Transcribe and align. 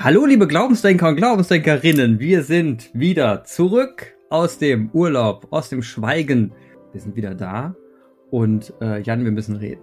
Hallo, 0.00 0.26
liebe 0.26 0.46
Glaubensdenker 0.46 1.08
und 1.08 1.16
Glaubensdenkerinnen. 1.16 2.20
Wir 2.20 2.44
sind 2.44 2.88
wieder 2.94 3.42
zurück 3.42 4.14
aus 4.30 4.56
dem 4.56 4.90
Urlaub, 4.92 5.48
aus 5.50 5.70
dem 5.70 5.82
Schweigen. 5.82 6.52
Wir 6.92 7.00
sind 7.00 7.16
wieder 7.16 7.34
da. 7.34 7.74
Und 8.30 8.72
äh, 8.80 9.02
Jan, 9.02 9.24
wir 9.24 9.32
müssen 9.32 9.56
reden. 9.56 9.82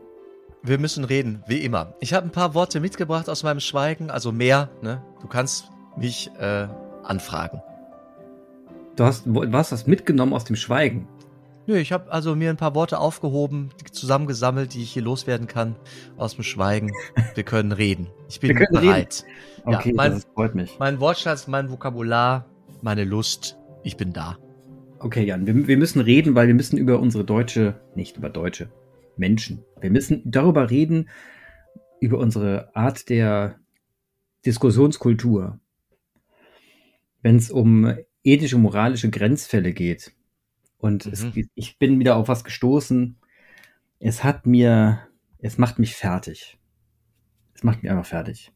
Wir 0.64 0.80
müssen 0.80 1.04
reden, 1.04 1.44
wie 1.48 1.58
immer. 1.58 1.96
Ich 2.00 2.14
habe 2.14 2.26
ein 2.26 2.32
paar 2.32 2.54
Worte 2.54 2.80
mitgebracht 2.80 3.28
aus 3.28 3.44
meinem 3.44 3.60
Schweigen, 3.60 4.10
also 4.10 4.32
mehr. 4.32 4.70
Ne? 4.82 5.04
Du 5.20 5.28
kannst 5.28 5.66
mich 5.98 6.32
äh, 6.40 6.70
anfragen. 7.04 7.62
Du 8.96 9.04
hast, 9.04 9.26
du 9.26 9.52
hast 9.52 9.74
was 9.74 9.86
mitgenommen 9.86 10.32
aus 10.32 10.46
dem 10.46 10.56
Schweigen. 10.56 11.10
Nö, 11.68 11.78
ich 11.78 11.92
habe 11.92 12.12
also 12.12 12.36
mir 12.36 12.52
ein 12.52 12.58
paar 12.58 12.76
Worte 12.76 13.00
aufgehoben, 13.00 13.72
zusammengesammelt, 13.92 14.74
die 14.74 14.84
ich 14.84 14.92
hier 14.92 15.02
loswerden 15.02 15.48
kann 15.48 15.76
aus 16.16 16.36
dem 16.36 16.44
Schweigen. 16.44 16.92
Wir 17.34 17.44
können 17.44 17.72
reden. 17.72 18.08
Ich 18.30 18.40
bin 18.40 18.56
bereit. 18.56 19.26
Reden. 19.26 19.76
Okay, 19.76 19.90
ja, 19.90 19.96
mein, 19.96 20.12
das 20.12 20.26
freut 20.26 20.54
mich. 20.54 20.78
Mein 20.78 21.00
Wortschatz, 21.00 21.48
mein 21.48 21.72
Vokabular, 21.72 22.46
meine 22.82 23.04
Lust. 23.04 23.58
Ich 23.84 23.98
bin 23.98 24.14
da. 24.14 24.38
Okay, 25.00 25.24
Jan, 25.24 25.48
wir, 25.48 25.68
wir 25.68 25.78
müssen 25.78 26.02
reden, 26.02 26.36
weil 26.36 26.48
wir 26.48 26.54
müssen 26.54 26.78
über 26.78 27.00
unsere 27.00 27.24
deutsche, 27.24 27.82
nicht 27.96 28.18
über 28.18 28.30
deutsche 28.30 28.70
Menschen. 29.18 29.64
Wir 29.82 29.90
müssen 29.90 30.22
darüber 30.26 30.70
reden, 30.70 31.10
über 32.00 32.20
unsere 32.20 32.76
Art 32.76 33.10
der 33.10 33.60
Diskussionskultur. 34.46 35.60
Wenn 37.22 37.38
es 37.38 37.50
um 37.50 37.96
ethische, 38.24 38.58
moralische 38.58 39.10
Grenzfälle 39.10 39.74
geht. 39.74 40.15
Und 40.86 41.08
mhm. 41.08 41.12
es, 41.14 41.26
ich 41.56 41.80
bin 41.80 42.00
wieder 42.00 42.16
auf 42.16 42.28
was 42.28 42.44
gestoßen. 42.44 43.18
Es 43.98 44.24
hat 44.24 44.46
mir, 44.46 45.00
es 45.40 45.58
macht 45.58 45.80
mich 45.80 45.96
fertig. 45.96 46.60
Es 47.56 47.64
macht 47.64 47.82
mich 47.82 47.92
einfach 47.92 48.06
fertig. 48.06 48.52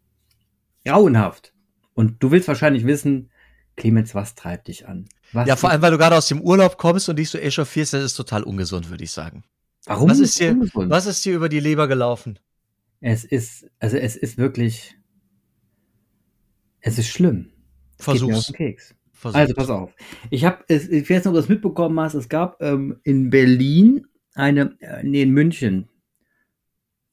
Grauenhaft. 0.86 1.56
Und 1.96 2.22
du 2.22 2.30
willst 2.30 2.48
wahrscheinlich 2.48 2.86
wissen, 2.86 3.32
Clemens, 3.78 4.14
was 4.14 4.36
treibt 4.36 4.68
dich 4.68 4.88
an? 4.88 5.10
Was 5.34 5.48
ja, 5.48 5.56
vor 5.56 5.72
allem, 5.72 5.82
weil 5.82 5.90
du 5.90 5.98
gerade 5.98 6.16
aus 6.16 6.28
dem 6.28 6.40
Urlaub 6.40 6.78
kommst 6.78 7.10
und 7.10 7.16
dich 7.16 7.32
so 7.32 7.40
echauffierst, 7.40 7.94
das 7.94 8.04
ist 8.04 8.14
total 8.14 8.44
ungesund, 8.44 8.92
würde 8.92 9.04
ich 9.04 9.12
sagen. 9.12 9.44
Warum? 9.86 10.12
Was 10.12 10.20
ist, 10.20 10.40
dir, 10.40 10.52
ungesund? 10.52 10.92
was 10.92 11.08
ist 11.08 11.26
dir 11.26 11.36
über 11.36 11.50
die 11.50 11.60
Leber 11.60 11.88
gelaufen? 11.88 12.38
Es 13.02 13.24
ist, 13.24 13.66
also 13.80 13.98
es 13.98 14.16
ist 14.16 14.38
wirklich, 14.38 14.96
es 16.82 17.00
ist 17.00 17.08
schlimm. 17.08 17.50
Es 17.98 18.06
Versuch's. 18.06 18.54
Keks. 18.54 18.94
Versucht. 19.20 19.38
Also 19.38 19.54
pass 19.54 19.70
auf. 19.70 19.94
Ich 20.30 20.46
habe, 20.46 20.64
ich 20.70 20.80
weiß 20.80 21.10
nicht, 21.10 21.28
ob 21.28 21.34
du 21.34 21.40
das 21.40 21.50
mitbekommen 21.50 22.00
hast, 22.00 22.14
es 22.14 22.30
gab 22.30 22.62
ähm, 22.62 23.02
in 23.04 23.30
Berlin 23.30 24.08
eine, 24.34 24.78
äh, 24.80 25.04
nee, 25.04 25.24
in 25.24 25.32
München. 25.32 25.90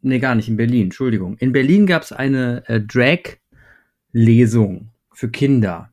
Nee, 0.02 0.20
gar 0.20 0.36
nicht, 0.36 0.48
in 0.48 0.56
Berlin, 0.56 0.84
Entschuldigung. 0.84 1.36
In 1.38 1.50
Berlin 1.50 1.84
gab 1.84 2.02
es 2.02 2.12
eine 2.12 2.62
äh, 2.68 2.80
Drag-Lesung 2.80 3.32
für 5.12 5.28
Kinder. 5.30 5.90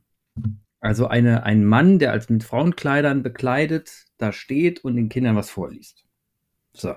Also 0.80 1.08
eine, 1.08 1.48
ein 1.48 1.66
Mann, 1.66 1.98
der 1.98 2.12
als 2.12 2.30
mit 2.30 2.44
Frauenkleidern 2.44 3.24
bekleidet 3.24 4.06
da 4.20 4.32
steht 4.32 4.84
und 4.84 4.96
den 4.96 5.10
Kindern 5.10 5.36
was 5.36 5.50
vorliest. 5.50 6.06
So. 6.74 6.94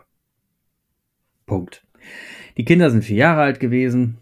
Punkt. 1.46 1.86
Die 2.58 2.66
Kinder 2.66 2.90
sind 2.90 3.02
vier 3.02 3.16
Jahre 3.16 3.40
alt 3.40 3.60
gewesen 3.60 4.18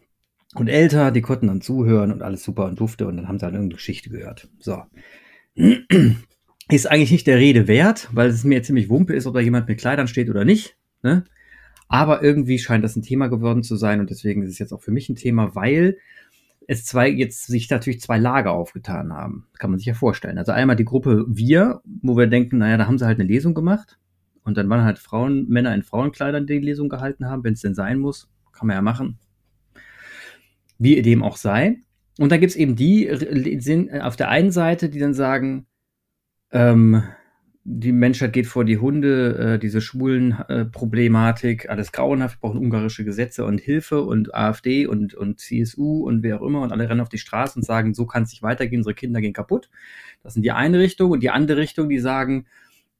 und 0.55 0.69
älter, 0.69 1.10
die 1.10 1.20
konnten 1.20 1.48
dann 1.48 1.60
zuhören 1.60 2.12
und 2.12 2.22
alles 2.22 2.44
super 2.44 2.66
und 2.66 2.78
dufte 2.78 3.06
und 3.06 3.16
dann 3.16 3.28
haben 3.28 3.38
sie 3.38 3.44
halt 3.44 3.55
irgendeine 3.55 3.77
Geschichte 3.77 4.10
gehört. 4.10 4.48
So. 4.58 4.83
Ist 6.70 6.91
eigentlich 6.91 7.11
nicht 7.11 7.27
der 7.27 7.38
Rede 7.38 7.69
wert, 7.69 8.08
weil 8.12 8.28
es 8.28 8.44
mir 8.44 8.62
ziemlich 8.62 8.88
wumpe 8.88 9.14
ist, 9.14 9.27
ob 9.27 9.34
da 9.34 9.41
jemand 9.41 9.69
mit 9.69 9.78
Kleidern 9.78 10.08
steht 10.08 10.30
oder 10.30 10.44
nicht. 10.44 10.77
Ne? 11.02 11.24
Aber 11.88 12.22
irgendwie 12.22 12.58
scheint 12.58 12.84
das 12.84 12.96
ein 12.96 13.02
Thema 13.02 13.28
geworden 13.28 13.62
zu 13.62 13.77
sein 13.77 14.00
und 14.00 14.11
deswegen 14.11 14.42
ist 14.42 14.50
es 14.50 14.58
jetzt 14.58 14.72
auch 14.72 14.80
für 14.80 14.92
mich 14.92 15.08
ein 15.08 15.16
Thema, 15.16 15.55
weil 15.55 15.98
es 16.67 16.84
zwei, 16.84 17.11
jetzt 17.11 17.46
sich 17.46 17.68
natürlich 17.68 18.01
zwei 18.01 18.18
Lager 18.18 18.52
aufgetan 18.52 19.12
haben. 19.12 19.48
Kann 19.58 19.70
man 19.70 19.78
sich 19.78 19.86
ja 19.86 19.95
vorstellen. 19.95 20.39
Also 20.39 20.52
einmal 20.52 20.77
die 20.77 20.86
Gruppe 20.86 21.27
Wir, 21.28 21.83
wo 21.84 22.17
wir 22.17 22.27
denken, 22.27 22.58
naja, 22.58 22.78
da 22.78 22.86
haben 22.86 22.98
sie 22.98 23.07
halt 23.07 23.20
eine 23.20 23.28
Lesung 23.28 23.52
gemacht. 23.52 23.98
Und 24.45 24.57
dann 24.57 24.68
waren 24.70 24.84
halt 24.84 24.98
Frauen, 24.98 25.46
Männer 25.48 25.74
in 25.74 25.83
Frauenkleidern, 25.83 26.46
die 26.46 26.61
die 26.61 26.67
Lesung 26.67 26.89
gehalten 26.89 27.27
haben, 27.27 27.45
wenn 27.45 27.55
es 27.55 27.61
denn 27.61 27.74
sein 27.74 27.98
muss. 27.98 28.30
Kann 28.52 28.68
man 28.68 28.77
ja 28.77 28.83
machen 28.83 29.18
wie 30.79 31.01
dem 31.02 31.23
auch 31.23 31.36
sei. 31.36 31.79
Und 32.18 32.30
dann 32.30 32.40
gibt 32.40 32.51
es 32.51 32.57
eben 32.57 32.77
die, 32.77 33.11
sind 33.61 33.92
auf 33.92 34.17
der 34.17 34.29
einen 34.29 34.52
Seite, 34.52 34.89
die 34.89 34.98
dann 34.98 35.14
sagen, 35.14 35.67
ähm, 36.52 37.02
die 37.67 37.92
Menschheit 37.92 38.35
geht 38.35 38.46
vor 38.46 38.64
die 38.67 38.77
Hunde, 38.77 39.55
äh, 39.55 39.58
diese 39.58 39.80
schwulen 39.80 40.33
äh, 40.48 40.67
Problematik, 40.67 41.70
alles 41.70 41.92
grauenhaft, 41.92 42.36
wir 42.36 42.40
brauchen 42.48 42.61
ungarische 42.61 43.05
Gesetze 43.05 43.46
und 43.46 43.58
Hilfe 43.58 44.02
und 44.02 44.34
AfD 44.34 44.86
und, 44.86 45.14
und 45.14 45.40
CSU 45.40 46.07
und 46.07 46.23
wer 46.23 46.40
auch 46.40 46.46
immer 46.46 46.61
und 46.61 46.73
alle 46.73 46.89
rennen 46.89 47.01
auf 47.01 47.08
die 47.08 47.18
Straße 47.18 47.58
und 47.58 47.64
sagen, 47.64 47.95
so 47.95 48.05
kann 48.05 48.24
es 48.24 48.30
nicht 48.30 48.42
weitergehen, 48.42 48.80
unsere 48.80 48.95
Kinder 48.95 49.23
gehen 49.23 49.33
kaputt. 49.33 49.70
Das 50.23 50.34
sind 50.34 50.42
die 50.42 50.52
eine 50.52 50.79
Richtung 50.79 51.11
und 51.11 51.23
die 51.23 51.30
andere 51.30 51.58
Richtung, 51.58 51.89
die 51.89 51.98
sagen, 51.98 52.46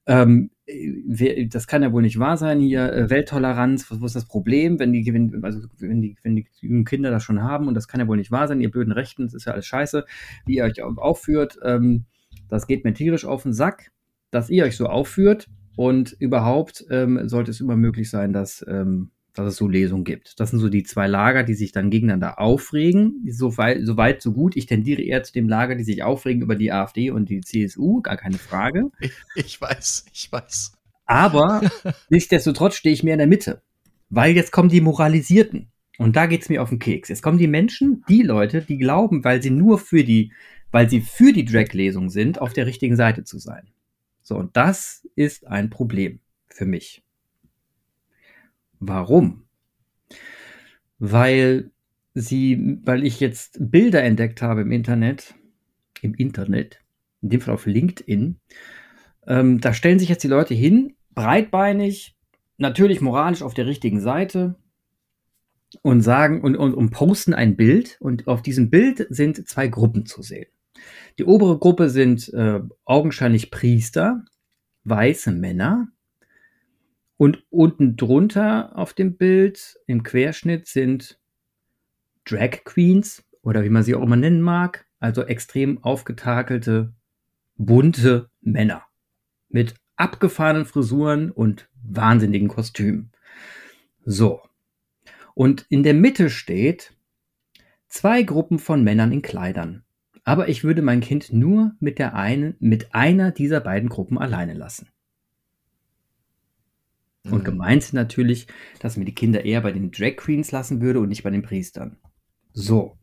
ähm, 0.07 0.51
das 0.67 1.67
kann 1.67 1.83
ja 1.83 1.93
wohl 1.93 2.03
nicht 2.03 2.19
wahr 2.19 2.37
sein 2.37 2.59
hier, 2.59 2.91
äh, 2.93 3.11
Welttoleranz, 3.11 3.91
was, 3.91 4.01
was 4.01 4.11
ist 4.11 4.17
das 4.17 4.29
Problem, 4.29 4.79
wenn 4.79 4.93
die, 4.93 5.05
wenn, 5.13 5.45
also 5.45 5.61
wenn 5.79 6.01
die, 6.01 6.17
wenn 6.23 6.37
die 6.37 6.47
jungen 6.61 6.85
Kinder 6.85 7.11
das 7.11 7.23
schon 7.23 7.43
haben 7.43 7.69
und 7.69 7.75
das 7.75 7.87
kann 7.87 8.01
ja 8.01 8.09
wohl 8.09 8.17
nicht 8.17 8.31
wahr 8.31 8.49
sein, 8.49 8.61
ihr 8.61 8.71
blöden 8.71 8.93
Rechten, 8.93 9.25
das 9.25 9.35
ist 9.35 9.45
ja 9.45 9.53
alles 9.53 9.67
scheiße, 9.67 10.05
wie 10.47 10.57
ihr 10.57 10.65
euch 10.65 10.83
aufführt, 10.83 11.59
ähm, 11.63 12.07
das 12.49 12.67
geht 12.67 12.85
mir 12.85 12.95
tierisch 12.95 13.27
auf 13.27 13.43
den 13.43 13.53
Sack, 13.53 13.93
dass 14.31 14.49
ihr 14.49 14.65
euch 14.65 14.77
so 14.77 14.87
aufführt 14.87 15.49
und 15.77 16.13
überhaupt 16.19 16.85
ähm, 16.91 17.29
sollte 17.29 17.51
es 17.51 17.61
immer 17.61 17.77
möglich 17.77 18.09
sein, 18.09 18.33
dass 18.33 18.65
ähm, 18.67 19.11
dass 19.35 19.49
es 19.49 19.57
so 19.57 19.69
Lesungen 19.69 20.05
gibt. 20.05 20.39
Das 20.39 20.51
sind 20.51 20.61
so 20.61 20.69
die 20.69 20.85
zwei 20.85 21.07
Lager, 21.07 21.43
die 21.43 21.55
sich 21.55 21.73
dann 21.73 21.91
gegeneinander 21.91 22.39
aufregen. 22.39 23.25
So 23.29 23.57
weit, 23.59 23.81
so 23.83 23.97
weit, 23.97 24.23
so 24.23 24.33
gut. 24.33 24.57
Ich 24.57 24.67
tendiere 24.67 25.03
eher 25.03 25.23
zu 25.25 25.33
dem 25.33 25.49
Lager, 25.49 25.75
die 25.75 25.85
sich 25.85 26.03
aufregen 26.03 26.43
über 26.43 26.55
die 26.55 26.73
AfD 26.73 27.11
und 27.11 27.29
die 27.29 27.41
CSU, 27.41 28.01
gar 28.01 28.17
keine 28.17 28.39
Frage. 28.39 28.91
Ich, 29.01 29.13
ich 29.35 29.61
weiß, 29.61 30.07
ich 30.13 30.31
weiß. 30.31 30.73
Aber 31.05 31.61
nichtsdestotrotz 32.09 32.77
stehe 32.77 32.95
ich 32.95 33.03
mehr 33.03 33.15
in 33.15 33.19
der 33.19 33.27
Mitte. 33.27 33.63
Weil 34.09 34.35
jetzt 34.35 34.53
kommen 34.53 34.69
die 34.69 34.81
Moralisierten. 34.81 35.69
Und 35.99 36.17
da 36.17 36.27
geht's 36.27 36.49
mir 36.49 36.63
auf 36.63 36.71
den 36.71 36.79
Keks. 36.79 37.09
Jetzt 37.09 37.23
kommen 37.23 37.39
die 37.39 37.47
Menschen, 37.47 38.05
die 38.09 38.23
Leute, 38.23 38.63
die 38.63 38.79
glauben, 38.79 39.25
weil 39.25 39.43
sie 39.43 39.51
nur 39.51 39.79
für 39.79 40.05
die, 40.05 40.33
weil 40.71 40.89
sie 40.89 41.01
für 41.01 41.33
die 41.33 41.45
Drag-Lesung 41.45 42.11
sind, 42.11 42.41
auf 42.41 42.53
der 42.53 42.67
richtigen 42.67 42.97
Seite 42.97 43.25
zu 43.25 43.39
sein. 43.39 43.69
So, 44.23 44.37
und 44.37 44.57
das 44.57 45.07
ist 45.15 45.47
ein 45.47 45.71
Problem 45.71 46.21
für 46.49 46.67
mich. 46.67 47.03
Warum? 48.89 49.45
Weil 50.99 51.71
sie, 52.15 52.79
weil 52.85 53.05
ich 53.05 53.21
jetzt 53.21 53.57
Bilder 53.61 54.03
entdeckt 54.03 54.43
habe 54.43 54.63
im 54.63 54.71
Internet, 54.71 55.35
im 56.03 56.15
Internet, 56.15 56.81
in 57.23 57.31
dem 57.31 57.41
Fall 57.41 57.55
auf 57.55 57.67
LinkedIn, 57.67 58.41
ähm, 59.27 59.61
da 59.61 59.73
stellen 59.73 59.99
sich 59.99 60.09
jetzt 60.09 60.23
die 60.23 60.29
Leute 60.29 60.55
hin, 60.55 60.95
breitbeinig, 61.15 62.17
natürlich 62.59 63.01
moralisch 63.01 63.43
auf 63.43 63.55
der 63.55 63.67
richtigen 63.67 64.01
Seite 64.01 64.57
und 65.83 66.03
sagen 66.03 66.43
und, 66.43 66.57
und, 66.57 66.75
und 66.75 66.91
posten 66.91 67.35
ein 67.35 67.57
Bild 67.57 67.97
und 68.01 68.29
auf 68.29 68.43
diesem 68.43 68.71
Bild 68.71 69.07
sind 69.11 69.49
zwei 69.49 69.69
Gruppen 69.69 70.07
zu 70.07 70.23
sehen. 70.23 70.47
Die 71.19 71.25
obere 71.25 71.59
Gruppe 71.59 71.89
sind 71.89 72.33
äh, 72.35 72.61
augenscheinlich 72.85 73.51
Priester, 73.51 74.25
weiße 74.85 75.33
Männer, 75.33 75.89
und 77.17 77.45
unten 77.51 77.97
drunter 77.97 78.77
auf 78.77 78.93
dem 78.93 79.17
Bild 79.17 79.77
im 79.87 80.03
Querschnitt 80.03 80.67
sind 80.67 81.19
Drag 82.25 82.65
Queens 82.65 83.25
oder 83.43 83.63
wie 83.65 83.71
man 83.71 83.83
sie 83.83 83.95
auch 83.95 84.03
immer 84.03 84.17
nennen 84.17 84.41
mag, 84.41 84.87
also 84.99 85.23
extrem 85.23 85.83
aufgetakelte, 85.85 86.93
bunte 87.57 88.31
Männer 88.41 88.83
mit 89.49 89.75
abgefahrenen 89.97 90.65
Frisuren 90.65 91.31
und 91.31 91.69
wahnsinnigen 91.83 92.49
Kostümen. 92.49 93.13
So. 94.05 94.41
Und 95.35 95.67
in 95.69 95.83
der 95.83 95.95
Mitte 95.95 96.31
steht 96.31 96.95
zwei 97.89 98.23
Gruppen 98.23 98.59
von 98.59 98.83
Männern 98.83 99.13
in 99.13 99.23
Kleidern. 99.23 99.85
Aber 100.25 100.49
ich 100.49 100.65
würde 100.65 100.83
mein 100.83 101.01
Kind 101.01 101.33
nur 101.33 101.75
mit 101.81 101.99
der 101.99 102.15
einen, 102.15 102.57
mit 102.59 102.95
einer 102.95 103.31
dieser 103.31 103.61
beiden 103.61 103.89
Gruppen 103.89 104.19
alleine 104.19 104.55
lassen. 104.55 104.89
Und 107.25 107.41
mhm. 107.41 107.45
gemeint 107.45 107.83
sind 107.83 107.95
natürlich, 107.95 108.47
dass 108.81 108.97
mir 108.97 109.05
die 109.05 109.15
Kinder 109.15 109.45
eher 109.45 109.63
bei 109.63 109.73
den 109.73 109.91
Drag 109.91 110.17
Queens 110.17 110.53
lassen 110.53 110.81
würde 110.81 111.01
und 111.01 111.09
nicht 111.09 111.23
bei 111.23 111.31
den 111.31 111.43
Priestern. 111.43 111.97
So. 112.53 112.99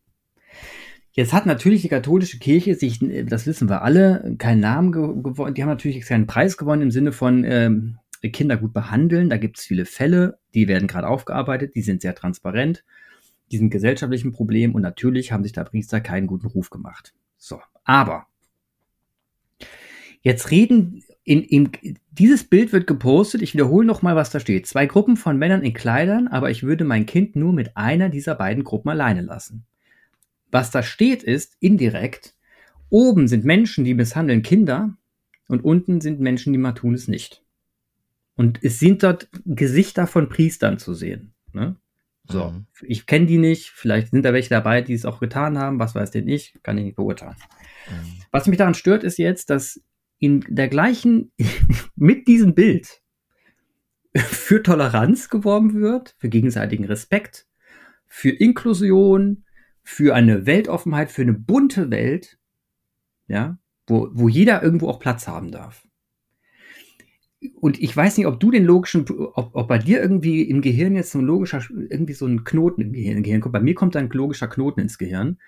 Jetzt 1.13 1.33
hat 1.33 1.45
natürlich 1.45 1.81
die 1.81 1.89
katholische 1.89 2.39
Kirche 2.39 2.75
sich, 2.75 2.99
das 3.25 3.45
wissen 3.45 3.67
wir 3.67 3.81
alle, 3.81 4.35
keinen 4.37 4.61
Namen 4.61 4.91
gewonnen. 4.91 5.53
Die 5.53 5.61
haben 5.61 5.69
natürlich 5.69 6.01
keinen 6.01 6.27
Preis 6.27 6.55
gewonnen 6.55 6.83
im 6.83 6.91
Sinne 6.91 7.11
von 7.11 7.43
ähm, 7.43 7.97
Kinder 8.29 8.55
gut 8.55 8.73
behandeln. 8.73 9.29
Da 9.29 9.37
gibt 9.37 9.57
es 9.57 9.65
viele 9.65 9.85
Fälle, 9.85 10.37
die 10.53 10.67
werden 10.67 10.87
gerade 10.87 11.07
aufgearbeitet, 11.07 11.75
die 11.75 11.81
sind 11.81 12.01
sehr 12.01 12.15
transparent, 12.15 12.85
die 13.51 13.57
sind 13.57 13.71
gesellschaftlichen 13.71 14.31
Problem 14.31 14.73
und 14.73 14.83
natürlich 14.83 15.31
haben 15.33 15.43
sich 15.43 15.51
da 15.51 15.63
Priester 15.65 15.99
keinen 15.99 16.27
guten 16.27 16.47
Ruf 16.47 16.69
gemacht. 16.69 17.13
So, 17.37 17.59
aber 17.83 18.27
jetzt 20.21 20.51
reden 20.51 21.03
in, 21.23 21.43
in, 21.43 21.71
dieses 22.11 22.43
Bild 22.43 22.73
wird 22.73 22.87
gepostet. 22.87 23.41
Ich 23.41 23.53
wiederhole 23.53 23.85
nochmal, 23.85 24.15
was 24.15 24.31
da 24.31 24.39
steht. 24.39 24.65
Zwei 24.67 24.85
Gruppen 24.85 25.17
von 25.17 25.37
Männern 25.37 25.63
in 25.63 25.73
Kleidern, 25.73 26.27
aber 26.27 26.49
ich 26.49 26.63
würde 26.63 26.83
mein 26.83 27.05
Kind 27.05 27.35
nur 27.35 27.53
mit 27.53 27.77
einer 27.77 28.09
dieser 28.09 28.35
beiden 28.35 28.63
Gruppen 28.63 28.89
alleine 28.89 29.21
lassen. 29.21 29.65
Was 30.51 30.71
da 30.71 30.83
steht, 30.83 31.23
ist 31.23 31.55
indirekt, 31.59 32.35
oben 32.89 33.27
sind 33.27 33.45
Menschen, 33.45 33.85
die 33.85 33.93
misshandeln 33.93 34.41
Kinder 34.41 34.97
und 35.47 35.63
unten 35.63 36.01
sind 36.01 36.19
Menschen, 36.19 36.53
die 36.53 36.59
mal 36.59 36.73
tun 36.73 36.93
es 36.93 37.07
nicht. 37.07 37.43
Und 38.35 38.59
es 38.63 38.79
sind 38.79 39.03
dort 39.03 39.29
Gesichter 39.45 40.07
von 40.07 40.27
Priestern 40.27 40.77
zu 40.77 40.93
sehen. 40.93 41.33
Ne? 41.53 41.75
So, 42.27 42.49
mhm. 42.49 42.65
ich 42.81 43.05
kenne 43.05 43.25
die 43.25 43.37
nicht, 43.37 43.69
vielleicht 43.69 44.11
sind 44.11 44.23
da 44.23 44.33
welche 44.33 44.49
dabei, 44.49 44.81
die 44.81 44.93
es 44.93 45.05
auch 45.05 45.19
getan 45.19 45.57
haben, 45.57 45.79
was 45.79 45.95
weiß 45.95 46.11
denn 46.11 46.27
ich, 46.27 46.57
kann 46.63 46.77
ich 46.77 46.85
nicht 46.85 46.95
beurteilen. 46.95 47.35
Mhm. 47.89 48.21
Was 48.31 48.47
mich 48.47 48.57
daran 48.57 48.73
stört, 48.73 49.03
ist 49.03 49.17
jetzt, 49.17 49.49
dass 49.49 49.81
in 50.21 50.45
der 50.47 50.69
gleichen, 50.69 51.33
mit 51.95 52.27
diesem 52.27 52.55
Bild 52.55 53.01
für 54.15 54.61
Toleranz 54.61 55.29
geworben 55.29 55.73
wird, 55.73 56.15
für 56.19 56.29
gegenseitigen 56.29 56.85
Respekt, 56.85 57.47
für 58.07 58.29
Inklusion, 58.29 59.45
für 59.83 60.13
eine 60.13 60.45
Weltoffenheit, 60.45 61.11
für 61.11 61.23
eine 61.23 61.33
bunte 61.33 61.89
Welt, 61.89 62.37
ja, 63.27 63.57
wo, 63.87 64.09
wo 64.13 64.29
jeder 64.29 64.61
irgendwo 64.61 64.89
auch 64.89 64.99
Platz 64.99 65.27
haben 65.27 65.51
darf. 65.51 65.87
Und 67.55 67.81
ich 67.81 67.95
weiß 67.97 68.17
nicht, 68.17 68.27
ob 68.27 68.39
du 68.39 68.51
den 68.51 68.65
logischen, 68.65 69.09
ob, 69.09 69.55
ob 69.55 69.67
bei 69.67 69.79
dir 69.79 69.99
irgendwie 70.01 70.43
im 70.43 70.61
Gehirn 70.61 70.93
jetzt 70.93 71.11
so 71.11 71.19
ein 71.19 71.25
logischer, 71.25 71.63
irgendwie 71.89 72.13
so 72.13 72.27
ein 72.27 72.43
Knoten 72.43 72.81
im 72.81 72.93
Gehirn, 72.93 73.17
im 73.17 73.23
Gehirn 73.23 73.41
kommt. 73.41 73.53
Bei 73.53 73.59
mir 73.59 73.73
kommt 73.73 73.95
ein 73.95 74.09
logischer 74.11 74.47
Knoten 74.47 74.81
ins 74.81 74.99
Gehirn. 74.99 75.39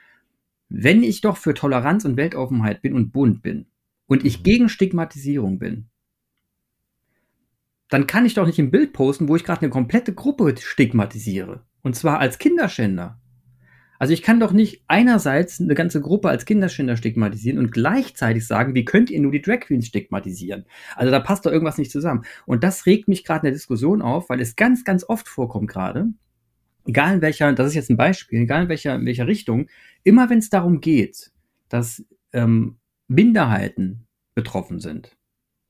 Wenn 0.70 1.04
ich 1.04 1.22
doch 1.22 1.38
für 1.38 1.54
Toleranz 1.54 2.06
und 2.06 2.18
Weltoffenheit 2.18 2.82
bin 2.82 2.94
und 2.94 3.12
bunt 3.12 3.44
bin 3.44 3.68
und 4.14 4.24
ich 4.24 4.44
gegen 4.44 4.70
Stigmatisierung 4.70 5.58
bin, 5.58 5.90
dann 7.90 8.08
kann 8.08 8.26
ich 8.26 8.36
doch 8.36 8.46
nicht 8.46 8.60
ein 8.60 8.72
Bild 8.72 8.94
posten, 8.94 9.28
wo 9.28 9.36
ich 9.36 9.44
gerade 9.44 9.62
eine 9.62 9.72
komplette 9.72 10.14
Gruppe 10.14 10.54
stigmatisiere. 10.58 11.66
Und 11.82 11.96
zwar 11.96 12.20
als 12.20 12.38
Kinderschänder. 12.38 13.20
Also 13.98 14.14
ich 14.14 14.22
kann 14.22 14.40
doch 14.40 14.52
nicht 14.52 14.84
einerseits 14.88 15.60
eine 15.60 15.74
ganze 15.74 16.00
Gruppe 16.00 16.30
als 16.30 16.46
Kinderschänder 16.46 16.96
stigmatisieren 16.96 17.58
und 17.58 17.72
gleichzeitig 17.72 18.46
sagen, 18.46 18.76
wie 18.76 18.86
könnt 18.86 19.10
ihr 19.10 19.20
nur 19.20 19.32
die 19.32 19.42
Drag 19.42 19.62
Queens 19.62 19.88
stigmatisieren? 19.88 20.66
Also 20.96 21.10
da 21.10 21.20
passt 21.20 21.46
doch 21.46 21.52
irgendwas 21.52 21.80
nicht 21.80 21.92
zusammen. 21.92 22.24
Und 22.46 22.64
das 22.64 22.86
regt 22.86 23.08
mich 23.08 23.24
gerade 23.24 23.40
in 23.40 23.46
der 23.46 23.54
Diskussion 23.54 24.04
auf, 24.04 24.30
weil 24.30 24.42
es 24.42 24.56
ganz, 24.56 24.84
ganz 24.84 25.04
oft 25.08 25.28
vorkommt 25.28 25.70
gerade, 25.70 26.08
egal 26.86 27.16
in 27.16 27.22
welcher, 27.22 27.52
das 27.54 27.68
ist 27.68 27.76
jetzt 27.76 27.90
ein 27.90 27.98
Beispiel, 27.98 28.42
egal 28.42 28.64
in 28.64 28.70
welcher, 28.70 28.96
in 28.96 29.06
welcher 29.08 29.26
Richtung, 29.26 29.70
immer 30.04 30.30
wenn 30.30 30.40
es 30.40 30.50
darum 30.50 30.82
geht, 30.82 31.32
dass 31.70 32.06
ähm, 32.32 32.78
Minderheiten 33.08 34.03
betroffen 34.36 34.80
sind, 34.80 35.16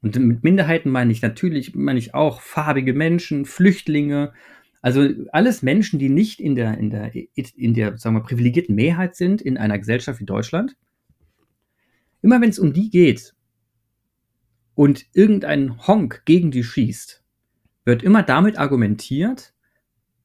und 0.03 0.19
mit 0.19 0.43
Minderheiten 0.43 0.91
meine 0.91 1.13
ich 1.13 1.21
natürlich, 1.21 1.75
meine 1.75 1.97
ich 1.97 2.13
auch 2.13 2.41
farbige 2.41 2.93
Menschen, 2.93 3.45
Flüchtlinge, 3.45 4.33
also 4.81 5.07
alles 5.31 5.61
Menschen, 5.61 5.97
die 5.97 6.09
nicht 6.09 6.41
in 6.41 6.55
der, 6.55 6.77
in 6.77 6.89
der, 6.89 7.11
in 7.15 7.73
der, 7.73 7.97
sagen 7.97 8.17
wir, 8.17 8.21
privilegierten 8.21 8.75
Mehrheit 8.75 9.15
sind 9.15 9.41
in 9.41 9.57
einer 9.57 9.79
Gesellschaft 9.79 10.19
wie 10.19 10.25
Deutschland. 10.25 10.75
Immer 12.21 12.41
wenn 12.41 12.49
es 12.49 12.59
um 12.59 12.73
die 12.73 12.89
geht 12.89 13.33
und 14.75 15.05
irgendein 15.13 15.87
Honk 15.87 16.23
gegen 16.25 16.51
die 16.51 16.65
schießt, 16.65 17.23
wird 17.85 18.03
immer 18.03 18.23
damit 18.23 18.57
argumentiert, 18.57 19.53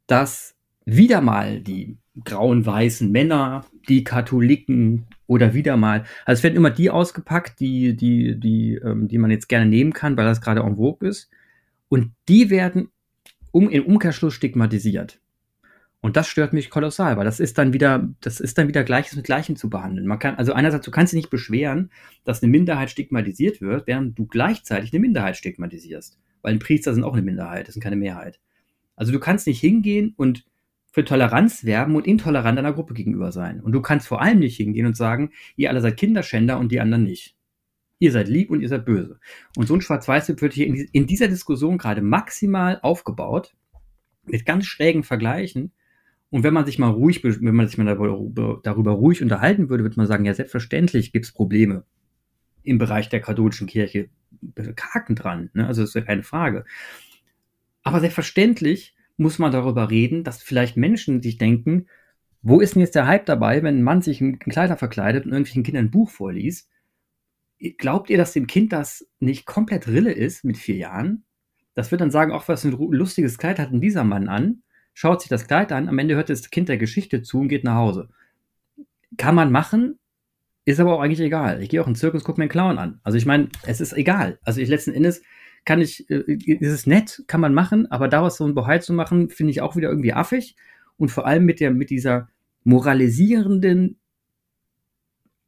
dass 0.08 0.56
wieder 0.86 1.20
mal 1.20 1.60
die 1.60 1.98
grauen 2.24 2.64
weißen 2.64 3.10
Männer, 3.10 3.64
die 3.88 4.04
Katholiken 4.04 5.06
oder 5.26 5.54
wieder 5.54 5.76
mal, 5.76 6.04
also 6.24 6.38
es 6.38 6.42
werden 6.42 6.56
immer 6.56 6.70
die 6.70 6.90
ausgepackt, 6.90 7.60
die, 7.60 7.96
die, 7.96 8.38
die, 8.38 8.74
ähm, 8.76 9.08
die 9.08 9.18
man 9.18 9.30
jetzt 9.30 9.48
gerne 9.48 9.66
nehmen 9.66 9.92
kann, 9.92 10.16
weil 10.16 10.24
das 10.24 10.40
gerade 10.40 10.62
en 10.62 10.76
vogue 10.76 11.08
ist. 11.08 11.30
Und 11.88 12.12
die 12.28 12.50
werden 12.50 12.88
um, 13.50 13.68
im 13.70 13.86
Umkehrschluss 13.86 14.34
stigmatisiert. 14.34 15.20
Und 16.00 16.16
das 16.16 16.28
stört 16.28 16.52
mich 16.52 16.70
kolossal, 16.70 17.16
weil 17.16 17.24
das 17.24 17.40
ist 17.40 17.58
dann 17.58 17.72
wieder, 17.72 18.08
das 18.20 18.38
ist 18.38 18.56
dann 18.56 18.68
wieder 18.68 18.84
Gleiches 18.84 19.16
mit 19.16 19.24
Gleichem 19.24 19.56
zu 19.56 19.68
behandeln. 19.68 20.06
Man 20.06 20.20
kann, 20.20 20.36
also 20.36 20.52
einerseits, 20.52 20.84
du 20.84 20.92
kannst 20.92 21.12
dich 21.12 21.18
nicht 21.18 21.30
beschweren, 21.30 21.90
dass 22.24 22.42
eine 22.42 22.52
Minderheit 22.52 22.90
stigmatisiert 22.90 23.60
wird, 23.60 23.86
während 23.88 24.16
du 24.16 24.26
gleichzeitig 24.26 24.92
eine 24.92 25.00
Minderheit 25.00 25.36
stigmatisierst. 25.36 26.18
Weil 26.42 26.58
Priester 26.58 26.94
sind 26.94 27.02
auch 27.02 27.14
eine 27.14 27.22
Minderheit, 27.22 27.66
das 27.66 27.74
sind 27.74 27.82
keine 27.82 27.96
Mehrheit. 27.96 28.38
Also 28.94 29.10
du 29.10 29.18
kannst 29.18 29.48
nicht 29.48 29.60
hingehen 29.60 30.14
und 30.16 30.44
für 30.90 31.04
Toleranz 31.04 31.64
werben 31.64 31.96
und 31.96 32.06
intolerant 32.06 32.58
einer 32.58 32.72
Gruppe 32.72 32.94
gegenüber 32.94 33.30
sein. 33.30 33.60
Und 33.60 33.72
du 33.72 33.82
kannst 33.82 34.08
vor 34.08 34.22
allem 34.22 34.38
nicht 34.38 34.56
hingehen 34.56 34.86
und 34.86 34.96
sagen, 34.96 35.30
ihr 35.56 35.70
alle 35.70 35.80
seid 35.80 35.96
Kinderschänder 35.96 36.58
und 36.58 36.72
die 36.72 36.80
anderen 36.80 37.04
nicht. 37.04 37.36
Ihr 37.98 38.12
seid 38.12 38.28
lieb 38.28 38.50
und 38.50 38.60
ihr 38.60 38.68
seid 38.68 38.84
böse. 38.84 39.18
Und 39.56 39.66
so 39.66 39.74
ein 39.74 39.80
Schwarz-Weiß-Bild 39.80 40.40
wird 40.40 40.52
hier 40.54 40.66
in, 40.92 41.06
dieser 41.06 41.28
Diskussion 41.28 41.78
gerade 41.78 42.00
maximal 42.00 42.78
aufgebaut, 42.82 43.54
mit 44.24 44.46
ganz 44.46 44.66
schrägen 44.66 45.02
Vergleichen. 45.02 45.72
Und 46.30 46.44
wenn 46.44 46.54
man 46.54 46.64
sich 46.64 46.78
mal 46.78 46.90
ruhig, 46.90 47.24
wenn 47.24 47.54
man 47.54 47.66
sich 47.66 47.78
mal 47.78 47.86
darüber, 47.86 48.92
ruhig 48.92 49.22
unterhalten 49.22 49.68
würde, 49.68 49.82
würde 49.82 49.96
man 49.96 50.06
sagen, 50.06 50.24
ja, 50.24 50.34
selbstverständlich 50.34 51.12
gibt 51.12 51.26
es 51.26 51.32
Probleme 51.32 51.84
im 52.62 52.78
Bereich 52.78 53.08
der 53.08 53.20
katholischen 53.20 53.66
Kirche. 53.66 54.10
Haken 54.94 55.16
dran, 55.16 55.50
ne? 55.54 55.66
also 55.66 55.80
das 55.80 55.90
ist 55.90 55.94
ja 55.94 56.02
keine 56.02 56.22
Frage. 56.22 56.64
Aber 57.82 57.98
selbstverständlich 58.00 58.94
muss 59.18 59.38
man 59.38 59.52
darüber 59.52 59.90
reden, 59.90 60.24
dass 60.24 60.42
vielleicht 60.42 60.76
Menschen 60.76 61.20
sich 61.22 61.36
denken, 61.36 61.86
wo 62.40 62.60
ist 62.60 62.74
denn 62.74 62.82
jetzt 62.82 62.94
der 62.94 63.06
Hype 63.06 63.26
dabei, 63.26 63.62
wenn 63.62 63.78
ein 63.78 63.82
Mann 63.82 64.00
sich 64.00 64.20
in 64.20 64.38
Kleider 64.38 64.76
verkleidet 64.76 65.26
und 65.26 65.32
irgendwelchen 65.32 65.64
Kindern 65.64 65.86
ein 65.86 65.90
Buch 65.90 66.08
vorliest? 66.08 66.70
Glaubt 67.76 68.08
ihr, 68.08 68.16
dass 68.16 68.32
dem 68.32 68.46
Kind 68.46 68.72
das 68.72 69.06
nicht 69.18 69.44
komplett 69.44 69.88
Rille 69.88 70.12
ist 70.12 70.44
mit 70.44 70.56
vier 70.56 70.76
Jahren? 70.76 71.24
Das 71.74 71.90
wird 71.90 72.00
dann 72.00 72.12
sagen, 72.12 72.32
auch 72.32 72.46
was 72.48 72.64
ein 72.64 72.70
lustiges 72.70 73.38
Kleid 73.38 73.58
hat 73.58 73.72
denn 73.72 73.80
dieser 73.80 74.04
Mann 74.04 74.28
an, 74.28 74.62
schaut 74.94 75.20
sich 75.20 75.28
das 75.28 75.46
Kleid 75.46 75.72
an, 75.72 75.88
am 75.88 75.98
Ende 75.98 76.14
hört 76.14 76.30
das 76.30 76.50
Kind 76.50 76.68
der 76.68 76.78
Geschichte 76.78 77.22
zu 77.22 77.40
und 77.40 77.48
geht 77.48 77.64
nach 77.64 77.74
Hause. 77.74 78.08
Kann 79.16 79.34
man 79.34 79.50
machen, 79.50 79.98
ist 80.64 80.80
aber 80.80 80.94
auch 80.94 81.00
eigentlich 81.00 81.20
egal. 81.20 81.62
Ich 81.62 81.70
gehe 81.70 81.82
auch 81.82 81.86
in 81.86 81.94
den 81.94 81.98
Zirkus, 81.98 82.24
gucke 82.24 82.38
mir 82.38 82.44
einen 82.44 82.50
Clown 82.50 82.78
an. 82.78 83.00
Also 83.02 83.18
ich 83.18 83.26
meine, 83.26 83.48
es 83.64 83.80
ist 83.80 83.92
egal. 83.94 84.38
Also 84.42 84.60
ich 84.60 84.68
letzten 84.68 84.92
Endes 84.92 85.22
kann 85.64 85.80
ich, 85.80 86.08
äh, 86.10 86.22
ist 86.26 86.72
es 86.72 86.86
nett, 86.86 87.24
kann 87.26 87.40
man 87.40 87.54
machen, 87.54 87.90
aber 87.90 88.08
daraus 88.08 88.36
so 88.36 88.46
ein 88.46 88.54
Bohai 88.54 88.78
zu 88.78 88.92
machen, 88.92 89.28
finde 89.28 89.50
ich 89.50 89.60
auch 89.60 89.76
wieder 89.76 89.88
irgendwie 89.88 90.12
affig. 90.12 90.56
Und 90.96 91.10
vor 91.10 91.26
allem 91.26 91.44
mit 91.44 91.60
der, 91.60 91.70
mit 91.70 91.90
dieser 91.90 92.28
moralisierenden 92.64 93.98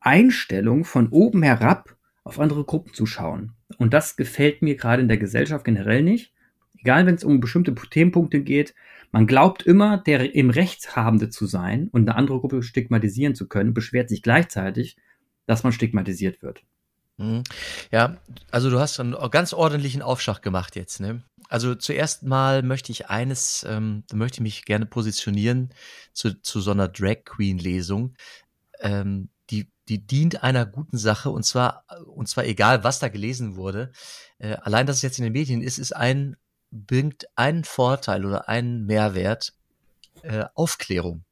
Einstellung 0.00 0.84
von 0.84 1.08
oben 1.08 1.42
herab 1.42 1.96
auf 2.24 2.38
andere 2.38 2.64
Gruppen 2.64 2.94
zu 2.94 3.06
schauen. 3.06 3.52
Und 3.78 3.92
das 3.92 4.16
gefällt 4.16 4.62
mir 4.62 4.76
gerade 4.76 5.02
in 5.02 5.08
der 5.08 5.18
Gesellschaft 5.18 5.64
generell 5.64 6.02
nicht. 6.02 6.32
Egal, 6.78 7.06
wenn 7.06 7.14
es 7.14 7.24
um 7.24 7.40
bestimmte 7.40 7.74
Themenpunkte 7.74 8.42
geht, 8.42 8.74
man 9.12 9.26
glaubt 9.26 9.62
immer, 9.62 9.98
der 9.98 10.34
im 10.34 10.50
Rechtshabende 10.50 11.28
zu 11.30 11.46
sein 11.46 11.88
und 11.90 12.08
eine 12.08 12.16
andere 12.16 12.40
Gruppe 12.40 12.62
stigmatisieren 12.62 13.34
zu 13.34 13.48
können, 13.48 13.74
beschwert 13.74 14.08
sich 14.08 14.22
gleichzeitig, 14.22 14.96
dass 15.46 15.64
man 15.64 15.72
stigmatisiert 15.72 16.42
wird. 16.42 16.62
Mhm. 17.20 17.44
Ja, 17.92 18.16
also 18.50 18.70
du 18.70 18.80
hast 18.80 18.98
einen 18.98 19.14
ganz 19.30 19.52
ordentlichen 19.52 20.00
Aufschlag 20.00 20.40
gemacht 20.40 20.74
jetzt, 20.74 21.00
ne? 21.00 21.22
Also 21.48 21.74
zuerst 21.74 22.22
mal 22.22 22.62
möchte 22.62 22.92
ich 22.92 23.10
eines, 23.10 23.64
ähm, 23.68 24.04
da 24.08 24.16
möchte 24.16 24.36
ich 24.36 24.40
mich 24.40 24.64
gerne 24.64 24.86
positionieren 24.86 25.70
zu, 26.14 26.40
zu 26.40 26.60
so 26.60 26.70
einer 26.70 26.88
Drag 26.88 27.24
Queen 27.24 27.58
Lesung. 27.58 28.14
Ähm, 28.80 29.28
die, 29.50 29.68
die 29.88 30.06
dient 30.06 30.42
einer 30.42 30.64
guten 30.64 30.96
Sache 30.96 31.28
und 31.30 31.42
zwar, 31.42 31.84
und 32.06 32.28
zwar 32.28 32.44
egal, 32.44 32.84
was 32.84 33.00
da 33.00 33.08
gelesen 33.08 33.56
wurde. 33.56 33.92
Äh, 34.38 34.54
allein, 34.62 34.86
dass 34.86 34.96
es 34.96 35.02
jetzt 35.02 35.18
in 35.18 35.24
den 35.24 35.34
Medien 35.34 35.60
ist, 35.60 35.78
ist 35.78 35.94
ein, 35.94 36.36
bringt 36.70 37.26
einen 37.36 37.64
Vorteil 37.64 38.24
oder 38.24 38.48
einen 38.48 38.86
Mehrwert, 38.86 39.52
äh, 40.22 40.46
Aufklärung. 40.54 41.24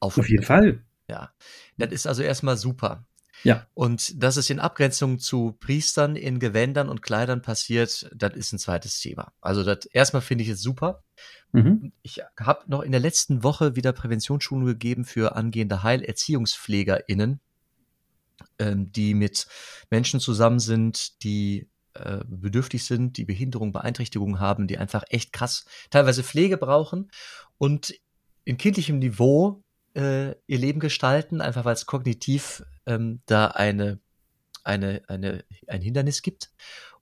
Auf, 0.00 0.16
Auf 0.16 0.28
jeden 0.28 0.44
Fall. 0.44 0.82
Ja. 1.08 1.32
Das 1.76 1.90
ist 1.92 2.06
also 2.06 2.22
erstmal 2.22 2.56
super. 2.56 3.04
Ja. 3.44 3.66
Und 3.74 4.22
dass 4.22 4.36
es 4.36 4.50
in 4.50 4.58
Abgrenzung 4.58 5.18
zu 5.18 5.52
Priestern 5.60 6.16
in 6.16 6.38
Gewändern 6.38 6.88
und 6.88 7.02
Kleidern 7.02 7.42
passiert, 7.42 8.10
das 8.14 8.34
ist 8.34 8.52
ein 8.52 8.58
zweites 8.58 8.98
Thema. 8.98 9.32
Also 9.40 9.62
das 9.62 9.84
erstmal 9.86 10.22
finde 10.22 10.44
ich 10.44 10.50
es 10.50 10.62
super. 10.62 11.04
Mhm. 11.52 11.92
Ich 12.02 12.20
habe 12.40 12.64
noch 12.66 12.80
in 12.80 12.90
der 12.90 13.00
letzten 13.00 13.42
Woche 13.42 13.76
wieder 13.76 13.92
Präventionsschulungen 13.92 14.68
gegeben 14.72 15.04
für 15.04 15.36
angehende 15.36 15.82
HeilerziehungspflegerInnen, 15.82 17.40
ähm, 18.58 18.92
die 18.92 19.14
mit 19.14 19.46
Menschen 19.90 20.20
zusammen 20.20 20.58
sind, 20.58 21.22
die 21.22 21.68
äh, 21.92 22.24
bedürftig 22.26 22.84
sind, 22.84 23.18
die 23.18 23.24
Behinderung, 23.24 23.72
Beeinträchtigung 23.72 24.40
haben, 24.40 24.66
die 24.66 24.78
einfach 24.78 25.04
echt 25.10 25.32
krass 25.32 25.66
teilweise 25.90 26.24
Pflege 26.24 26.56
brauchen 26.56 27.10
und 27.58 27.94
in 28.44 28.56
kindlichem 28.56 28.98
Niveau 28.98 29.62
äh, 29.94 30.30
ihr 30.46 30.58
Leben 30.58 30.80
gestalten, 30.80 31.40
einfach 31.40 31.64
weil 31.64 31.74
es 31.74 31.86
kognitiv 31.86 32.64
ähm, 32.86 33.20
da 33.26 33.48
eine, 33.48 34.00
eine, 34.62 35.02
eine, 35.08 35.44
ein 35.66 35.82
Hindernis 35.82 36.22
gibt. 36.22 36.50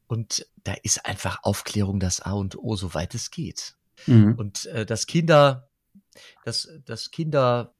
Und 0.07 0.47
da 0.65 0.75
ist 0.83 1.07
einfach 1.07 1.43
Aufklärung 1.43 2.01
das 2.01 2.21
A 2.21 2.33
und 2.33 2.57
O, 2.59 2.77
soweit 2.77 3.15
es 3.15 3.31
geht. 3.31 3.75
Mhm. 4.07 4.35
Und 4.37 4.67
äh, 4.67 4.85
dass 4.85 5.07
Kinder, 5.07 5.69
dass, 6.45 6.69
dass 6.85 7.11
Kinder 7.11 7.75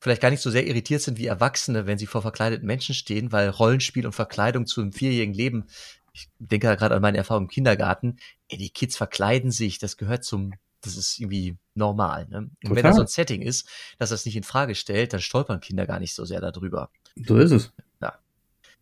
vielleicht 0.00 0.20
gar 0.20 0.30
nicht 0.30 0.42
so 0.42 0.50
sehr 0.50 0.66
irritiert 0.66 1.02
sind 1.02 1.18
wie 1.18 1.26
Erwachsene, 1.26 1.86
wenn 1.86 1.98
sie 1.98 2.06
vor 2.06 2.22
verkleideten 2.22 2.66
Menschen 2.66 2.94
stehen, 2.94 3.32
weil 3.32 3.48
Rollenspiel 3.48 4.06
und 4.06 4.12
Verkleidung 4.12 4.66
zu 4.66 4.80
einem 4.80 4.92
vierjährigen 4.92 5.34
Leben, 5.34 5.66
ich 6.12 6.28
denke 6.38 6.66
da 6.66 6.74
gerade 6.74 6.96
an 6.96 7.02
meine 7.02 7.18
Erfahrung 7.18 7.44
im 7.44 7.50
Kindergarten, 7.50 8.16
ey, 8.48 8.58
die 8.58 8.70
Kids 8.70 8.96
verkleiden 8.96 9.50
sich, 9.50 9.78
das 9.78 9.96
gehört 9.96 10.24
zum, 10.24 10.54
das 10.80 10.96
ist 10.96 11.18
irgendwie 11.18 11.56
normal. 11.74 12.26
Ne? 12.28 12.50
Und 12.64 12.76
wenn 12.76 12.84
das 12.84 12.96
so 12.96 13.02
ein 13.02 13.08
Setting 13.08 13.42
ist, 13.42 13.68
dass 13.98 14.10
das 14.10 14.24
nicht 14.24 14.36
in 14.36 14.42
Frage 14.42 14.74
stellt, 14.74 15.12
dann 15.12 15.20
stolpern 15.20 15.60
Kinder 15.60 15.86
gar 15.86 16.00
nicht 16.00 16.14
so 16.14 16.24
sehr 16.24 16.40
darüber. 16.40 16.90
So 17.26 17.36
ist 17.36 17.50
es. 17.50 17.72
Ja. 18.00 18.18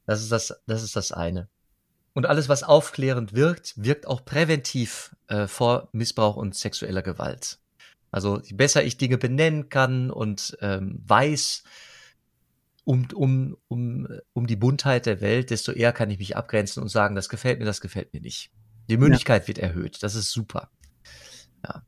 Das 0.06 0.22
ist 0.22 0.32
das, 0.32 0.60
das 0.66 0.82
ist 0.82 0.96
das 0.96 1.12
eine. 1.12 1.48
Und 2.12 2.26
alles, 2.26 2.48
was 2.48 2.62
aufklärend 2.62 3.34
wirkt, 3.34 3.74
wirkt 3.76 4.06
auch 4.06 4.24
präventiv 4.24 5.14
äh, 5.28 5.46
vor 5.46 5.88
Missbrauch 5.92 6.36
und 6.36 6.54
sexueller 6.54 7.02
Gewalt. 7.02 7.58
Also 8.10 8.40
je 8.40 8.56
besser 8.56 8.82
ich 8.84 8.96
Dinge 8.96 9.18
benennen 9.18 9.68
kann 9.68 10.10
und 10.10 10.56
ähm, 10.62 11.02
weiß, 11.06 11.64
um, 12.84 13.06
um, 13.14 13.56
um, 13.68 14.08
um 14.32 14.46
die 14.46 14.56
Buntheit 14.56 15.06
der 15.06 15.20
Welt, 15.20 15.50
desto 15.50 15.72
eher 15.72 15.92
kann 15.92 16.08
ich 16.08 16.18
mich 16.18 16.36
abgrenzen 16.36 16.82
und 16.82 16.88
sagen, 16.88 17.16
das 17.16 17.28
gefällt 17.28 17.58
mir, 17.58 17.64
das 17.64 17.80
gefällt 17.80 18.14
mir 18.14 18.20
nicht. 18.20 18.50
Die 18.88 18.96
Mündigkeit 18.96 19.42
ja. 19.42 19.48
wird 19.48 19.58
erhöht. 19.58 20.02
Das 20.02 20.14
ist 20.14 20.30
super. 20.30 20.70
Ja. 21.64 21.82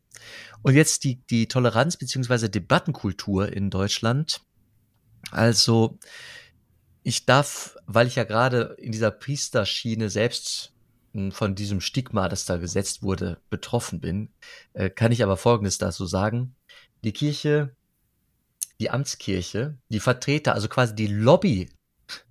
Und 0.62 0.74
jetzt 0.74 1.04
die, 1.04 1.16
die 1.26 1.48
Toleranz 1.48 1.96
beziehungsweise 1.96 2.50
Debattenkultur 2.50 3.52
in 3.52 3.70
Deutschland. 3.70 4.40
Also, 5.30 5.98
ich 7.02 7.26
darf, 7.26 7.76
weil 7.86 8.06
ich 8.06 8.16
ja 8.16 8.24
gerade 8.24 8.76
in 8.78 8.92
dieser 8.92 9.10
Priesterschiene 9.10 10.10
selbst 10.10 10.72
hm, 11.12 11.32
von 11.32 11.54
diesem 11.54 11.80
Stigma, 11.80 12.28
das 12.28 12.44
da 12.44 12.56
gesetzt 12.56 13.02
wurde, 13.02 13.38
betroffen 13.50 14.00
bin, 14.00 14.30
äh, 14.72 14.90
kann 14.90 15.12
ich 15.12 15.22
aber 15.22 15.36
Folgendes 15.36 15.78
dazu 15.78 16.06
sagen. 16.06 16.54
Die 17.04 17.12
Kirche 17.12 17.76
die 18.80 18.90
Amtskirche, 18.90 19.76
die 19.88 20.00
Vertreter, 20.00 20.54
also 20.54 20.68
quasi 20.68 20.94
die 20.94 21.08
Lobby 21.08 21.68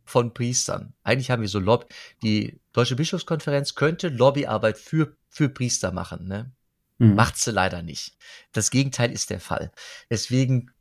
von 0.05 0.33
Priestern. 0.33 0.93
Eigentlich 1.03 1.29
haben 1.29 1.41
wir 1.41 1.49
so 1.49 1.59
Lobby, 1.59 1.85
die 2.23 2.59
Deutsche 2.71 2.95
Bischofskonferenz 2.95 3.75
könnte 3.75 4.07
Lobbyarbeit 4.09 4.77
für, 4.77 5.15
für 5.29 5.49
Priester 5.49 5.91
machen, 5.91 6.27
ne? 6.27 6.51
Mhm. 6.97 7.15
Macht 7.15 7.37
sie 7.37 7.51
leider 7.51 7.81
nicht. 7.81 8.17
Das 8.51 8.71
Gegenteil 8.71 9.11
ist 9.11 9.29
der 9.29 9.39
Fall. 9.39 9.71
Deswegen 10.09 10.71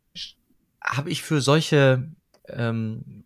habe 0.82 1.10
ich 1.10 1.22
für 1.22 1.40
solche 1.40 2.10
ähm, 2.48 3.24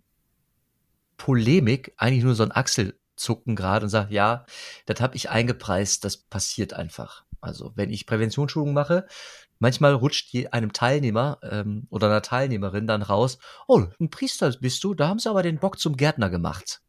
Polemik 1.16 1.92
eigentlich 1.96 2.24
nur 2.24 2.34
so 2.34 2.42
ein 2.42 2.52
Achselzucken 2.52 3.54
gerade 3.54 3.84
und 3.84 3.90
sage, 3.90 4.14
ja, 4.14 4.46
das 4.86 5.00
habe 5.00 5.16
ich 5.16 5.30
eingepreist, 5.30 6.04
das 6.04 6.16
passiert 6.16 6.72
einfach. 6.72 7.24
Also 7.40 7.72
wenn 7.74 7.90
ich 7.90 8.06
Präventionsschulung 8.06 8.72
mache, 8.72 9.06
manchmal 9.58 9.92
rutscht 9.92 10.32
je, 10.32 10.48
einem 10.48 10.72
Teilnehmer 10.72 11.38
ähm, 11.42 11.86
oder 11.90 12.08
einer 12.08 12.22
Teilnehmerin 12.22 12.86
dann 12.86 13.02
raus, 13.02 13.38
oh, 13.68 13.86
ein 14.00 14.10
Priester 14.10 14.50
bist 14.60 14.82
du, 14.82 14.94
da 14.94 15.08
haben 15.08 15.18
sie 15.18 15.30
aber 15.30 15.42
den 15.42 15.58
Bock 15.58 15.78
zum 15.78 15.96
Gärtner 15.96 16.30
gemacht. 16.30 16.80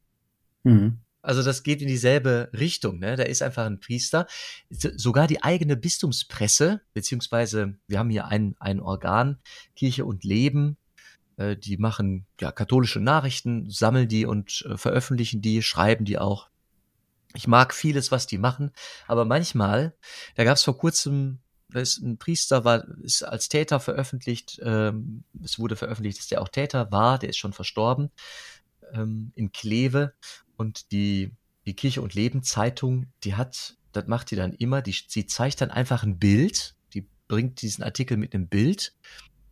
Mhm. 0.63 0.99
Also 1.21 1.43
das 1.43 1.63
geht 1.63 1.81
in 1.81 1.87
dieselbe 1.87 2.49
Richtung, 2.53 2.99
ne? 2.99 3.15
Da 3.15 3.23
ist 3.23 3.41
einfach 3.41 3.65
ein 3.65 3.79
Priester. 3.79 4.27
Sogar 4.69 5.27
die 5.27 5.43
eigene 5.43 5.77
Bistumspresse, 5.77 6.81
beziehungsweise 6.93 7.77
wir 7.87 7.99
haben 7.99 8.09
hier 8.09 8.25
ein, 8.25 8.55
ein 8.59 8.79
Organ, 8.79 9.39
Kirche 9.75 10.05
und 10.05 10.23
Leben, 10.23 10.77
äh, 11.37 11.55
die 11.55 11.77
machen 11.77 12.25
ja 12.39 12.51
katholische 12.51 12.99
Nachrichten, 12.99 13.69
sammeln 13.69 14.07
die 14.07 14.25
und 14.25 14.65
äh, 14.67 14.77
veröffentlichen 14.77 15.41
die, 15.41 15.61
schreiben 15.61 16.05
die 16.05 16.17
auch. 16.17 16.49
Ich 17.33 17.47
mag 17.47 17.73
vieles, 17.73 18.11
was 18.11 18.27
die 18.27 18.37
machen, 18.37 18.71
aber 19.07 19.23
manchmal, 19.23 19.95
da 20.35 20.43
gab 20.43 20.57
es 20.57 20.63
vor 20.63 20.77
kurzem 20.77 21.39
da 21.71 21.79
ist 21.79 21.99
ein 21.99 22.17
Priester, 22.17 22.65
war, 22.65 22.85
ist 23.01 23.23
als 23.23 23.47
Täter 23.49 23.79
veröffentlicht, 23.79 24.59
ähm, 24.63 25.23
es 25.41 25.57
wurde 25.57 25.75
veröffentlicht, 25.75 26.19
dass 26.19 26.27
der 26.27 26.41
auch 26.41 26.49
Täter 26.49 26.91
war, 26.91 27.17
der 27.17 27.29
ist 27.29 27.37
schon 27.37 27.53
verstorben, 27.53 28.11
ähm, 28.93 29.31
in 29.35 29.51
Kleve. 29.51 30.13
Und 30.61 30.91
die, 30.91 31.31
die 31.65 31.75
Kirche 31.75 32.03
und 32.03 32.13
Leben 32.13 32.43
Zeitung, 32.43 33.07
die 33.23 33.33
hat, 33.33 33.77
das 33.93 34.05
macht 34.05 34.29
die 34.29 34.35
dann 34.35 34.53
immer, 34.53 34.83
die, 34.83 34.95
sie 35.07 35.25
zeigt 35.25 35.59
dann 35.61 35.71
einfach 35.71 36.03
ein 36.03 36.19
Bild, 36.19 36.75
die 36.93 37.07
bringt 37.27 37.63
diesen 37.63 37.83
Artikel 37.83 38.15
mit 38.15 38.35
einem 38.35 38.47
Bild, 38.47 38.93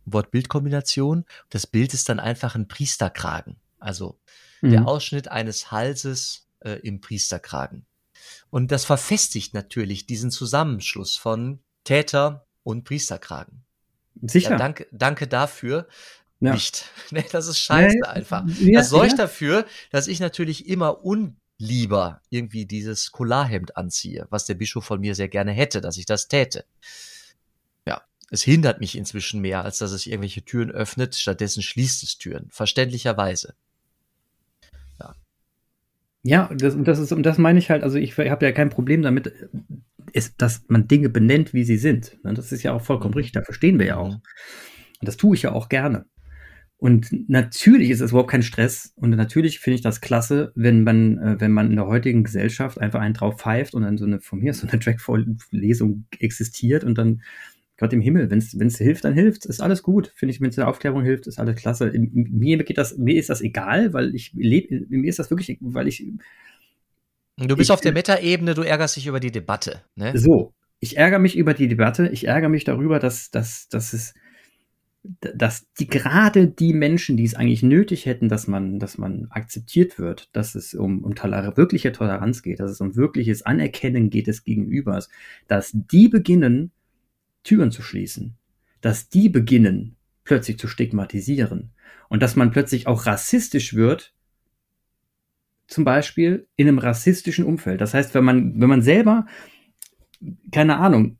Wort-Bild-Kombination. 0.04 1.24
Das 1.48 1.66
Bild 1.66 1.94
ist 1.94 2.08
dann 2.08 2.20
einfach 2.20 2.54
ein 2.54 2.68
Priesterkragen. 2.68 3.56
Also 3.80 4.20
mhm. 4.60 4.70
der 4.70 4.86
Ausschnitt 4.86 5.26
eines 5.26 5.72
Halses 5.72 6.46
äh, 6.60 6.74
im 6.74 7.00
Priesterkragen. 7.00 7.86
Und 8.50 8.70
das 8.70 8.84
verfestigt 8.84 9.52
natürlich 9.52 10.06
diesen 10.06 10.30
Zusammenschluss 10.30 11.16
von 11.16 11.58
Täter 11.82 12.46
und 12.62 12.84
Priesterkragen. 12.84 13.64
Sicher. 14.22 14.50
Ja, 14.52 14.58
danke, 14.58 14.86
danke 14.92 15.26
dafür. 15.26 15.88
Ja. 16.40 16.54
Nicht. 16.54 16.86
Nee, 17.12 17.24
das 17.32 17.48
ist 17.48 17.58
scheiße 17.58 17.96
nee, 17.96 18.08
einfach. 18.08 18.44
Ja, 18.60 18.78
das 18.78 18.90
sorgt 18.90 19.12
ja. 19.12 19.16
dafür, 19.16 19.66
dass 19.90 20.06
ich 20.06 20.20
natürlich 20.20 20.68
immer 20.68 21.04
unlieber 21.04 22.20
irgendwie 22.30 22.66
dieses 22.66 23.10
Kolarhemd 23.10 23.76
anziehe, 23.76 24.28
was 24.30 24.46
der 24.46 24.54
Bischof 24.54 24.84
von 24.84 25.00
mir 25.00 25.16
sehr 25.16 25.26
gerne 25.26 25.50
hätte, 25.50 25.80
dass 25.80 25.96
ich 25.96 26.06
das 26.06 26.28
täte. 26.28 26.64
Ja, 27.84 28.02
es 28.30 28.42
hindert 28.42 28.78
mich 28.78 28.96
inzwischen 28.96 29.40
mehr, 29.40 29.64
als 29.64 29.78
dass 29.78 29.90
es 29.90 30.06
irgendwelche 30.06 30.42
Türen 30.44 30.70
öffnet. 30.70 31.16
Stattdessen 31.16 31.62
schließt 31.64 32.04
es 32.04 32.16
Türen. 32.16 32.46
Verständlicherweise. 32.50 33.54
Ja. 35.00 35.16
Ja, 36.22 36.50
das, 36.54 36.76
das 36.78 37.00
ist, 37.00 37.10
und 37.10 37.24
das 37.24 37.38
meine 37.38 37.58
ich 37.58 37.70
halt, 37.70 37.82
also 37.82 37.98
ich 37.98 38.16
habe 38.16 38.46
ja 38.46 38.52
kein 38.52 38.70
Problem 38.70 39.02
damit, 39.02 39.32
ist, 40.12 40.40
dass 40.40 40.62
man 40.68 40.86
Dinge 40.86 41.08
benennt, 41.08 41.54
wie 41.54 41.64
sie 41.64 41.76
sind. 41.76 42.22
Ne, 42.24 42.34
das 42.34 42.52
ist 42.52 42.62
ja 42.62 42.72
auch 42.72 42.82
vollkommen 42.82 43.14
mhm. 43.14 43.18
richtig, 43.18 43.32
da 43.32 43.42
verstehen 43.42 43.80
wir 43.80 43.86
ja 43.86 43.96
auch. 43.96 44.14
Und 44.14 45.08
das 45.08 45.16
tue 45.16 45.34
ich 45.34 45.42
ja 45.42 45.50
auch 45.50 45.68
gerne. 45.68 46.06
Und 46.80 47.28
natürlich 47.28 47.90
ist 47.90 48.00
es 48.00 48.10
überhaupt 48.10 48.30
kein 48.30 48.42
Stress. 48.42 48.94
Und 48.96 49.10
natürlich 49.10 49.60
finde 49.60 49.74
ich 49.74 49.82
das 49.82 50.00
klasse, 50.00 50.50
wenn 50.54 50.82
man, 50.82 51.18
äh, 51.18 51.36
wenn 51.38 51.52
man 51.52 51.68
in 51.68 51.76
der 51.76 51.86
heutigen 51.86 52.24
Gesellschaft 52.24 52.80
einfach 52.80 53.00
einen 53.00 53.12
drauf 53.12 53.38
pfeift 53.38 53.74
und 53.74 53.82
dann 53.82 53.98
so 53.98 54.06
eine, 54.06 54.20
von 54.20 54.38
mir 54.38 54.54
so 54.54 54.66
eine 54.66 54.78
Track-Lesung 54.80 56.06
existiert 56.18 56.82
und 56.82 56.96
dann 56.96 57.20
Gott 57.76 57.92
im 57.92 58.00
Himmel, 58.00 58.30
wenn 58.30 58.38
es 58.38 58.78
hilft, 58.78 59.04
dann 59.04 59.12
hilft 59.12 59.44
Ist 59.44 59.62
alles 59.62 59.82
gut. 59.82 60.12
Finde 60.14 60.34
ich, 60.34 60.40
wenn 60.40 60.48
es 60.48 60.56
der 60.56 60.68
Aufklärung 60.68 61.02
hilft, 61.02 61.26
ist 61.26 61.38
alles 61.38 61.56
klasse. 61.56 61.92
Mir 61.94 62.64
geht 62.64 62.78
das, 62.78 62.96
mir 62.96 63.16
ist 63.16 63.28
das 63.28 63.42
egal, 63.42 63.92
weil 63.92 64.14
ich 64.14 64.32
lebe, 64.34 64.86
mir 64.88 65.08
ist 65.08 65.18
das 65.18 65.30
wirklich, 65.30 65.58
weil 65.60 65.86
ich 65.86 66.06
Du 67.36 67.56
bist 67.56 67.68
ich, 67.68 67.72
auf 67.72 67.80
der 67.80 67.92
Meta-Ebene, 67.92 68.54
du 68.54 68.62
ärgerst 68.62 68.96
dich 68.96 69.06
über 69.06 69.20
die 69.20 69.30
Debatte. 69.30 69.82
Ne? 69.96 70.16
So, 70.16 70.54
ich 70.78 70.96
ärgere 70.96 71.18
mich 71.18 71.36
über 71.36 71.54
die 71.54 71.68
Debatte, 71.68 72.08
ich 72.08 72.26
ärgere 72.26 72.50
mich 72.50 72.64
darüber, 72.64 72.98
dass, 72.98 73.30
dass, 73.30 73.68
dass 73.68 73.92
es 73.92 74.14
dass 75.02 75.72
die 75.74 75.86
gerade 75.86 76.46
die 76.46 76.74
Menschen, 76.74 77.16
die 77.16 77.24
es 77.24 77.34
eigentlich 77.34 77.62
nötig 77.62 78.04
hätten, 78.04 78.28
dass 78.28 78.46
man, 78.46 78.78
dass 78.78 78.98
man 78.98 79.28
akzeptiert 79.30 79.98
wird, 79.98 80.28
dass 80.34 80.54
es 80.54 80.74
um, 80.74 81.02
um 81.04 81.14
toler 81.14 81.56
wirkliche 81.56 81.92
Toleranz 81.92 82.42
geht, 82.42 82.60
dass 82.60 82.70
es 82.70 82.80
um 82.80 82.96
wirkliches 82.96 83.42
Anerkennen 83.42 84.10
geht 84.10 84.26
des 84.26 84.44
Gegenübers, 84.44 85.08
dass 85.48 85.72
die 85.72 86.08
beginnen, 86.08 86.70
Türen 87.44 87.70
zu 87.70 87.82
schließen, 87.82 88.36
dass 88.82 89.08
die 89.08 89.30
beginnen, 89.30 89.96
plötzlich 90.24 90.58
zu 90.58 90.68
stigmatisieren 90.68 91.72
und 92.10 92.22
dass 92.22 92.36
man 92.36 92.50
plötzlich 92.50 92.86
auch 92.86 93.06
rassistisch 93.06 93.74
wird, 93.74 94.12
zum 95.66 95.84
Beispiel 95.84 96.46
in 96.56 96.68
einem 96.68 96.78
rassistischen 96.78 97.44
Umfeld. 97.44 97.80
Das 97.80 97.94
heißt, 97.94 98.14
wenn 98.14 98.24
man, 98.24 98.60
wenn 98.60 98.68
man 98.68 98.82
selber, 98.82 99.26
keine 100.52 100.76
Ahnung, 100.76 101.18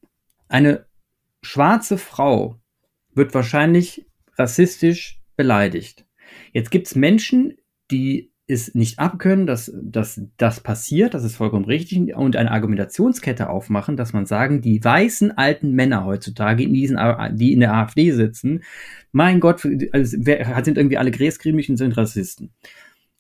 eine 0.49 0.85
schwarze 1.41 1.97
Frau 1.97 2.60
wird 3.21 3.35
wahrscheinlich 3.35 4.07
rassistisch 4.39 5.21
beleidigt. 5.37 6.07
Jetzt 6.53 6.71
gibt's 6.71 6.95
Menschen, 6.97 7.59
die 7.91 8.33
es 8.47 8.75
nicht 8.75 8.99
abkönnen, 8.99 9.47
dass, 9.47 9.71
dass 9.75 10.23
das 10.39 10.61
passiert, 10.61 11.13
das 11.13 11.23
ist 11.23 11.37
vollkommen 11.37 11.67
richtig, 11.67 12.17
und 12.17 12.35
eine 12.35 12.51
Argumentationskette 12.51 13.51
aufmachen, 13.51 13.99
dass 13.99 14.15
man 14.15 14.25
sagen, 14.25 14.63
die 14.63 14.83
weißen 14.83 15.37
alten 15.37 15.73
Männer 15.73 16.07
heutzutage, 16.07 16.65
in 16.65 16.73
diesen, 16.73 16.99
die 17.33 17.53
in 17.53 17.61
der 17.61 17.75
AfD 17.75 18.11
sitzen, 18.11 18.63
mein 19.13 19.39
Gott, 19.39 19.67
also, 19.93 20.17
sind 20.23 20.79
irgendwie 20.79 20.99
alle 20.99 21.11
gräscremig 21.11 21.69
und 21.69 21.77
sind 21.77 21.97
Rassisten. 21.97 22.55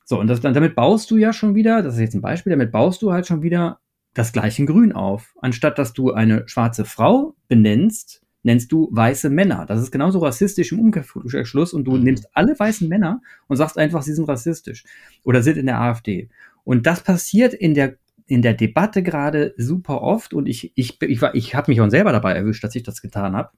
So, 0.04 0.19
und 0.19 0.28
das, 0.28 0.40
damit 0.40 0.75
baust 0.75 1.11
du 1.11 1.19
ja 1.19 1.35
schon 1.35 1.54
wieder, 1.54 1.83
das 1.83 1.95
ist 1.95 2.00
jetzt 2.00 2.14
ein 2.14 2.23
Beispiel, 2.23 2.50
damit 2.50 2.73
baust 2.73 3.02
du 3.02 3.12
halt 3.12 3.26
schon 3.26 3.42
wieder 3.42 3.80
das 4.14 4.33
gleiche 4.33 4.64
Grün 4.64 4.92
auf. 4.92 5.35
Anstatt 5.42 5.78
dass 5.78 5.92
du 5.92 6.12
eine 6.12 6.49
schwarze 6.49 6.87
Frau 6.87 7.37
benennst, 7.49 8.23
nennst 8.42 8.73
du 8.73 8.88
weiße 8.92 9.30
Männer. 9.30 9.66
Das 9.66 9.80
ist 9.80 9.90
genauso 9.90 10.18
rassistisch 10.20 10.73
im 10.73 10.80
Umkehrschluss 10.80 11.73
und 11.73 11.85
du 11.85 11.97
mhm. 11.97 12.04
nimmst 12.04 12.28
alle 12.32 12.59
weißen 12.59 12.88
Männer 12.88 13.20
und 13.49 13.56
sagst 13.56 13.78
einfach, 13.78 14.02
sie 14.02 14.14
sind 14.14 14.28
rassistisch 14.28 14.85
oder 15.25 15.42
sind 15.42 15.59
in 15.59 15.66
der 15.66 15.80
AfD. 15.80 16.28
Und 16.64 16.87
das 16.87 17.02
passiert 17.02 17.54
in 17.54 17.75
der 17.75 17.97
in 18.26 18.42
der 18.42 18.54
Debatte 18.54 19.02
gerade 19.02 19.54
super 19.56 20.02
oft 20.02 20.35
und 20.35 20.47
ich 20.47 20.73
ich 20.76 21.02
ich, 21.02 21.20
war, 21.20 21.35
ich 21.35 21.54
habe 21.54 21.70
mich 21.70 21.80
auch 21.80 21.90
selber 21.90 22.12
dabei 22.12 22.32
erwischt, 22.32 22.62
dass 22.62 22.76
ich 22.76 22.85
das 22.85 23.02
getan 23.02 23.35
habe. 23.35 23.50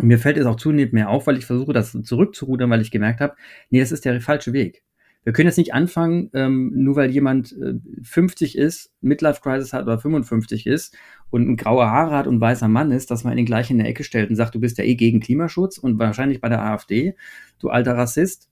Mir 0.00 0.18
fällt 0.18 0.36
es 0.36 0.46
auch 0.46 0.56
zunehmend 0.56 0.92
mehr 0.92 1.08
auf, 1.08 1.28
weil 1.28 1.38
ich 1.38 1.46
versuche, 1.46 1.72
das 1.72 1.92
zurückzurudern, 1.92 2.68
weil 2.70 2.80
ich 2.80 2.90
gemerkt 2.90 3.20
habe, 3.20 3.36
nee, 3.70 3.78
das 3.78 3.92
ist 3.92 4.04
der 4.04 4.20
falsche 4.20 4.52
Weg. 4.52 4.82
Wir 5.24 5.32
können 5.32 5.48
jetzt 5.48 5.56
nicht 5.56 5.72
anfangen, 5.72 6.30
ähm, 6.34 6.70
nur 6.74 6.96
weil 6.96 7.10
jemand 7.10 7.52
äh, 7.52 7.74
50 8.02 8.58
ist, 8.58 8.92
Midlife 9.00 9.40
Crisis 9.40 9.72
hat 9.72 9.84
oder 9.84 9.98
55 9.98 10.66
ist 10.66 10.94
und 11.30 11.56
graue 11.56 11.86
Haare 11.86 12.14
hat 12.14 12.26
und 12.26 12.40
weißer 12.40 12.68
Mann 12.68 12.92
ist, 12.92 13.10
dass 13.10 13.24
man 13.24 13.38
ihn 13.38 13.46
gleich 13.46 13.70
in 13.70 13.78
der 13.78 13.88
Ecke 13.88 14.04
stellt 14.04 14.28
und 14.28 14.36
sagt, 14.36 14.54
du 14.54 14.60
bist 14.60 14.76
ja 14.76 14.84
eh 14.84 14.94
gegen 14.94 15.20
Klimaschutz 15.20 15.78
und 15.78 15.98
wahrscheinlich 15.98 16.42
bei 16.42 16.50
der 16.50 16.62
AfD, 16.62 17.16
du 17.58 17.70
alter 17.70 17.96
Rassist. 17.96 18.50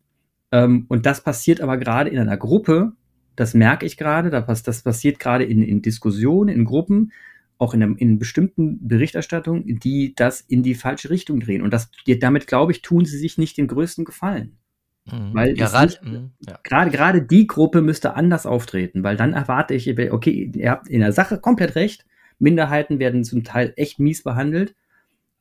Ähm, 0.50 0.86
und 0.88 1.04
das 1.04 1.22
passiert 1.22 1.60
aber 1.60 1.76
gerade 1.76 2.08
in 2.08 2.18
einer 2.18 2.38
Gruppe, 2.38 2.92
das 3.36 3.54
merke 3.54 3.84
ich 3.84 3.96
gerade, 3.96 4.30
das 4.30 4.82
passiert 4.82 5.18
gerade 5.18 5.44
in, 5.44 5.62
in 5.62 5.82
Diskussionen, 5.82 6.48
in 6.48 6.64
Gruppen, 6.64 7.12
auch 7.58 7.74
in, 7.74 7.82
einem, 7.82 7.96
in 7.96 8.18
bestimmten 8.18 8.86
Berichterstattungen, 8.88 9.78
die 9.78 10.14
das 10.14 10.40
in 10.40 10.62
die 10.62 10.74
falsche 10.74 11.10
Richtung 11.10 11.40
drehen. 11.40 11.62
Und 11.62 11.72
das, 11.72 11.90
damit, 12.20 12.46
glaube 12.46 12.72
ich, 12.72 12.82
tun 12.82 13.04
sie 13.04 13.18
sich 13.18 13.38
nicht 13.38 13.56
den 13.56 13.68
größten 13.68 14.04
Gefallen. 14.04 14.58
Mhm. 15.04 15.34
Weil 15.34 15.58
ja, 15.58 15.84
nicht, 15.84 16.02
mhm, 16.02 16.32
ja. 16.46 16.58
gerade, 16.62 16.90
gerade 16.90 17.22
die 17.22 17.46
Gruppe 17.46 17.82
müsste 17.82 18.14
anders 18.14 18.46
auftreten, 18.46 19.02
weil 19.02 19.16
dann 19.16 19.32
erwarte 19.32 19.74
ich, 19.74 19.88
okay, 20.12 20.50
ihr 20.54 20.70
habt 20.70 20.88
in 20.88 21.00
der 21.00 21.12
Sache 21.12 21.38
komplett 21.38 21.74
recht. 21.74 22.04
Minderheiten 22.38 22.98
werden 22.98 23.24
zum 23.24 23.44
Teil 23.44 23.72
echt 23.76 23.98
mies 23.98 24.22
behandelt, 24.22 24.74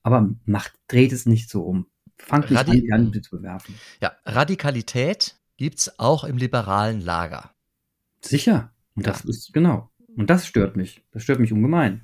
aber 0.03 0.29
macht, 0.45 0.73
dreht 0.87 1.11
es 1.11 1.25
nicht 1.25 1.49
so 1.49 1.63
um. 1.63 1.87
Fangt 2.17 2.51
nicht 2.51 2.59
Radi 2.59 2.91
an, 2.91 3.11
zu 3.13 3.37
bewerfen. 3.37 3.75
Ja, 4.01 4.13
Radikalität 4.25 5.35
gibt's 5.57 5.99
auch 5.99 6.23
im 6.23 6.37
liberalen 6.37 7.01
Lager. 7.01 7.51
Sicher. 8.21 8.71
Und 8.95 9.07
das 9.07 9.23
ja. 9.23 9.29
ist, 9.29 9.53
genau. 9.53 9.89
Und 10.15 10.29
das 10.29 10.45
stört 10.45 10.75
mich. 10.75 11.03
Das 11.11 11.23
stört 11.23 11.39
mich 11.39 11.53
ungemein. 11.53 12.01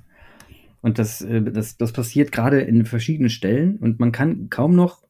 Und 0.80 0.98
das, 0.98 1.20
äh, 1.22 1.42
das, 1.42 1.76
das 1.76 1.92
passiert 1.92 2.32
gerade 2.32 2.60
in 2.60 2.84
verschiedenen 2.86 3.30
Stellen 3.30 3.76
und 3.78 3.98
man 4.00 4.12
kann 4.12 4.48
kaum 4.48 4.74
noch 4.74 5.02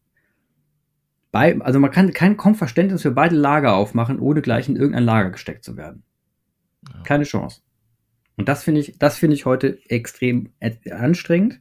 bei, 1.31 1.61
also 1.61 1.79
man 1.79 1.91
kann 1.91 2.13
kein 2.13 2.37
Verständnis 2.37 3.03
für 3.03 3.11
beide 3.11 3.37
Lager 3.37 3.75
aufmachen, 3.75 4.19
ohne 4.19 4.41
gleich 4.41 4.69
in 4.69 4.77
irgendein 4.77 5.05
Lager 5.05 5.31
gesteckt 5.31 5.65
zu 5.65 5.77
werden. 5.77 6.03
Ja. 6.93 7.03
Keine 7.03 7.25
Chance. 7.25 7.61
Und 8.37 8.49
das 8.49 8.63
finde 8.63 8.81
ich, 8.81 8.99
das 8.99 9.19
finde 9.19 9.35
ich 9.35 9.47
heute 9.47 9.79
extrem 9.89 10.53
anstrengend. 10.91 11.61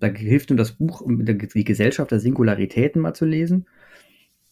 Da 0.00 0.08
hilft 0.08 0.48
nur 0.48 0.56
das 0.56 0.72
Buch, 0.72 1.02
um 1.02 1.24
die 1.24 1.64
Gesellschaft 1.64 2.10
der 2.10 2.20
Singularitäten 2.20 3.02
mal 3.02 3.14
zu 3.14 3.26
lesen. 3.26 3.66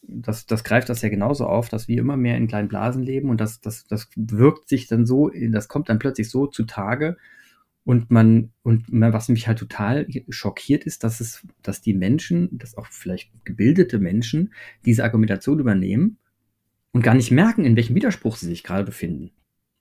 Das, 0.02 0.47
das 0.47 0.62
greift 0.62 0.90
das 0.90 1.02
ja 1.02 1.09
genauso 1.09 1.47
auf, 1.47 1.68
dass 1.68 1.88
wir 1.88 1.99
immer 1.99 2.16
mehr 2.16 2.37
in 2.37 2.49
kleinen 2.49 2.68
Blasen 2.68 3.02
leben 3.02 3.30
und 3.30 3.40
das, 3.40 3.61
das, 3.61 3.85
das 3.85 4.09
wirkt 4.14 4.68
sich 4.68 4.87
dann 4.87 5.07
so, 5.07 5.30
das 5.50 5.68
kommt 5.68 5.88
dann 5.88 5.99
plötzlich 5.99 6.30
so 6.30 6.47
zutage, 6.47 7.16
und 7.88 8.11
man, 8.11 8.52
und 8.62 8.85
was 8.90 9.30
mich 9.30 9.49
halt 9.49 9.59
total 9.59 10.07
schockiert 10.28 10.85
ist, 10.85 11.04
dass 11.04 11.21
es, 11.21 11.47
dass 11.62 11.80
die 11.80 11.95
Menschen, 11.95 12.59
dass 12.59 12.76
auch 12.76 12.85
vielleicht 12.85 13.30
gebildete 13.47 13.99
Menschen 13.99 14.52
diese 14.85 15.04
Argumentation 15.04 15.59
übernehmen 15.59 16.18
und 16.92 17.00
gar 17.00 17.14
nicht 17.14 17.30
merken, 17.30 17.64
in 17.64 17.76
welchem 17.76 17.95
Widerspruch 17.95 18.37
sie 18.37 18.45
sich 18.45 18.62
gerade 18.62 18.85
befinden. 18.85 19.30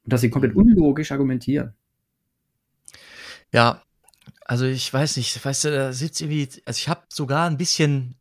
Und 0.05 0.13
dass 0.13 0.21
sie 0.21 0.29
komplett 0.29 0.55
unlogisch 0.55 1.11
argumentieren. 1.11 1.73
Ja, 3.51 3.83
also 4.45 4.63
ich 4.63 4.93
weiß 4.93 5.17
nicht, 5.17 5.43
weißt 5.43 5.65
du, 5.65 5.71
da 5.71 5.91
sitzt 5.91 6.21
irgendwie, 6.21 6.47
also 6.63 6.77
ich 6.77 6.87
habe 6.87 7.01
sogar 7.09 7.49
ein 7.49 7.57
bisschen 7.57 8.15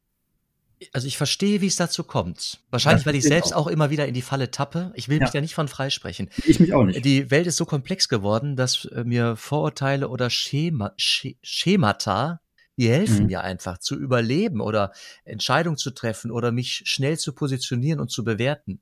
also 0.92 1.06
ich 1.06 1.16
verstehe, 1.16 1.60
wie 1.60 1.66
es 1.66 1.76
dazu 1.76 2.04
kommt. 2.04 2.60
Wahrscheinlich, 2.70 3.04
das 3.04 3.06
weil 3.06 3.18
ich 3.18 3.24
selbst 3.24 3.54
auch. 3.54 3.66
auch. 3.66 3.68
immer 3.68 3.90
wieder 3.90 4.06
in 4.06 4.14
die 4.14 4.22
Falle 4.22 4.50
tappe. 4.50 4.92
Ich 4.94 5.08
will 5.08 5.18
ja. 5.18 5.24
mich 5.24 5.30
da 5.30 5.40
nicht 5.40 5.54
von 5.54 5.68
freisprechen. 5.68 6.28
Ich 6.44 6.60
mich 6.60 6.74
auch 6.74 6.84
nicht. 6.84 7.04
Die 7.04 7.30
Welt 7.30 7.46
ist 7.46 7.56
so 7.56 7.64
komplex 7.64 8.08
geworden, 8.08 8.56
dass 8.56 8.84
äh, 8.86 9.04
mir 9.04 9.36
Vorurteile 9.36 10.08
oder 10.08 10.28
Schema, 10.28 10.92
Schemata, 10.96 12.40
die 12.76 12.88
helfen 12.88 13.20
mhm. 13.20 13.26
mir 13.26 13.40
einfach 13.42 13.78
zu 13.78 13.96
überleben 13.96 14.60
oder 14.60 14.92
Entscheidungen 15.24 15.78
zu 15.78 15.92
treffen 15.92 16.30
oder 16.30 16.52
mich 16.52 16.82
schnell 16.84 17.18
zu 17.18 17.32
positionieren 17.32 18.00
und 18.00 18.10
zu 18.10 18.22
bewerten. 18.22 18.80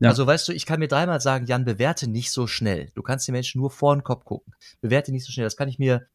Ja. 0.00 0.08
Also 0.08 0.26
weißt 0.26 0.48
du, 0.48 0.52
ich 0.52 0.66
kann 0.66 0.80
mir 0.80 0.88
dreimal 0.88 1.20
sagen, 1.20 1.46
Jan, 1.46 1.64
bewerte 1.64 2.08
nicht 2.08 2.32
so 2.32 2.46
schnell. 2.46 2.90
Du 2.94 3.02
kannst 3.02 3.28
den 3.28 3.34
Menschen 3.34 3.60
nur 3.60 3.70
vor 3.70 3.94
den 3.94 4.02
Kopf 4.02 4.24
gucken. 4.24 4.54
Bewerte 4.80 5.12
nicht 5.12 5.26
so 5.26 5.32
schnell. 5.32 5.44
Das 5.44 5.56
kann 5.56 5.68
ich 5.68 5.78
mir 5.78 6.06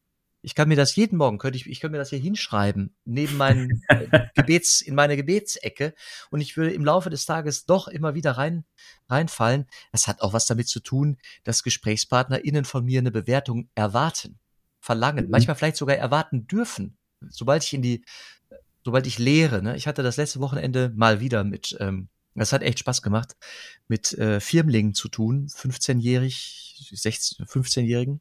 ich 0.46 0.54
kann 0.54 0.68
mir 0.68 0.76
das 0.76 0.94
jeden 0.94 1.18
Morgen, 1.18 1.38
könnte 1.38 1.56
ich, 1.58 1.66
ich 1.66 1.80
könnte 1.80 1.90
mir 1.94 1.98
das 1.98 2.10
hier 2.10 2.20
hinschreiben, 2.20 2.94
neben 3.04 3.36
meinen 3.36 3.82
äh, 3.88 4.28
Gebets, 4.36 4.80
in 4.80 4.94
meine 4.94 5.16
Gebetsecke. 5.16 5.92
Und 6.30 6.40
ich 6.40 6.56
würde 6.56 6.72
im 6.72 6.84
Laufe 6.84 7.10
des 7.10 7.26
Tages 7.26 7.66
doch 7.66 7.88
immer 7.88 8.14
wieder 8.14 8.30
rein, 8.30 8.64
reinfallen. 9.08 9.66
Das 9.90 10.06
hat 10.06 10.20
auch 10.20 10.34
was 10.34 10.46
damit 10.46 10.68
zu 10.68 10.78
tun, 10.78 11.18
dass 11.42 11.64
GesprächspartnerInnen 11.64 12.64
von 12.64 12.84
mir 12.84 13.00
eine 13.00 13.10
Bewertung 13.10 13.70
erwarten, 13.74 14.38
verlangen, 14.78 15.24
mhm. 15.24 15.30
manchmal 15.32 15.56
vielleicht 15.56 15.78
sogar 15.78 15.96
erwarten 15.96 16.46
dürfen. 16.46 16.96
Sobald 17.28 17.64
ich 17.64 17.72
in 17.72 17.82
die, 17.82 18.04
sobald 18.84 19.08
ich 19.08 19.18
lehre, 19.18 19.64
ne? 19.64 19.76
ich 19.76 19.88
hatte 19.88 20.04
das 20.04 20.16
letzte 20.16 20.38
Wochenende 20.38 20.92
mal 20.94 21.18
wieder 21.18 21.42
mit, 21.42 21.76
ähm, 21.80 22.08
das 22.36 22.52
hat 22.52 22.62
echt 22.62 22.78
Spaß 22.78 23.02
gemacht, 23.02 23.36
mit 23.88 24.12
äh, 24.12 24.38
Firmlingen 24.38 24.94
zu 24.94 25.08
tun, 25.08 25.48
15-jährig, 25.48 26.92
16, 26.92 27.46
15-Jährigen. 27.46 28.20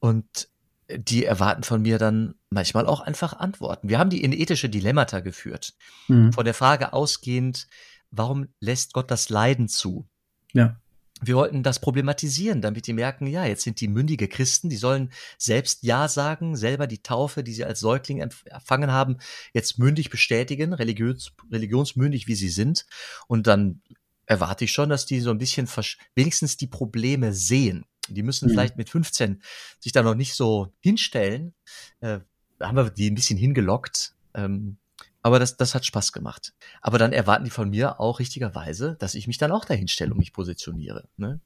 Und 0.00 0.49
die 0.96 1.24
erwarten 1.24 1.62
von 1.62 1.82
mir 1.82 1.98
dann 1.98 2.34
manchmal 2.50 2.86
auch 2.86 3.00
einfach 3.00 3.34
Antworten. 3.34 3.88
Wir 3.88 3.98
haben 3.98 4.10
die 4.10 4.22
in 4.22 4.32
ethische 4.32 4.68
Dilemmata 4.68 5.20
geführt. 5.20 5.74
Mhm. 6.08 6.32
Von 6.32 6.44
der 6.44 6.54
Frage 6.54 6.92
ausgehend, 6.92 7.68
warum 8.10 8.48
lässt 8.60 8.92
Gott 8.92 9.10
das 9.10 9.28
Leiden 9.28 9.68
zu? 9.68 10.08
Ja. 10.52 10.76
Wir 11.22 11.36
wollten 11.36 11.62
das 11.62 11.80
problematisieren, 11.80 12.62
damit 12.62 12.86
die 12.86 12.94
merken, 12.94 13.26
ja, 13.26 13.44
jetzt 13.44 13.62
sind 13.62 13.80
die 13.82 13.88
mündige 13.88 14.26
Christen, 14.26 14.70
die 14.70 14.76
sollen 14.76 15.12
selbst 15.36 15.82
Ja 15.82 16.08
sagen, 16.08 16.56
selber 16.56 16.86
die 16.86 17.02
Taufe, 17.02 17.44
die 17.44 17.52
sie 17.52 17.64
als 17.64 17.80
Säugling 17.80 18.20
empfangen 18.20 18.90
haben, 18.90 19.18
jetzt 19.52 19.78
mündig 19.78 20.08
bestätigen, 20.08 20.72
religions, 20.72 21.32
religionsmündig 21.52 22.26
wie 22.26 22.34
sie 22.34 22.48
sind. 22.48 22.86
Und 23.26 23.46
dann 23.46 23.82
erwarte 24.24 24.64
ich 24.64 24.72
schon, 24.72 24.88
dass 24.88 25.04
die 25.04 25.20
so 25.20 25.30
ein 25.30 25.38
bisschen 25.38 25.68
wenigstens 26.14 26.56
die 26.56 26.68
Probleme 26.68 27.34
sehen. 27.34 27.84
Die 28.14 28.22
müssen 28.22 28.48
mhm. 28.48 28.52
vielleicht 28.52 28.76
mit 28.76 28.90
15 28.90 29.42
sich 29.78 29.92
da 29.92 30.02
noch 30.02 30.14
nicht 30.14 30.34
so 30.34 30.72
hinstellen. 30.80 31.54
Äh, 32.00 32.20
da 32.58 32.68
haben 32.68 32.76
wir 32.76 32.90
die 32.90 33.10
ein 33.10 33.14
bisschen 33.14 33.38
hingelockt. 33.38 34.14
Ähm, 34.34 34.78
aber 35.22 35.38
das, 35.38 35.56
das 35.56 35.74
hat 35.74 35.84
Spaß 35.84 36.12
gemacht. 36.12 36.54
Aber 36.80 36.98
dann 36.98 37.12
erwarten 37.12 37.44
die 37.44 37.50
von 37.50 37.68
mir 37.68 38.00
auch 38.00 38.20
richtigerweise, 38.20 38.96
dass 38.98 39.14
ich 39.14 39.26
mich 39.26 39.38
dann 39.38 39.52
auch 39.52 39.64
dahin 39.64 39.88
stelle 39.88 40.12
und 40.12 40.18
mich 40.18 40.32
positioniere. 40.32 41.08
Ne? 41.16 41.40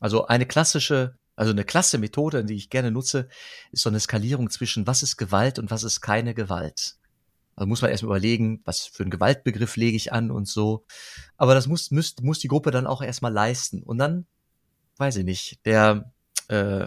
Also 0.00 0.26
eine 0.26 0.46
klassische, 0.46 1.16
also 1.36 1.52
eine 1.52 1.64
klasse 1.64 1.98
Methode, 1.98 2.44
die 2.44 2.54
ich 2.54 2.70
gerne 2.70 2.90
nutze, 2.90 3.28
ist 3.70 3.82
so 3.82 3.90
eine 3.90 4.00
Skalierung 4.00 4.50
zwischen 4.50 4.86
was 4.86 5.02
ist 5.02 5.16
Gewalt 5.16 5.58
und 5.58 5.70
was 5.70 5.84
ist 5.84 6.00
keine 6.00 6.34
Gewalt. 6.34 6.96
Also 7.54 7.68
muss 7.68 7.82
man 7.82 7.90
erstmal 7.90 8.16
überlegen, 8.16 8.62
was 8.64 8.86
für 8.86 9.02
einen 9.02 9.10
Gewaltbegriff 9.10 9.76
lege 9.76 9.96
ich 9.96 10.12
an 10.12 10.30
und 10.30 10.48
so. 10.48 10.86
Aber 11.36 11.54
das 11.54 11.66
muss, 11.66 11.90
muss, 11.90 12.16
muss 12.22 12.38
die 12.38 12.48
Gruppe 12.48 12.70
dann 12.70 12.86
auch 12.86 13.02
erstmal 13.02 13.32
leisten. 13.32 13.82
Und 13.82 13.98
dann 13.98 14.26
weiß 15.02 15.16
ich 15.16 15.24
nicht, 15.24 15.66
der, 15.66 16.12
äh, 16.46 16.86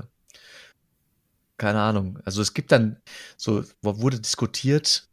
keine 1.57 1.81
Ahnung, 1.81 2.17
also 2.23 2.41
es 2.41 2.53
gibt 2.53 2.71
dann, 2.71 3.01
so 3.35 3.65
wurde 3.81 4.21
diskutiert, 4.21 5.09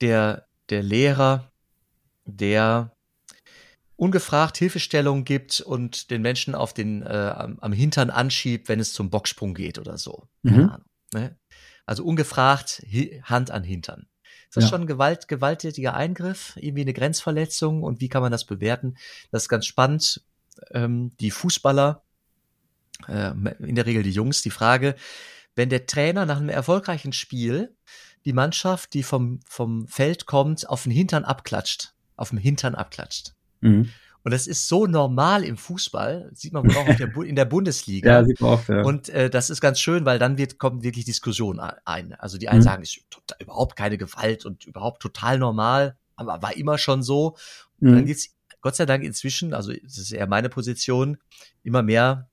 der, 0.00 0.48
der 0.70 0.82
Lehrer, 0.82 1.52
der 2.24 2.90
ungefragt 3.94 4.56
Hilfestellung 4.56 5.22
gibt 5.22 5.60
und 5.60 6.10
den 6.10 6.20
Menschen 6.20 6.56
auf 6.56 6.74
den 6.74 7.02
äh, 7.02 7.32
am, 7.36 7.60
am, 7.60 7.72
Hintern 7.72 8.10
anschiebt, 8.10 8.68
wenn 8.68 8.80
es 8.80 8.92
zum 8.92 9.08
Boxsprung 9.08 9.54
geht 9.54 9.78
oder 9.78 9.96
so. 9.96 10.26
Keine 10.44 10.64
mhm. 10.64 10.68
Ahnung. 10.70 10.86
Ne? 11.14 11.38
Also 11.86 12.04
ungefragt 12.04 12.84
Hand 13.22 13.52
an 13.52 13.62
Hintern. 13.62 14.08
Ist 14.48 14.56
das 14.56 14.64
ja. 14.64 14.70
schon 14.70 14.80
ein 14.80 14.86
Gewalt, 14.88 15.28
gewalttätiger 15.28 15.94
Eingriff, 15.94 16.54
irgendwie 16.56 16.82
eine 16.82 16.92
Grenzverletzung 16.92 17.84
und 17.84 18.00
wie 18.00 18.08
kann 18.08 18.22
man 18.22 18.32
das 18.32 18.46
bewerten? 18.46 18.96
Das 19.30 19.44
ist 19.44 19.48
ganz 19.48 19.64
spannend 19.64 20.24
ähm, 20.72 21.12
die 21.20 21.30
Fußballer, 21.30 22.02
äh, 23.08 23.32
in 23.60 23.74
der 23.74 23.86
Regel 23.86 24.02
die 24.02 24.10
Jungs, 24.10 24.42
die 24.42 24.50
Frage, 24.50 24.94
wenn 25.54 25.68
der 25.68 25.86
Trainer 25.86 26.26
nach 26.26 26.38
einem 26.38 26.48
erfolgreichen 26.48 27.12
Spiel 27.12 27.74
die 28.24 28.32
Mannschaft, 28.32 28.94
die 28.94 29.02
vom, 29.02 29.40
vom 29.46 29.86
Feld 29.86 30.26
kommt, 30.26 30.68
auf 30.68 30.84
den 30.84 30.92
Hintern 30.92 31.24
abklatscht, 31.24 31.94
auf 32.16 32.30
dem 32.30 32.38
Hintern 32.38 32.74
abklatscht. 32.74 33.34
Mhm. 33.60 33.90
Und 34.24 34.32
das 34.32 34.46
ist 34.46 34.68
so 34.68 34.86
normal 34.86 35.44
im 35.44 35.58
Fußball, 35.58 36.30
sieht 36.32 36.54
man 36.54 36.64
wohl 36.64 36.76
auch 36.76 36.96
der 36.96 37.14
in 37.24 37.36
der 37.36 37.44
Bundesliga. 37.44 38.10
Ja, 38.20 38.24
sieht 38.24 38.40
man 38.40 38.50
auch, 38.50 38.68
ja. 38.68 38.82
Und 38.82 39.10
äh, 39.10 39.28
das 39.28 39.50
ist 39.50 39.60
ganz 39.60 39.78
schön, 39.80 40.06
weil 40.06 40.18
dann 40.18 40.38
wird, 40.38 40.58
kommt 40.58 40.82
wirklich 40.82 41.04
Diskussion 41.04 41.60
ein. 41.60 42.14
Also 42.14 42.38
die 42.38 42.48
einen 42.48 42.60
mhm. 42.60 42.64
sagen, 42.64 42.82
es 42.82 42.96
ist 42.96 43.10
total, 43.10 43.36
überhaupt 43.40 43.76
keine 43.76 43.98
Gewalt 43.98 44.46
und 44.46 44.64
überhaupt 44.64 45.02
total 45.02 45.38
normal, 45.38 45.98
aber 46.16 46.40
war 46.40 46.56
immer 46.56 46.78
schon 46.78 47.02
so. 47.02 47.36
Und 47.80 47.90
mhm. 47.90 47.94
dann 47.96 48.06
geht's 48.06 48.33
Gott 48.64 48.76
sei 48.76 48.86
Dank 48.86 49.04
inzwischen, 49.04 49.52
also 49.52 49.74
das 49.74 49.98
ist 49.98 50.10
eher 50.10 50.26
meine 50.26 50.48
Position, 50.48 51.18
immer 51.62 51.82
mehr 51.82 52.30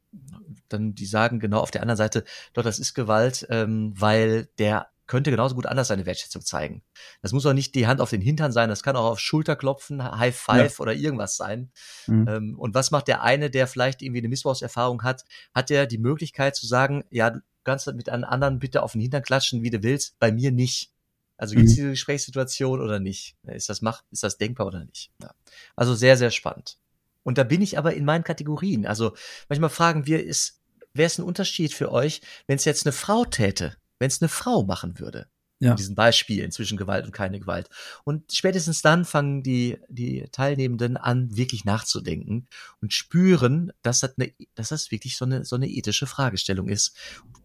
dann 0.70 0.96
die 0.96 1.06
sagen 1.06 1.42
genau 1.42 1.60
auf 1.60 1.72
der 1.72 1.82
anderen 1.82 1.98
Seite, 1.98 2.24
doch 2.54 2.64
das 2.64 2.80
ist 2.80 2.94
Gewalt, 2.94 3.46
ähm, 3.50 3.94
weil 3.98 4.46
der 4.58 4.88
könnte 5.08 5.30
genauso 5.30 5.56
gut 5.56 5.66
anders 5.66 5.90
seine 5.90 6.06
Wertschätzung 6.06 6.42
zeigen. 6.42 6.84
Das 7.22 7.34
muss 7.34 7.46
auch 7.46 7.52
nicht 7.52 7.76
die 7.76 7.86
Hand 7.86 8.00
auf 8.00 8.12
den 8.12 8.22
Hintern 8.22 8.54
sein, 8.54 8.70
das 8.70 8.82
kann 8.82 8.96
auch 8.96 9.12
auf 9.12 9.20
Schulter 9.20 9.58
klopfen, 9.58 10.02
High 10.02 10.34
Five 10.34 10.78
ja. 10.78 10.82
oder 10.82 10.94
irgendwas 10.94 11.36
sein. 11.36 11.70
Mhm. 12.08 12.28
Ähm, 12.30 12.56
und 12.58 12.76
was 12.76 12.92
macht 12.92 13.10
der 13.10 13.24
eine, 13.24 13.50
der 13.50 13.68
vielleicht 13.68 14.02
irgendwie 14.02 14.20
eine 14.20 14.30
Missbrauchserfahrung 14.30 15.04
hat, 15.04 15.26
hat 15.54 15.70
der 15.70 15.86
die 15.86 15.98
Möglichkeit 15.98 16.56
zu 16.56 16.66
sagen, 16.66 17.04
ja, 17.10 17.32
du 17.32 17.42
kannst 17.66 17.94
mit 17.94 18.08
einem 18.08 18.24
anderen 18.24 18.60
bitte 18.60 18.84
auf 18.84 18.94
den 18.94 19.02
Hintern 19.02 19.24
klatschen, 19.24 19.64
wie 19.64 19.70
du 19.70 19.84
willst, 19.84 20.18
bei 20.18 20.32
mir 20.32 20.54
nicht. 20.54 20.94
Also 21.42 21.56
gibt 21.56 21.70
es 21.70 21.72
mhm. 21.72 21.76
diese 21.78 21.90
Gesprächssituation 21.90 22.80
oder 22.82 23.00
nicht? 23.00 23.36
Ist 23.48 23.68
das 23.68 23.82
mach, 23.82 24.04
ist 24.12 24.22
das 24.22 24.38
denkbar 24.38 24.68
oder 24.68 24.86
nicht? 24.86 25.10
Ja. 25.20 25.34
Also 25.76 25.96
sehr, 25.96 26.16
sehr 26.16 26.30
spannend. 26.30 26.78
Und 27.24 27.40
da 27.40 27.44
bin 27.44 27.64
ich 27.64 27.80
aber 27.80 27.96
in 27.96 28.06
meinen 28.06 28.24
Kategorien. 28.24 28.86
Also 28.86 29.16
manchmal 29.50 29.72
fragen 29.72 30.06
wir, 30.06 30.24
ist, 30.24 30.62
wäre 30.94 31.08
es 31.08 31.18
ein 31.18 31.24
Unterschied 31.24 31.74
für 31.74 31.92
euch, 31.92 32.22
wenn 32.46 32.58
es 32.58 32.66
jetzt 32.66 32.86
eine 32.86 32.94
Frau 32.94 33.26
täte, 33.26 33.76
wenn 33.98 34.10
es 34.10 34.22
eine 34.22 34.30
Frau 34.30 34.64
machen 34.64 35.00
würde? 35.00 35.26
Ja. 35.58 35.72
In 35.72 35.78
diesen 35.78 35.96
Beispielen 35.96 36.52
zwischen 36.52 36.78
Gewalt 36.78 37.06
und 37.06 37.12
keine 37.12 37.40
Gewalt. 37.40 37.70
Und 38.04 38.32
spätestens 38.34 38.84
dann 38.84 39.04
fangen 39.06 39.42
die, 39.42 39.80
die 39.90 40.28
Teilnehmenden 40.32 40.96
an, 40.96 41.36
wirklich 41.36 41.66
nachzudenken 41.66 42.48
und 42.82 42.94
spüren, 42.94 43.72
dass 43.84 44.00
das, 44.00 44.16
eine, 44.18 44.32
dass 44.54 44.70
das 44.70 44.92
wirklich 44.92 45.18
so 45.18 45.26
eine, 45.26 45.44
so 45.44 45.56
eine 45.56 45.70
ethische 45.70 46.06
Fragestellung 46.06 46.68
ist. 46.68 46.96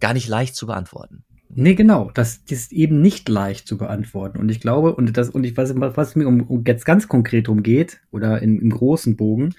gar 0.00 0.12
nicht 0.12 0.28
leicht 0.28 0.54
zu 0.54 0.66
beantworten. 0.66 1.25
Nee, 1.48 1.74
genau. 1.74 2.11
Das, 2.12 2.44
das 2.44 2.59
ist 2.59 2.72
eben 2.72 3.00
nicht 3.00 3.28
leicht 3.28 3.66
zu 3.66 3.78
beantworten. 3.78 4.38
Und 4.38 4.50
ich 4.50 4.61
glaube, 4.61 4.94
und 4.94 5.16
das, 5.16 5.30
und 5.30 5.44
ich 5.44 5.56
weiß, 5.56 5.74
was 5.76 6.16
mir 6.16 6.26
um, 6.26 6.42
um 6.42 6.64
jetzt 6.66 6.85
ganz 6.85 7.09
konkret 7.09 7.48
drum 7.48 7.62
geht, 7.62 8.00
oder 8.11 8.42
in, 8.42 8.61
im 8.61 8.70
großen 8.70 9.16
Bogen, 9.16 9.54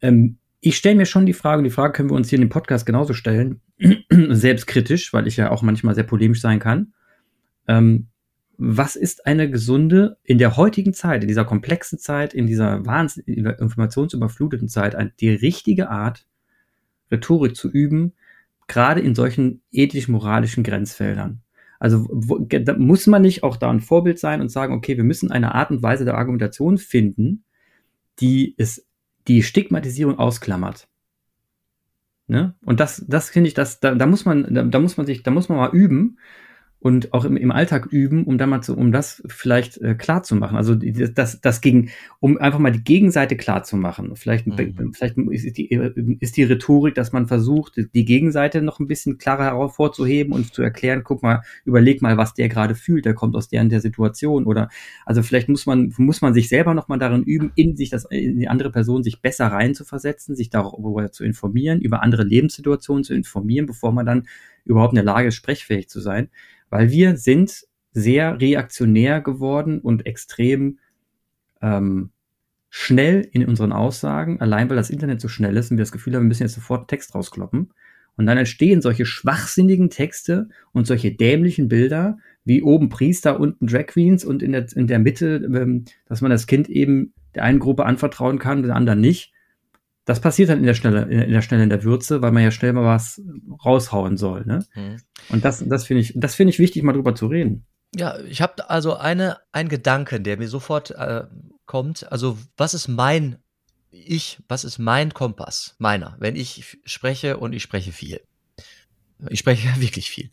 ähm, 0.00 0.38
ich 0.60 0.76
stelle 0.76 0.94
mir 0.94 1.06
schon 1.06 1.26
die 1.26 1.32
Frage, 1.32 1.58
und 1.58 1.64
die 1.64 1.70
Frage 1.70 1.92
können 1.92 2.10
wir 2.10 2.14
uns 2.14 2.28
hier 2.28 2.38
in 2.38 2.44
dem 2.44 2.48
Podcast 2.48 2.86
genauso 2.86 3.14
stellen, 3.14 3.60
selbstkritisch, 4.10 5.12
weil 5.12 5.26
ich 5.26 5.36
ja 5.36 5.50
auch 5.50 5.62
manchmal 5.62 5.94
sehr 5.94 6.04
polemisch 6.04 6.40
sein 6.40 6.60
kann. 6.60 6.92
Ähm, 7.66 8.06
was 8.58 8.94
ist 8.94 9.26
eine 9.26 9.50
gesunde, 9.50 10.18
in 10.22 10.38
der 10.38 10.56
heutigen 10.56 10.94
Zeit, 10.94 11.22
in 11.22 11.28
dieser 11.28 11.44
komplexen 11.44 11.98
Zeit, 11.98 12.32
in 12.32 12.46
dieser 12.46 12.86
wahnsinnig 12.86 13.38
informationsüberfluteten 13.38 14.68
Zeit, 14.68 14.96
die 15.20 15.30
richtige 15.30 15.90
Art, 15.90 16.26
Rhetorik 17.10 17.56
zu 17.56 17.68
üben, 17.68 18.12
gerade 18.72 19.00
in 19.00 19.14
solchen 19.14 19.62
ethisch-moralischen 19.70 20.64
Grenzfeldern? 20.64 21.42
Also 21.78 22.06
wo, 22.10 22.46
muss 22.78 23.06
man 23.06 23.22
nicht 23.22 23.42
auch 23.42 23.56
da 23.56 23.70
ein 23.70 23.80
Vorbild 23.80 24.18
sein 24.18 24.40
und 24.40 24.50
sagen, 24.50 24.72
okay, 24.72 24.96
wir 24.96 25.04
müssen 25.04 25.30
eine 25.30 25.54
Art 25.54 25.70
und 25.70 25.82
Weise 25.82 26.04
der 26.04 26.16
Argumentation 26.16 26.78
finden, 26.78 27.44
die 28.20 28.54
es 28.56 28.86
die 29.28 29.42
Stigmatisierung 29.42 30.18
ausklammert. 30.18 30.88
Ne? 32.28 32.54
Und 32.64 32.80
das, 32.80 33.04
das 33.08 33.30
finde 33.30 33.48
ich, 33.48 33.54
das, 33.54 33.80
da, 33.80 33.94
da 33.94 34.06
muss 34.06 34.24
man, 34.24 34.54
da, 34.54 34.62
da 34.62 34.78
muss 34.78 34.96
man 34.96 35.06
sich, 35.06 35.22
da 35.22 35.30
muss 35.30 35.48
man 35.48 35.58
mal 35.58 35.74
üben, 35.74 36.18
und 36.82 37.12
auch 37.12 37.24
im, 37.24 37.36
im 37.36 37.52
Alltag 37.52 37.86
üben, 37.86 38.24
um 38.24 38.38
da 38.38 38.46
mal 38.46 38.60
zu, 38.60 38.76
um 38.76 38.90
das 38.90 39.22
vielleicht 39.26 39.80
äh, 39.80 39.94
klar 39.94 40.24
zu 40.24 40.34
machen. 40.34 40.56
Also 40.56 40.74
das, 40.74 41.40
das 41.40 41.60
gegen, 41.60 41.90
um 42.18 42.38
einfach 42.38 42.58
mal 42.58 42.72
die 42.72 42.82
Gegenseite 42.82 43.36
klar 43.36 43.62
zu 43.62 43.76
machen. 43.76 44.16
Vielleicht, 44.16 44.48
mhm. 44.48 44.92
vielleicht 44.92 45.16
ist 45.16 45.56
die, 45.58 46.18
ist 46.18 46.36
die 46.36 46.42
Rhetorik, 46.42 46.96
dass 46.96 47.12
man 47.12 47.28
versucht, 47.28 47.74
die 47.94 48.04
Gegenseite 48.04 48.62
noch 48.62 48.80
ein 48.80 48.88
bisschen 48.88 49.16
klarer 49.16 49.56
hervorzuheben 49.56 50.32
und 50.32 50.52
zu 50.52 50.62
erklären, 50.62 51.02
guck 51.04 51.22
mal, 51.22 51.42
überleg 51.64 52.02
mal, 52.02 52.16
was 52.16 52.34
der 52.34 52.48
gerade 52.48 52.74
fühlt, 52.74 53.04
der 53.04 53.14
kommt 53.14 53.36
aus 53.36 53.48
der 53.48 53.62
der 53.62 53.80
Situation. 53.80 54.44
Oder 54.44 54.68
also 55.06 55.22
vielleicht 55.22 55.48
muss 55.48 55.66
man, 55.66 55.94
muss 55.98 56.20
man 56.20 56.34
sich 56.34 56.48
selber 56.48 56.74
noch 56.74 56.88
mal 56.88 56.98
darin 56.98 57.22
üben, 57.22 57.52
in 57.54 57.76
sich 57.76 57.90
das, 57.90 58.06
in 58.06 58.40
die 58.40 58.48
andere 58.48 58.72
Person 58.72 59.04
sich 59.04 59.22
besser 59.22 59.46
reinzuversetzen, 59.46 60.34
sich 60.34 60.50
darüber 60.50 61.12
zu 61.12 61.22
informieren, 61.22 61.80
über 61.80 62.02
andere 62.02 62.24
Lebenssituationen 62.24 63.04
zu 63.04 63.14
informieren, 63.14 63.66
bevor 63.66 63.92
man 63.92 64.04
dann 64.04 64.26
überhaupt 64.64 64.92
in 64.92 64.96
der 64.96 65.04
Lage 65.04 65.28
ist, 65.28 65.36
sprechfähig 65.36 65.88
zu 65.88 66.00
sein 66.00 66.28
weil 66.72 66.90
wir 66.90 67.18
sind 67.18 67.66
sehr 67.92 68.40
reaktionär 68.40 69.20
geworden 69.20 69.78
und 69.78 70.06
extrem 70.06 70.78
ähm, 71.60 72.10
schnell 72.70 73.28
in 73.30 73.46
unseren 73.46 73.72
Aussagen, 73.72 74.40
allein 74.40 74.70
weil 74.70 74.76
das 74.76 74.88
Internet 74.88 75.20
so 75.20 75.28
schnell 75.28 75.54
ist 75.58 75.70
und 75.70 75.76
wir 75.76 75.82
das 75.82 75.92
Gefühl 75.92 76.14
haben, 76.14 76.22
wir 76.22 76.28
müssen 76.28 76.44
jetzt 76.44 76.54
sofort 76.54 76.88
Text 76.88 77.14
rauskloppen. 77.14 77.74
Und 78.16 78.24
dann 78.24 78.38
entstehen 78.38 78.80
solche 78.80 79.04
schwachsinnigen 79.04 79.90
Texte 79.90 80.48
und 80.72 80.86
solche 80.86 81.12
dämlichen 81.12 81.68
Bilder, 81.68 82.16
wie 82.46 82.62
oben 82.62 82.88
Priester, 82.88 83.38
unten 83.38 83.66
Drag 83.66 83.88
Queens 83.88 84.24
und 84.24 84.42
in 84.42 84.52
der, 84.52 84.66
in 84.74 84.86
der 84.86 84.98
Mitte, 84.98 85.42
ähm, 85.44 85.84
dass 86.06 86.22
man 86.22 86.30
das 86.30 86.46
Kind 86.46 86.70
eben 86.70 87.12
der 87.34 87.44
einen 87.44 87.58
Gruppe 87.58 87.84
anvertrauen 87.84 88.38
kann, 88.38 88.62
der 88.62 88.76
anderen 88.76 89.02
nicht 89.02 89.31
das 90.04 90.20
passiert 90.20 90.48
dann 90.48 90.58
in 90.58 90.66
der 90.66 90.74
Schnelle, 90.74 91.02
in 91.02 91.30
der 91.30 91.42
Schnelle 91.42 91.62
in 91.62 91.70
der 91.70 91.84
Würze, 91.84 92.22
weil 92.22 92.32
man 92.32 92.42
ja 92.42 92.50
schnell 92.50 92.72
mal 92.72 92.84
was 92.84 93.20
raushauen 93.64 94.16
soll. 94.16 94.44
Ne? 94.44 94.66
Mhm. 94.74 94.96
Und 95.28 95.44
das, 95.44 95.64
das 95.66 95.86
finde 95.86 96.02
ich, 96.02 96.12
das 96.16 96.34
finde 96.34 96.50
ich 96.50 96.58
wichtig, 96.58 96.82
mal 96.82 96.92
drüber 96.92 97.14
zu 97.14 97.26
reden. 97.26 97.66
Ja, 97.94 98.18
ich 98.20 98.40
habe 98.40 98.68
also 98.70 98.96
eine, 98.96 99.38
einen 99.52 99.68
Gedanken, 99.68 100.24
der 100.24 100.38
mir 100.38 100.48
sofort 100.48 100.90
äh, 100.92 101.24
kommt. 101.66 102.10
Also, 102.10 102.38
was 102.56 102.74
ist 102.74 102.88
mein 102.88 103.38
Ich, 103.90 104.38
was 104.48 104.64
ist 104.64 104.78
mein 104.78 105.12
Kompass, 105.12 105.76
meiner, 105.78 106.16
wenn 106.18 106.34
ich 106.34 106.78
spreche 106.84 107.36
und 107.36 107.52
ich 107.52 107.62
spreche 107.62 107.92
viel? 107.92 108.20
Ich 109.28 109.40
spreche 109.40 109.68
ja 109.68 109.76
wirklich 109.80 110.10
viel. 110.10 110.30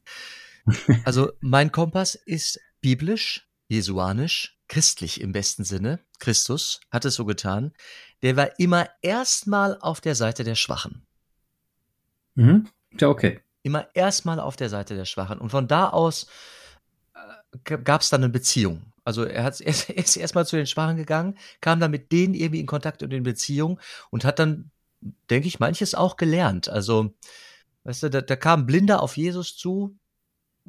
Also, 1.03 1.31
mein 1.41 1.71
Kompass 1.71 2.15
ist 2.15 2.59
biblisch, 2.81 3.48
jesuanisch, 3.69 4.59
christlich 4.67 5.21
im 5.21 5.31
besten 5.31 5.63
Sinne. 5.63 5.99
Christus 6.19 6.81
hat 6.91 7.05
es 7.05 7.15
so 7.15 7.23
getan 7.23 7.71
der 8.21 8.35
war 8.35 8.59
immer 8.59 8.89
erstmal 9.01 9.77
auf 9.79 10.01
der 10.01 10.15
Seite 10.15 10.43
der 10.43 10.55
Schwachen. 10.55 11.05
Mhm. 12.35 12.67
Ja, 12.99 13.09
okay. 13.09 13.39
Immer 13.63 13.87
erstmal 13.93 14.39
auf 14.39 14.55
der 14.55 14.69
Seite 14.69 14.95
der 14.95 15.05
Schwachen. 15.05 15.39
Und 15.39 15.49
von 15.49 15.67
da 15.67 15.89
aus 15.89 16.27
äh, 17.13 17.77
gab 17.77 18.01
es 18.01 18.09
dann 18.09 18.23
eine 18.23 18.31
Beziehung. 18.31 18.81
Also 19.03 19.23
er, 19.23 19.43
hat, 19.43 19.61
er 19.61 19.97
ist 19.97 20.17
erstmal 20.17 20.45
zu 20.45 20.55
den 20.55 20.67
Schwachen 20.67 20.97
gegangen, 20.97 21.37
kam 21.61 21.79
dann 21.79 21.91
mit 21.91 22.11
denen 22.11 22.33
irgendwie 22.33 22.59
in 22.59 22.65
Kontakt 22.65 23.03
und 23.03 23.11
in 23.11 23.23
Beziehung 23.23 23.79
und 24.09 24.25
hat 24.25 24.39
dann, 24.39 24.71
denke 25.29 25.47
ich, 25.47 25.59
manches 25.59 25.95
auch 25.95 26.17
gelernt. 26.17 26.69
Also, 26.69 27.13
weißt 27.83 28.03
du, 28.03 28.09
da, 28.09 28.21
da 28.21 28.35
kam 28.35 28.65
Blinder 28.65 29.01
auf 29.01 29.17
Jesus 29.17 29.55
zu, 29.55 29.97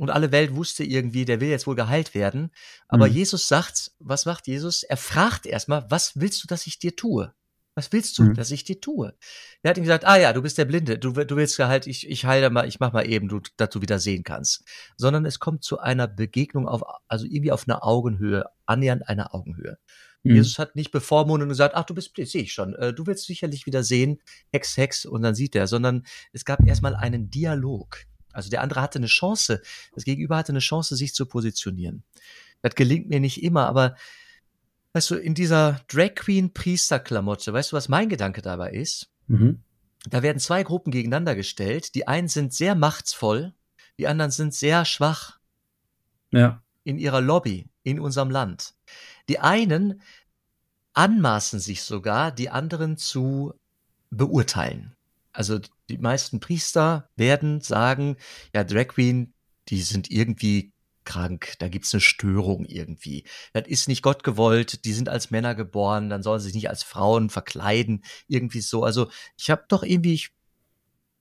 und 0.01 0.09
alle 0.09 0.33
Welt 0.33 0.55
wusste 0.55 0.83
irgendwie, 0.83 1.27
der 1.27 1.43
will 1.43 1.51
jetzt 1.51 1.67
wohl 1.67 1.77
geheilt 1.77 2.15
werden. 2.15 2.53
Aber 2.89 3.07
mhm. 3.07 3.13
Jesus 3.13 3.49
sagt, 3.49 3.93
was 3.99 4.25
macht 4.25 4.47
Jesus? 4.47 4.83
Er 4.83 4.97
fragt 4.97 5.45
erstmal, 5.45 5.85
was 5.91 6.19
willst 6.19 6.43
du, 6.43 6.47
dass 6.47 6.67
ich 6.67 6.79
dir 6.79 6.97
tue? 6.97 7.35
Was 7.75 7.93
willst 7.93 8.19
du, 8.19 8.23
mhm. 8.23 8.35
dass 8.35 8.51
ich 8.51 8.65
dir 8.65 8.81
tue? 8.81 9.15
Er 9.63 9.69
hat 9.69 9.77
ihm 9.77 9.85
gesagt, 9.85 10.07
ah 10.07 10.17
ja, 10.17 10.33
du 10.33 10.41
bist 10.41 10.57
der 10.57 10.65
Blinde, 10.65 10.99
du, 10.99 11.13
du 11.13 11.37
willst 11.37 11.59
halt, 11.59 11.87
ich, 11.87 12.09
ich 12.09 12.25
heile 12.25 12.49
mal, 12.49 12.67
ich 12.67 12.81
mach 12.81 12.95
mal 12.95 13.07
eben, 13.07 13.29
du, 13.29 13.41
dass 13.59 13.69
du 13.69 13.83
wieder 13.83 13.99
sehen 13.99 14.25
kannst. 14.25 14.65
Sondern 14.97 15.27
es 15.27 15.39
kommt 15.39 15.65
zu 15.65 15.79
einer 15.79 16.09
Begegnung 16.09 16.67
auf, 16.67 16.83
also 17.07 17.27
irgendwie 17.27 17.53
auf 17.53 17.69
einer 17.69 17.85
Augenhöhe, 17.85 18.47
annähernd 18.65 19.07
einer 19.07 19.35
Augenhöhe. 19.35 19.77
Mhm. 20.23 20.37
Jesus 20.37 20.59
hat 20.59 20.77
nicht 20.77 20.93
bevormundet 20.93 21.45
und 21.45 21.51
gesagt, 21.51 21.75
ach, 21.75 21.85
du 21.85 21.95
bist 21.95 22.15
blind, 22.15 22.31
sehe 22.31 22.45
ich 22.45 22.55
schon, 22.55 22.75
äh, 22.75 22.95
du 22.95 23.07
willst 23.07 23.27
sicherlich 23.27 23.67
wieder 23.67 23.83
sehen, 23.83 24.23
Hex, 24.51 24.79
Hex, 24.79 25.05
und 25.05 25.21
dann 25.21 25.35
sieht 25.35 25.55
er, 25.55 25.67
sondern 25.67 26.07
es 26.33 26.47
gab 26.47 26.67
erstmal 26.67 26.97
einen 26.97 27.31
Dialog. 27.31 28.07
Also 28.33 28.51
der 28.51 28.63
andere 28.63 28.81
hatte 28.81 28.99
eine 28.99 29.07
Chance, 29.07 29.63
das 29.95 30.05
Gegenüber 30.05 30.37
hatte 30.37 30.53
eine 30.53 30.61
Chance, 30.61 30.97
sich 30.97 31.15
zu 31.15 31.27
positionieren. 31.27 32.05
Das 32.63 32.75
gelingt 32.75 33.09
mir 33.09 33.21
nicht 33.21 33.43
immer, 33.43 33.67
aber 33.67 33.97
weißt 34.93 35.11
du, 35.11 35.17
in 35.17 35.35
dieser 35.35 35.81
Drag 35.89 36.15
Queen 36.15 36.53
Priesterklamotte, 36.53 37.53
weißt 37.53 37.73
du, 37.73 37.77
was 37.77 37.89
mein 37.89 38.09
Gedanke 38.09 38.43
dabei 38.43 38.73
ist? 38.73 39.11
Mhm. 39.27 39.63
Da 40.09 40.23
werden 40.23 40.39
zwei 40.39 40.63
Gruppen 40.63 40.91
gegeneinander 40.91 41.35
gestellt. 41.35 41.95
Die 41.95 42.09
einen 42.09 42.29
sind 42.29 42.55
sehr 42.55 42.75
machtsvoll, 42.75 43.55
die 43.99 44.09
anderen 44.09 44.31
sind 44.31 44.55
sehr 44.55 44.85
schwach. 44.85 45.39
Ja. 46.31 46.63
In 46.85 46.99
ihrer 46.99 47.21
Lobby, 47.21 47.69
in 47.83 48.01
unserem 48.01 48.31
Land. 48.31 48.75
Die 49.29 49.41
einen 49.41 50.01
anmaßen 50.95 51.61
sich 51.61 51.83
sogar, 51.83 52.33
die 52.33 52.51
anderen 52.51 52.97
zu 52.97 53.55
beurteilen. 54.11 54.97
Also 55.41 55.59
die 55.89 55.97
meisten 55.97 56.39
Priester 56.39 57.09
werden 57.17 57.63
sagen, 57.63 58.19
ja, 58.55 58.63
Drag 58.63 58.89
Queen, 58.89 59.33
die 59.69 59.81
sind 59.81 60.11
irgendwie 60.11 60.75
krank, 61.07 61.55
da 61.61 61.69
gibt's 61.69 61.95
eine 61.95 62.03
Störung 62.03 62.67
irgendwie. 62.67 63.25
Das 63.55 63.67
ist 63.67 63.89
nicht 63.89 64.03
Gott 64.03 64.23
gewollt, 64.23 64.85
die 64.85 64.93
sind 64.93 65.09
als 65.09 65.31
Männer 65.31 65.55
geboren, 65.55 66.11
dann 66.11 66.23
sollen 66.23 66.41
sie 66.41 66.49
sich 66.49 66.57
nicht 66.57 66.69
als 66.69 66.83
Frauen 66.83 67.31
verkleiden, 67.31 68.05
irgendwie 68.29 68.61
so. 68.61 68.85
Also 68.85 69.11
ich 69.39 69.49
habe 69.49 69.65
doch 69.67 69.83
irgendwie, 69.83 70.13
ich, 70.13 70.31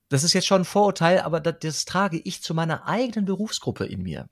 das 0.09 0.25
ist 0.25 0.33
jetzt 0.33 0.47
schon 0.47 0.63
ein 0.63 0.65
Vorurteil, 0.65 1.21
aber 1.21 1.39
das, 1.39 1.55
das 1.61 1.85
trage 1.85 2.19
ich 2.21 2.43
zu 2.43 2.53
meiner 2.53 2.87
eigenen 2.87 3.23
Berufsgruppe 3.23 3.85
in 3.85 4.01
mir. 4.03 4.27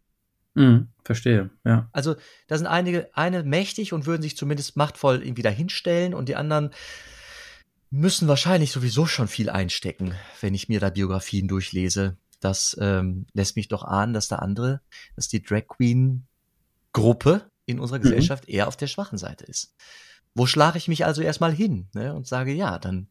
Mhm, 0.56 0.90
verstehe, 1.06 1.50
ja. 1.64 1.88
Also 1.94 2.18
da 2.48 2.58
sind 2.58 2.68
einige, 2.68 3.10
eine 3.16 3.44
mächtig 3.44 3.94
und 3.94 4.06
würden 4.06 4.22
sich 4.22 4.36
zumindest 4.36 4.76
machtvoll 4.76 5.24
irgendwie 5.24 5.44
dahinstellen 5.44 6.14
und 6.14 6.28
die 6.28 6.36
anderen 6.36 6.72
müssen 7.90 8.28
wahrscheinlich 8.28 8.72
sowieso 8.72 9.06
schon 9.06 9.28
viel 9.28 9.50
einstecken, 9.50 10.14
wenn 10.42 10.54
ich 10.54 10.70
mir 10.70 10.80
da 10.80 10.90
Biografien 10.90 11.48
durchlese 11.48 12.18
das 12.40 12.78
ähm, 12.80 13.26
lässt 13.34 13.56
mich 13.56 13.68
doch 13.68 13.84
ahnen, 13.84 14.14
dass 14.14 14.28
da 14.28 14.38
andere, 14.38 14.82
dass 15.16 15.28
die 15.28 15.42
Drag 15.42 15.68
Queen 15.68 16.28
Gruppe 16.94 17.50
in 17.66 17.80
unserer 17.80 18.00
mhm. 18.00 18.04
Gesellschaft 18.04 18.48
mhm. 18.48 18.54
eher 18.54 18.68
auf 18.68 18.78
der 18.78 18.88
schwachen 18.88 19.18
Seite 19.18 19.46
ist. 19.46 19.76
Wo 20.36 20.46
schlage 20.46 20.78
ich 20.78 20.88
mich 20.88 21.06
also 21.06 21.22
erstmal 21.22 21.54
hin 21.54 21.88
ne, 21.94 22.14
und 22.14 22.28
sage, 22.28 22.54
ja, 22.54 22.78
dann, 22.78 23.08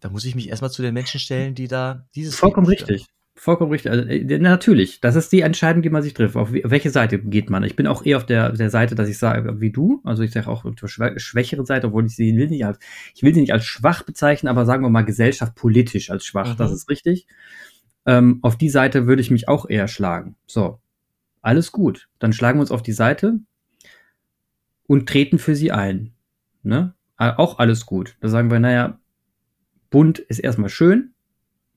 dann 0.00 0.12
muss 0.12 0.24
ich 0.24 0.34
mich 0.34 0.48
erstmal 0.48 0.70
zu 0.70 0.82
den 0.82 0.94
Menschen 0.94 1.18
stellen, 1.18 1.54
die 1.54 1.66
da 1.66 2.06
dieses. 2.14 2.36
Vollkommen 2.36 2.66
richtig. 2.66 3.08
Vollkommen 3.34 3.72
richtig. 3.72 3.90
Also, 3.90 4.04
äh, 4.04 4.38
natürlich, 4.38 5.00
das 5.00 5.16
ist 5.16 5.32
die 5.32 5.40
Entscheidung, 5.40 5.82
die 5.82 5.90
man 5.90 6.02
sich 6.02 6.12
trifft. 6.12 6.36
Auf 6.36 6.52
welche 6.52 6.90
Seite 6.90 7.18
geht 7.18 7.48
man? 7.48 7.64
Ich 7.64 7.76
bin 7.76 7.86
auch 7.86 8.04
eher 8.04 8.18
auf 8.18 8.26
der, 8.26 8.52
der 8.52 8.70
Seite, 8.70 8.94
dass 8.94 9.08
ich 9.08 9.16
sage, 9.18 9.60
wie 9.60 9.70
du. 9.70 10.00
Also 10.04 10.22
ich 10.22 10.32
sage 10.32 10.48
auch 10.48 10.66
auf 10.66 10.74
der 10.74 10.88
schwächere 10.88 11.64
Seite, 11.64 11.88
obwohl 11.88 12.04
ich 12.06 12.14
sie 12.14 12.36
will 12.36 12.48
nicht 12.48 12.66
als, 12.66 12.78
ich 13.14 13.22
will 13.22 13.34
sie 13.34 13.40
nicht 13.40 13.52
als 13.52 13.64
schwach 13.64 14.02
bezeichnen, 14.02 14.48
aber 14.48 14.66
sagen 14.66 14.84
wir 14.84 14.90
mal 14.90 15.04
Gesellschaft 15.04 15.54
politisch 15.54 16.10
als 16.10 16.26
schwach. 16.26 16.54
Mhm. 16.54 16.56
Das 16.58 16.72
ist 16.72 16.90
richtig. 16.90 17.26
Ähm, 18.04 18.38
auf 18.42 18.58
die 18.58 18.68
Seite 18.68 19.06
würde 19.06 19.22
ich 19.22 19.30
mich 19.30 19.48
auch 19.48 19.68
eher 19.68 19.88
schlagen. 19.88 20.36
So, 20.46 20.80
alles 21.40 21.72
gut. 21.72 22.08
Dann 22.18 22.34
schlagen 22.34 22.58
wir 22.58 22.62
uns 22.62 22.70
auf 22.70 22.82
die 22.82 22.92
Seite 22.92 23.40
und 24.86 25.08
treten 25.08 25.38
für 25.38 25.56
sie 25.56 25.72
ein. 25.72 26.12
Ne? 26.62 26.94
Auch 27.16 27.58
alles 27.58 27.86
gut. 27.86 28.16
Da 28.20 28.28
sagen 28.28 28.50
wir, 28.50 28.60
naja, 28.60 28.98
bunt 29.90 30.18
ist 30.18 30.38
erstmal 30.38 30.70
schön 30.70 31.14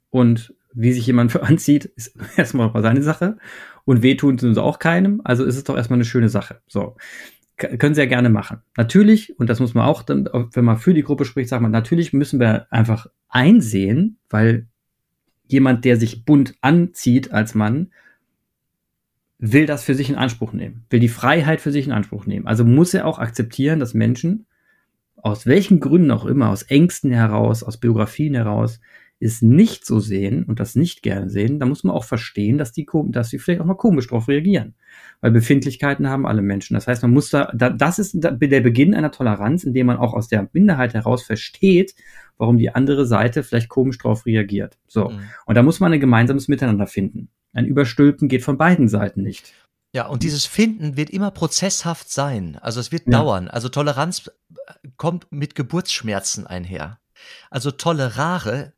und 0.09 0.53
wie 0.75 0.91
sich 0.91 1.07
jemand 1.07 1.35
anzieht, 1.41 1.85
ist 1.85 2.15
erstmal 2.37 2.69
mal 2.69 2.81
seine 2.81 3.01
Sache. 3.01 3.37
Und 3.85 4.01
wehtun 4.01 4.37
tun 4.37 4.53
sie 4.53 4.61
auch 4.61 4.79
keinem. 4.79 5.21
Also 5.23 5.45
ist 5.45 5.57
es 5.57 5.63
doch 5.63 5.75
erstmal 5.75 5.97
eine 5.97 6.05
schöne 6.05 6.29
Sache. 6.29 6.61
So. 6.67 6.95
können 7.57 7.95
sie 7.95 8.01
ja 8.01 8.07
gerne 8.07 8.29
machen. 8.29 8.61
Natürlich, 8.77 9.39
und 9.39 9.49
das 9.49 9.59
muss 9.59 9.73
man 9.73 9.85
auch, 9.85 10.03
wenn 10.07 10.65
man 10.65 10.77
für 10.77 10.93
die 10.93 11.03
Gruppe 11.03 11.25
spricht, 11.25 11.49
sagt 11.49 11.61
man, 11.61 11.71
natürlich 11.71 12.13
müssen 12.13 12.39
wir 12.39 12.67
einfach 12.71 13.07
einsehen, 13.29 14.17
weil 14.29 14.67
jemand, 15.47 15.85
der 15.85 15.97
sich 15.97 16.25
bunt 16.25 16.55
anzieht 16.61 17.31
als 17.31 17.55
Mann, 17.55 17.91
will 19.37 19.65
das 19.65 19.83
für 19.83 19.95
sich 19.95 20.09
in 20.09 20.15
Anspruch 20.15 20.53
nehmen, 20.53 20.85
will 20.89 20.99
die 20.99 21.09
Freiheit 21.09 21.61
für 21.61 21.71
sich 21.71 21.85
in 21.85 21.91
Anspruch 21.91 22.25
nehmen. 22.25 22.47
Also 22.47 22.63
muss 22.63 22.93
er 22.93 23.05
auch 23.05 23.19
akzeptieren, 23.19 23.79
dass 23.79 23.93
Menschen, 23.93 24.47
aus 25.17 25.45
welchen 25.45 25.79
Gründen 25.79 26.11
auch 26.11 26.25
immer, 26.25 26.49
aus 26.49 26.63
Ängsten 26.63 27.11
heraus, 27.11 27.63
aus 27.63 27.77
Biografien 27.77 28.33
heraus, 28.33 28.79
es 29.25 29.41
nicht 29.41 29.85
so 29.85 29.99
sehen 29.99 30.43
und 30.43 30.59
das 30.59 30.75
nicht 30.75 31.01
gerne 31.01 31.29
sehen, 31.29 31.59
da 31.59 31.65
muss 31.65 31.83
man 31.83 31.95
auch 31.95 32.03
verstehen, 32.03 32.57
dass 32.57 32.71
die, 32.71 32.87
dass 33.07 33.29
sie 33.29 33.39
vielleicht 33.39 33.61
auch 33.61 33.65
mal 33.65 33.75
komisch 33.75 34.07
drauf 34.07 34.27
reagieren. 34.27 34.75
Weil 35.21 35.31
Befindlichkeiten 35.31 36.09
haben 36.09 36.25
alle 36.25 36.41
Menschen. 36.41 36.75
Das 36.75 36.87
heißt, 36.87 37.01
man 37.01 37.11
muss 37.11 37.29
da, 37.29 37.51
das 37.53 37.99
ist 37.99 38.13
der 38.15 38.31
Beginn 38.31 38.93
einer 38.93 39.11
Toleranz, 39.11 39.63
indem 39.63 39.87
man 39.87 39.97
auch 39.97 40.13
aus 40.13 40.27
der 40.27 40.49
Minderheit 40.53 40.93
heraus 40.93 41.23
versteht, 41.23 41.95
warum 42.37 42.57
die 42.57 42.69
andere 42.69 43.05
Seite 43.05 43.43
vielleicht 43.43 43.69
komisch 43.69 43.97
drauf 43.97 44.25
reagiert. 44.25 44.77
So. 44.87 45.09
Mhm. 45.09 45.19
Und 45.45 45.55
da 45.55 45.63
muss 45.63 45.79
man 45.79 45.93
ein 45.93 45.99
gemeinsames 45.99 46.47
Miteinander 46.47 46.87
finden. 46.87 47.29
Ein 47.53 47.65
Überstülpen 47.65 48.27
geht 48.27 48.43
von 48.43 48.57
beiden 48.57 48.87
Seiten 48.87 49.21
nicht. 49.21 49.53
Ja, 49.93 50.07
und 50.07 50.23
dieses 50.23 50.45
Finden 50.45 50.97
wird 50.97 51.09
immer 51.09 51.31
prozesshaft 51.31 52.09
sein. 52.09 52.57
Also 52.61 52.81
es 52.81 52.91
wird 52.91 53.03
ja. 53.05 53.11
dauern. 53.11 53.47
Also 53.47 53.69
Toleranz 53.69 54.29
kommt 54.97 55.31
mit 55.31 55.55
Geburtsschmerzen 55.55 56.45
einher. 56.45 56.99
Also 57.49 57.71
tolerare 57.71 58.73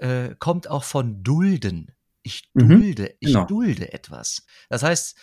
äh, 0.00 0.34
kommt 0.38 0.68
auch 0.68 0.84
von 0.84 1.22
dulden. 1.22 1.92
Ich 2.22 2.50
mhm. 2.54 2.68
dulde, 2.68 3.02
mhm, 3.02 3.16
ich 3.20 3.28
genau. 3.28 3.46
dulde 3.46 3.92
etwas. 3.92 4.44
Das 4.68 4.82
heißt, 4.82 5.16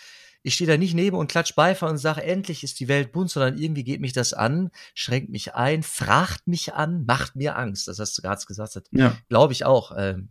ich 0.46 0.54
stehe 0.54 0.70
da 0.70 0.78
nicht 0.78 0.94
neben 0.94 1.18
und 1.18 1.28
klatsch 1.28 1.56
Beifall 1.56 1.90
und 1.90 1.98
sage, 1.98 2.22
endlich 2.22 2.64
ist 2.64 2.80
die 2.80 2.88
Welt 2.88 3.12
bunt, 3.12 3.32
sondern 3.32 3.58
irgendwie 3.58 3.84
geht 3.84 4.00
mich 4.00 4.14
das 4.14 4.34
an, 4.34 4.70
schränkt 4.94 5.30
mich 5.30 5.56
ein, 5.56 5.82
fragt 5.82 6.48
mich 6.48 6.76
an, 6.76 7.04
macht 7.06 7.36
mir 7.36 7.58
Angst. 7.58 7.88
Das 7.88 7.98
hast 7.98 8.16
du 8.18 8.22
gerade 8.22 8.46
gesagt. 8.46 8.80
Ja. 8.92 9.18
Glaube 9.28 9.54
ich 9.54 9.66
auch. 9.66 9.92
Ähm, 9.98 10.30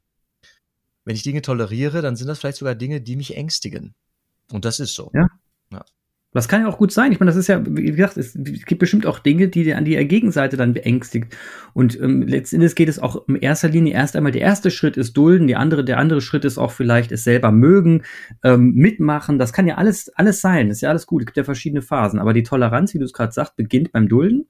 wenn 1.04 1.16
ich 1.16 1.24
Dinge 1.24 1.42
toleriere, 1.42 2.00
dann 2.00 2.14
sind 2.14 2.28
das 2.28 2.38
vielleicht 2.38 2.58
sogar 2.58 2.76
Dinge, 2.76 3.00
die 3.00 3.16
mich 3.16 3.36
ängstigen. 3.36 3.94
Und 4.52 4.64
das 4.64 4.78
ist 4.78 4.94
so. 4.94 5.10
Ja. 5.14 5.26
ja. 5.72 5.84
Das 6.34 6.48
kann 6.48 6.62
ja 6.62 6.68
auch 6.68 6.78
gut 6.78 6.90
sein. 6.90 7.12
Ich 7.12 7.20
meine, 7.20 7.30
das 7.30 7.36
ist 7.36 7.46
ja, 7.46 7.62
wie 7.64 7.92
gesagt, 7.92 8.16
es 8.16 8.34
gibt 8.34 8.80
bestimmt 8.80 9.06
auch 9.06 9.20
Dinge, 9.20 9.46
die 9.46 9.72
an 9.72 9.84
die 9.84 9.94
Gegenseite 10.04 10.56
dann 10.56 10.74
beängstigt. 10.74 11.36
Und 11.74 11.98
ähm, 12.00 12.22
letztendlich 12.22 12.74
geht 12.74 12.88
es 12.88 12.98
auch 12.98 13.28
in 13.28 13.36
erster 13.36 13.68
Linie 13.68 13.94
erst 13.94 14.16
einmal, 14.16 14.32
der 14.32 14.42
erste 14.42 14.72
Schritt 14.72 14.96
ist 14.96 15.16
dulden, 15.16 15.46
die 15.46 15.54
andere, 15.54 15.84
der 15.84 15.98
andere 15.98 16.20
Schritt 16.20 16.44
ist 16.44 16.58
auch 16.58 16.72
vielleicht 16.72 17.12
es 17.12 17.22
selber 17.22 17.52
mögen, 17.52 18.02
ähm, 18.42 18.72
mitmachen. 18.74 19.38
Das 19.38 19.52
kann 19.52 19.68
ja 19.68 19.76
alles, 19.76 20.08
alles 20.16 20.40
sein. 20.40 20.68
Das 20.68 20.78
ist 20.78 20.80
ja 20.80 20.88
alles 20.88 21.06
gut. 21.06 21.22
Es 21.22 21.26
gibt 21.26 21.36
ja 21.36 21.44
verschiedene 21.44 21.82
Phasen. 21.82 22.18
Aber 22.18 22.32
die 22.32 22.42
Toleranz, 22.42 22.94
wie 22.94 22.98
du 22.98 23.04
es 23.04 23.12
gerade 23.12 23.32
sagst, 23.32 23.54
beginnt 23.54 23.92
beim 23.92 24.08
Dulden. 24.08 24.48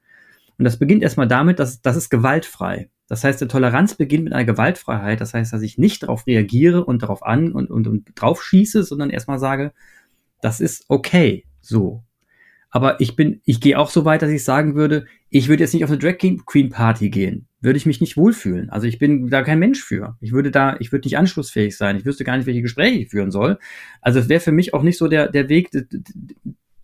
Und 0.56 0.64
das 0.64 0.78
beginnt 0.78 1.02
erstmal 1.02 1.28
damit, 1.28 1.58
dass 1.58 1.82
das 1.82 1.96
ist 1.96 2.08
gewaltfrei. 2.08 2.88
Das 3.08 3.24
heißt, 3.24 3.42
die 3.42 3.46
Toleranz 3.46 3.94
beginnt 3.94 4.24
mit 4.24 4.32
einer 4.32 4.46
Gewaltfreiheit. 4.46 5.20
Das 5.20 5.34
heißt, 5.34 5.52
dass 5.52 5.60
ich 5.60 5.76
nicht 5.76 6.02
darauf 6.02 6.26
reagiere 6.26 6.82
und 6.82 7.02
darauf 7.02 7.22
an 7.22 7.52
und, 7.52 7.70
und, 7.70 7.86
und 7.86 8.08
drauf 8.14 8.42
schieße, 8.42 8.84
sondern 8.84 9.10
erstmal 9.10 9.38
sage, 9.38 9.74
das 10.40 10.60
ist 10.60 10.86
okay 10.88 11.44
so. 11.64 12.04
Aber 12.70 13.00
ich 13.00 13.14
bin, 13.14 13.40
ich 13.44 13.60
gehe 13.60 13.78
auch 13.78 13.88
so 13.88 14.04
weit, 14.04 14.22
dass 14.22 14.30
ich 14.30 14.42
sagen 14.42 14.74
würde, 14.74 15.06
ich 15.30 15.48
würde 15.48 15.62
jetzt 15.62 15.74
nicht 15.74 15.84
auf 15.84 15.90
eine 15.90 15.98
Drag 15.98 16.16
Queen 16.18 16.70
Party 16.70 17.08
gehen. 17.08 17.46
Würde 17.60 17.76
ich 17.76 17.86
mich 17.86 18.00
nicht 18.00 18.16
wohlfühlen. 18.16 18.68
Also 18.68 18.88
ich 18.88 18.98
bin 18.98 19.28
da 19.30 19.42
kein 19.42 19.60
Mensch 19.60 19.82
für. 19.82 20.16
Ich 20.20 20.32
würde 20.32 20.50
da, 20.50 20.76
ich 20.80 20.90
würde 20.90 21.06
nicht 21.06 21.16
anschlussfähig 21.16 21.76
sein. 21.76 21.96
Ich 21.96 22.04
wüsste 22.04 22.24
gar 22.24 22.36
nicht, 22.36 22.46
welche 22.46 22.62
Gespräche 22.62 22.98
ich 22.98 23.10
führen 23.10 23.30
soll. 23.30 23.58
Also 24.00 24.18
es 24.18 24.28
wäre 24.28 24.40
für 24.40 24.50
mich 24.50 24.74
auch 24.74 24.82
nicht 24.82 24.98
so 24.98 25.06
der, 25.06 25.28
der 25.28 25.48
Weg, 25.48 25.70
den 25.70 25.86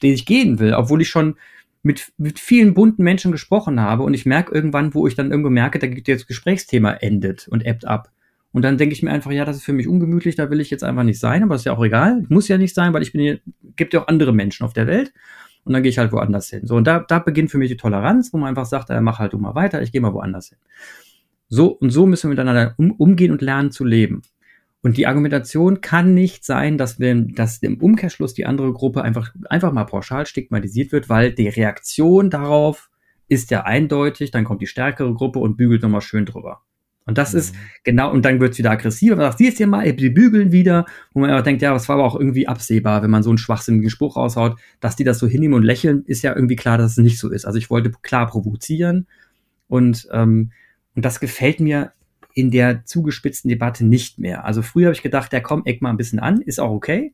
ich 0.00 0.26
gehen 0.26 0.60
will, 0.60 0.74
obwohl 0.74 1.02
ich 1.02 1.08
schon 1.08 1.34
mit, 1.82 2.12
mit 2.18 2.38
vielen 2.38 2.74
bunten 2.74 3.02
Menschen 3.02 3.32
gesprochen 3.32 3.80
habe 3.80 4.02
und 4.04 4.14
ich 4.14 4.26
merke 4.26 4.54
irgendwann, 4.54 4.94
wo 4.94 5.06
ich 5.06 5.16
dann 5.16 5.30
irgendwo 5.30 5.50
merke, 5.50 5.78
da 5.78 5.86
geht 5.86 6.08
jetzt 6.08 6.28
Gesprächsthema 6.28 6.92
endet 6.92 7.48
und 7.48 7.66
ebbt 7.66 7.84
ab. 7.84 8.12
Und 8.52 8.62
dann 8.62 8.78
denke 8.78 8.94
ich 8.94 9.02
mir 9.02 9.10
einfach, 9.10 9.30
ja, 9.30 9.44
das 9.44 9.56
ist 9.56 9.64
für 9.64 9.72
mich 9.72 9.86
ungemütlich, 9.86 10.34
da 10.34 10.50
will 10.50 10.60
ich 10.60 10.70
jetzt 10.70 10.82
einfach 10.82 11.04
nicht 11.04 11.20
sein, 11.20 11.42
aber 11.42 11.54
ist 11.54 11.64
ja 11.64 11.72
auch 11.72 11.84
egal. 11.84 12.24
Muss 12.28 12.48
ja 12.48 12.58
nicht 12.58 12.74
sein, 12.74 12.92
weil 12.92 13.02
ich 13.02 13.12
bin 13.12 13.20
hier, 13.20 13.40
gibt 13.76 13.94
ja 13.94 14.02
auch 14.02 14.08
andere 14.08 14.32
Menschen 14.32 14.64
auf 14.64 14.72
der 14.72 14.86
Welt. 14.86 15.12
Und 15.64 15.74
dann 15.74 15.82
gehe 15.82 15.90
ich 15.90 15.98
halt 15.98 16.10
woanders 16.10 16.48
hin. 16.48 16.66
So, 16.66 16.76
und 16.76 16.86
da, 16.86 17.00
da 17.00 17.18
beginnt 17.18 17.50
für 17.50 17.58
mich 17.58 17.70
die 17.70 17.76
Toleranz, 17.76 18.32
wo 18.32 18.38
man 18.38 18.48
einfach 18.48 18.66
sagt, 18.66 18.88
ja, 18.88 19.00
mach 19.00 19.18
halt 19.18 19.34
du 19.34 19.38
mal 19.38 19.54
weiter, 19.54 19.82
ich 19.82 19.92
gehe 19.92 20.00
mal 20.00 20.14
woanders 20.14 20.48
hin. 20.48 20.58
So, 21.48 21.68
und 21.68 21.90
so 21.90 22.06
müssen 22.06 22.24
wir 22.24 22.30
miteinander 22.30 22.74
um, 22.78 22.92
umgehen 22.92 23.30
und 23.30 23.42
lernen 23.42 23.70
zu 23.70 23.84
leben. 23.84 24.22
Und 24.82 24.96
die 24.96 25.06
Argumentation 25.06 25.82
kann 25.82 26.14
nicht 26.14 26.44
sein, 26.44 26.78
dass 26.78 26.98
wir, 26.98 27.14
dass 27.14 27.58
im 27.58 27.78
Umkehrschluss 27.78 28.32
die 28.32 28.46
andere 28.46 28.72
Gruppe 28.72 29.02
einfach, 29.02 29.34
einfach 29.50 29.72
mal 29.72 29.84
pauschal 29.84 30.26
stigmatisiert 30.26 30.90
wird, 30.90 31.08
weil 31.08 31.32
die 31.32 31.48
Reaktion 31.48 32.30
darauf 32.30 32.88
ist 33.28 33.50
ja 33.50 33.64
eindeutig, 33.64 34.30
dann 34.30 34.44
kommt 34.44 34.62
die 34.62 34.66
stärkere 34.66 35.12
Gruppe 35.12 35.38
und 35.38 35.56
bügelt 35.56 35.82
nochmal 35.82 36.00
schön 36.00 36.24
drüber. 36.24 36.62
Und 37.10 37.18
das 37.18 37.32
mhm. 37.32 37.40
ist 37.40 37.54
genau, 37.82 38.12
und 38.12 38.24
dann 38.24 38.38
wird 38.40 38.52
es 38.52 38.58
wieder 38.58 38.70
aggressiver. 38.70 39.16
Man 39.16 39.26
sagt, 39.26 39.38
siehst 39.38 39.58
hier 39.58 39.66
mal, 39.66 39.92
die 39.92 40.10
bügeln 40.10 40.52
wieder, 40.52 40.86
wo 41.12 41.20
man 41.20 41.30
aber 41.30 41.42
denkt, 41.42 41.60
ja, 41.60 41.72
das 41.72 41.88
war 41.88 41.96
aber 41.96 42.04
auch 42.04 42.14
irgendwie 42.14 42.46
absehbar, 42.46 43.02
wenn 43.02 43.10
man 43.10 43.24
so 43.24 43.30
einen 43.30 43.38
schwachsinnigen 43.38 43.90
Spruch 43.90 44.16
raushaut, 44.16 44.58
dass 44.78 44.94
die 44.94 45.02
das 45.02 45.18
so 45.18 45.26
hinnehmen 45.26 45.54
und 45.54 45.64
lächeln, 45.64 46.04
ist 46.06 46.22
ja 46.22 46.34
irgendwie 46.34 46.54
klar, 46.54 46.78
dass 46.78 46.92
es 46.92 46.98
nicht 46.98 47.18
so 47.18 47.28
ist. 47.30 47.44
Also 47.44 47.58
ich 47.58 47.68
wollte 47.68 47.90
klar 48.02 48.28
provozieren 48.28 49.08
und, 49.66 50.08
ähm, 50.12 50.52
und 50.94 51.04
das 51.04 51.18
gefällt 51.18 51.58
mir 51.58 51.92
in 52.32 52.52
der 52.52 52.84
zugespitzten 52.84 53.48
Debatte 53.48 53.84
nicht 53.84 54.20
mehr. 54.20 54.44
Also 54.44 54.62
früher 54.62 54.86
habe 54.86 54.94
ich 54.94 55.02
gedacht, 55.02 55.32
ja 55.32 55.40
komm, 55.40 55.62
eck 55.64 55.82
mal 55.82 55.90
ein 55.90 55.96
bisschen 55.96 56.20
an, 56.20 56.40
ist 56.40 56.60
auch 56.60 56.70
okay. 56.70 57.12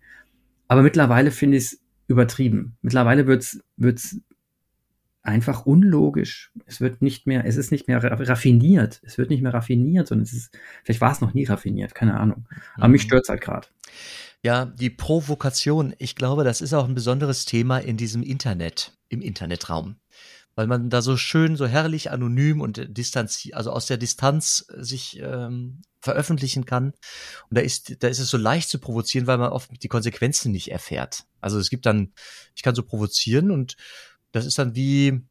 Aber 0.69 0.83
mittlerweile 0.83 1.31
finde 1.31 1.57
ich 1.57 1.65
es 1.65 1.81
übertrieben. 2.07 2.77
Mittlerweile 2.83 3.27
wird's 3.27 3.61
wird's 3.79 4.21
einfach 5.27 5.67
unlogisch. 5.67 6.53
Es 6.67 6.81
wird 6.81 7.03
nicht 7.03 7.27
mehr, 7.27 7.45
es 7.45 7.57
ist 7.57 7.73
nicht 7.73 7.89
mehr 7.89 8.03
raffiniert. 8.03 9.01
Es 9.05 9.19
wird 9.19 9.31
nicht 9.31 9.43
mehr 9.43 9.53
raffiniert, 9.53 10.07
sondern 10.09 10.25
es 10.25 10.33
ist, 10.33 10.59
vielleicht 10.85 11.01
war 11.01 11.12
es 11.12 11.21
noch 11.21 11.35
nie 11.35 11.45
raffiniert, 11.45 11.95
keine 11.95 12.19
Ahnung. 12.19 12.49
Aber 12.77 12.89
mhm. 12.89 12.93
mich 12.93 13.03
stört's 13.03 13.29
halt 13.29 13.41
gerade. 13.41 13.69
Ja, 14.43 14.67
die 14.67 14.91
Provokation, 14.91 15.95
ich 15.99 16.15
glaube, 16.15 16.45
das 16.45 16.61
ist 16.61 16.73
auch 16.73 16.87
ein 16.87 16.95
besonderes 16.95 17.45
Thema 17.45 17.79
in 17.79 17.97
diesem 17.97 18.23
Internet, 18.23 18.93
im 19.09 19.21
Internetraum. 19.21 19.97
Weil 20.55 20.69
man 20.69 20.89
da 20.89 21.03
so 21.03 21.17
schön, 21.17 21.57
so 21.57 21.67
herrlich 21.67 22.11
anonym 22.11 22.61
und 22.61 22.97
distanziert, 22.97 23.57
also 23.57 23.73
aus 23.73 23.87
der 23.87 23.99
Distanz 23.99 24.67
sich 24.79 25.21
ähm, 25.21 25.83
veröffentlichen 26.01 26.65
kann. 26.65 26.93
Und 27.51 27.59
da 27.59 27.61
ist, 27.61 28.03
da 28.03 28.09
ist 28.09 28.21
es 28.21 28.31
so 28.31 28.39
leicht 28.39 28.71
zu 28.71 28.79
provozieren, 28.79 29.27
weil 29.27 29.39
man 29.39 29.51
oft 29.51 29.71
die 29.83 29.89
Konsequenzen 29.89 30.53
nicht 30.53 30.71
erfährt. 30.71 31.25
Also 31.41 31.59
es 31.59 31.69
gibt 31.69 31.85
dann, 31.85 32.12
ich 32.55 32.62
kann 32.62 32.75
so 32.75 32.83
provozieren 32.83 33.51
und 33.51 33.77
das 34.37 34.46
ist 34.46 34.59
dann 34.59 34.75
wie, 34.75 35.22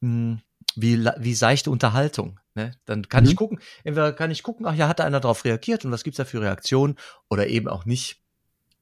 hm, 0.00 0.40
wie, 0.74 1.04
wie 1.18 1.34
seichte 1.34 1.70
Unterhaltung. 1.70 2.40
Ne? 2.54 2.72
Dann 2.86 3.08
kann 3.08 3.24
mhm. 3.24 3.30
ich 3.30 3.36
gucken, 3.36 3.60
entweder 3.84 4.12
kann 4.14 4.30
ich 4.30 4.42
gucken, 4.42 4.66
ach 4.66 4.74
ja, 4.74 4.88
hat 4.88 4.98
da 4.98 5.04
einer 5.04 5.20
darauf 5.20 5.44
reagiert 5.44 5.84
und 5.84 5.92
was 5.92 6.02
gibt's 6.02 6.16
da 6.16 6.24
für 6.24 6.40
Reaktionen 6.40 6.96
oder 7.28 7.46
eben 7.48 7.68
auch 7.68 7.84
nicht. 7.84 8.22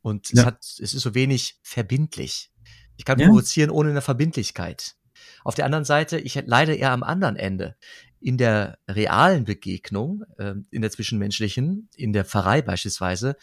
Und 0.01 0.33
ja. 0.33 0.43
es 0.43 0.47
hat, 0.47 0.59
es 0.63 0.95
ist 0.95 1.01
so 1.01 1.15
wenig 1.15 1.59
verbindlich. 1.63 2.53
Ich 2.97 3.05
kann 3.05 3.19
ja. 3.19 3.27
provozieren 3.27 3.71
ohne 3.71 3.91
eine 3.91 4.01
Verbindlichkeit. 4.01 4.95
Auf 5.43 5.57
der 5.57 5.65
anderen 5.65 5.85
Seite, 5.85 6.19
ich 6.19 6.41
leide 6.47 6.75
eher 6.75 6.93
am 6.93 7.03
anderen 7.03 7.37
Ende. 7.37 7.77
In 8.21 8.39
der 8.39 8.79
realen 8.89 9.45
Begegnung, 9.45 10.25
äh, 10.39 10.55
in 10.71 10.83
der 10.83 10.91
zwischenmenschlichen, 10.91 11.89
in 11.97 12.13
der 12.13 12.25
Pfarrei 12.25 12.63
beispielsweise, 12.63 13.37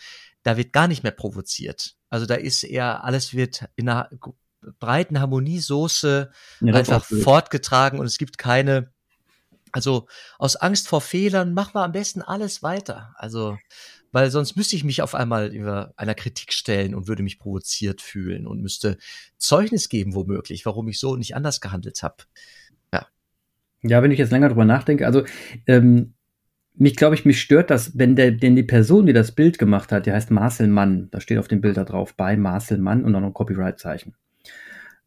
da 0.44 0.56
wird 0.56 0.72
gar 0.72 0.88
nicht 0.88 1.04
mehr 1.04 1.12
provoziert. 1.12 1.96
Also 2.10 2.26
da 2.26 2.36
ist 2.36 2.64
eher, 2.64 3.04
alles 3.04 3.34
wird 3.34 3.68
in 3.76 3.90
einer 3.90 4.10
breiten 4.80 5.20
Harmoniesoße 5.20 6.32
ja, 6.62 6.74
einfach 6.74 7.04
fortgetragen 7.04 8.00
und 8.00 8.06
es 8.06 8.18
gibt 8.18 8.38
keine, 8.38 8.92
also 9.72 10.08
aus 10.38 10.56
Angst 10.56 10.88
vor 10.88 11.02
Fehlern 11.02 11.54
machen 11.54 11.76
wir 11.76 11.84
am 11.84 11.92
besten 11.92 12.22
alles 12.22 12.62
weiter. 12.64 13.14
Also, 13.18 13.58
weil 14.12 14.30
sonst 14.30 14.56
müsste 14.56 14.76
ich 14.76 14.84
mich 14.84 15.02
auf 15.02 15.16
einmal 15.16 15.54
über 15.54 15.94
einer 15.96 16.16
Kritik 16.16 16.54
stellen 16.54 16.94
und 16.94 17.08
würde 17.08 17.24
mich 17.24 17.40
provoziert 17.40 18.02
fühlen 18.02 18.46
und 18.46 18.62
müsste 18.62 18.98
Zeugnis 19.38 19.90
geben, 19.90 20.16
womöglich, 20.16 20.66
warum 20.66 20.88
ich 20.90 21.00
so 21.00 21.16
nicht 21.16 21.36
anders 21.36 21.62
gehandelt 21.62 22.04
habe. 22.04 22.24
Ja. 22.94 23.08
Ja, 23.84 24.04
wenn 24.04 24.12
ich 24.12 24.20
jetzt 24.20 24.32
länger 24.32 24.50
drüber 24.50 24.66
nachdenke, 24.66 25.06
also 25.06 25.24
ähm, 25.66 26.14
mich 26.74 26.96
glaube 26.96 27.16
ich, 27.16 27.26
mich 27.26 27.42
stört 27.42 27.70
das, 27.70 27.98
wenn 27.98 28.16
der, 28.16 28.32
denn 28.32 28.56
die 28.56 28.64
Person, 28.64 29.06
die 29.06 29.14
das 29.14 29.34
Bild 29.34 29.58
gemacht 29.58 29.92
hat, 29.92 30.06
die 30.06 30.12
heißt 30.12 30.32
Marcel 30.32 30.68
Mann, 30.68 31.10
da 31.12 31.20
steht 31.20 31.38
auf 31.38 31.48
dem 31.48 31.62
Bild 31.62 31.78
da 31.78 31.84
drauf, 31.84 32.16
bei 32.16 32.36
Marcel 32.38 32.78
Mann 32.78 33.04
und 33.04 33.14
dann 33.14 33.22
noch 33.22 33.30
ein 33.30 33.34
Copyright-Zeichen. 33.34 34.16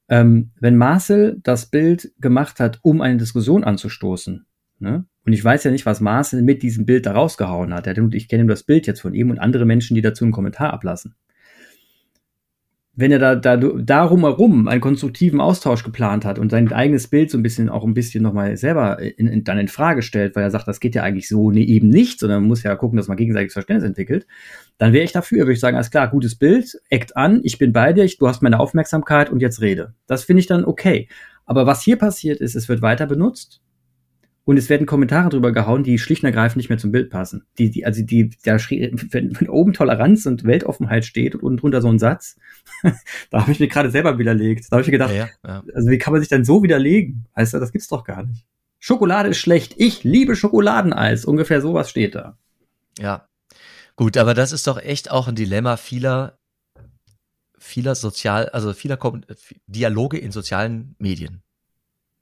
Ähm, 0.09 0.51
wenn 0.61 0.77
Marcel 0.77 1.41
das 1.43 1.67
Bild 1.67 2.13
gemacht 2.21 2.61
hat, 2.61 2.79
um 2.83 3.01
eine 3.01 3.17
Diskussion 3.17 3.65
anzustoßen, 3.65 4.47
ne? 4.79 5.07
und 5.25 5.33
ich 5.33 5.43
weiß 5.43 5.65
ja 5.65 5.71
nicht, 5.71 5.87
was 5.87 6.01
Marcel 6.01 6.43
mit 6.43 6.63
diesem 6.63 6.85
Bild 6.85 7.07
da 7.07 7.13
rausgehauen 7.13 7.73
hat, 7.73 7.87
ich 7.87 8.29
kenne 8.29 8.45
nur 8.45 8.55
das 8.55 8.65
Bild 8.65 8.87
jetzt 8.87 9.01
von 9.01 9.15
ihm 9.15 9.31
und 9.31 9.39
andere 9.39 9.65
Menschen, 9.65 9.95
die 9.95 10.03
dazu 10.03 10.25
einen 10.25 10.33
Kommentar 10.33 10.73
ablassen 10.73 11.15
wenn 12.97 13.11
er 13.11 13.19
da, 13.19 13.35
da 13.35 13.57
darum 13.57 14.21
herum 14.21 14.69
einen 14.69 14.81
konstruktiven 14.81 15.41
Austausch 15.41 15.83
geplant 15.83 16.25
hat 16.25 16.39
und 16.39 16.51
sein 16.51 16.73
eigenes 16.73 17.09
Bild 17.09 17.31
so 17.31 17.37
ein 17.37 17.43
bisschen 17.43 17.69
auch 17.69 17.85
ein 17.85 17.95
bisschen 17.95 18.23
nochmal 18.23 18.57
selber 18.57 19.01
in, 19.01 19.27
in, 19.27 19.45
dann 19.45 19.59
in 19.59 19.69
Frage 19.69 20.03
stellt, 20.03 20.37
weil 20.37 20.45
er 20.45 20.51
sagt, 20.51 20.69
das 20.69 20.79
geht 20.79 20.95
ja 20.95 21.03
eigentlich 21.03 21.29
so 21.29 21.51
nee, 21.51 21.65
eben 21.65 21.89
nicht, 21.89 22.21
sondern 22.21 22.43
man 22.43 22.49
muss 22.49 22.63
ja 22.63 22.77
gucken, 22.77 22.97
dass 22.97 23.09
man 23.09 23.17
gegenseitiges 23.17 23.55
Verständnis 23.55 23.89
entwickelt, 23.89 24.27
dann 24.79 24.93
wäre 24.93 25.05
ich 25.05 25.13
dafür, 25.13 25.41
würde 25.41 25.55
ich 25.55 25.61
sagen, 25.61 25.77
alles 25.77 25.91
klar, 25.91 26.09
gutes 26.09 26.37
Bild, 26.37 26.81
act 26.89 27.17
an, 27.17 27.41
ich 27.43 27.59
bin 27.59 27.73
bei 27.73 27.93
dir, 27.93 28.07
du 28.07 28.29
hast 28.29 28.43
meine 28.43 28.61
Aufmerksamkeit 28.61 29.31
und 29.31 29.41
jetzt 29.41 29.61
rede. 29.61 29.95
Das 30.07 30.25
finde 30.25 30.41
ich 30.41 30.47
dann 30.47 30.65
okay. 30.65 31.09
Aber 31.47 31.67
was 31.67 31.83
hier 31.83 31.97
passiert 31.97 32.41
ist, 32.41 32.55
es 32.55 32.69
wird 32.69 32.81
weiter 32.81 33.07
benutzt 33.07 33.61
und 34.45 34.59
es 34.59 34.69
werden 34.69 34.87
Kommentare 34.87 35.31
drüber 35.31 35.53
gehauen, 35.53 35.85
die 35.85 35.99
schlicht 35.99 36.23
und 36.23 36.27
ergreifend 36.27 36.59
nicht 36.59 36.69
mehr 36.69 36.79
zum 36.79 36.93
Bild 36.93 37.11
passen. 37.11 37.47
Die, 37.59 37.71
die, 37.71 37.87
also 37.87 38.03
die, 38.03 38.31
da 38.45 38.59
schrie, 38.59 38.91
wenn, 39.11 39.39
wenn 39.41 39.49
oben 39.49 39.73
Toleranz 39.73 40.27
und 40.27 40.45
Weltoffenheit 40.45 41.07
steht 41.07 41.35
und 41.35 41.43
unten 41.43 41.57
drunter 41.59 41.81
so 41.81 41.89
ein 41.89 41.99
Satz, 41.99 42.37
da 43.31 43.41
habe 43.41 43.53
ich 43.53 43.61
mir 43.61 43.69
gerade 43.69 43.91
selber 43.91 44.19
widerlegt. 44.19 44.67
Da 44.71 44.77
habe 44.77 44.83
ich 44.83 44.89
mir 44.89 44.93
gedacht, 44.93 45.15
ja, 45.15 45.29
ja. 45.47 45.63
also 45.75 45.89
wie 45.91 45.99
kann 45.99 46.13
man 46.13 46.21
sich 46.21 46.29
denn 46.29 46.45
so 46.45 46.63
widerlegen? 46.63 47.27
Heißt 47.35 47.55
das 47.55 47.73
gibt's 47.73 47.89
doch 47.89 48.05
gar 48.05 48.23
nicht. 48.23 48.45
Schokolade 48.79 49.31
ist 49.31 49.39
schlecht. 49.39 49.75
Ich 49.79 50.05
liebe 50.05 50.37
Schokoladeneis. 50.37 51.25
Ungefähr 51.25 51.63
sowas 51.63 51.89
steht 51.89 52.15
da. 52.15 52.37
Ja. 52.99 53.27
Gut, 53.97 54.19
aber 54.19 54.35
das 54.35 54.53
ist 54.53 54.67
doch 54.67 54.79
echt 54.79 55.11
auch 55.11 55.27
ein 55.27 55.37
Dilemma 55.37 55.79
vieler, 55.79 56.39
vieler 57.59 57.95
sozial, 57.95 58.51
also 58.51 58.75
vieler 58.75 58.99
Dialoge 59.69 60.19
in 60.19 60.33
sozialen 60.33 60.97
Medien. 60.99 61.44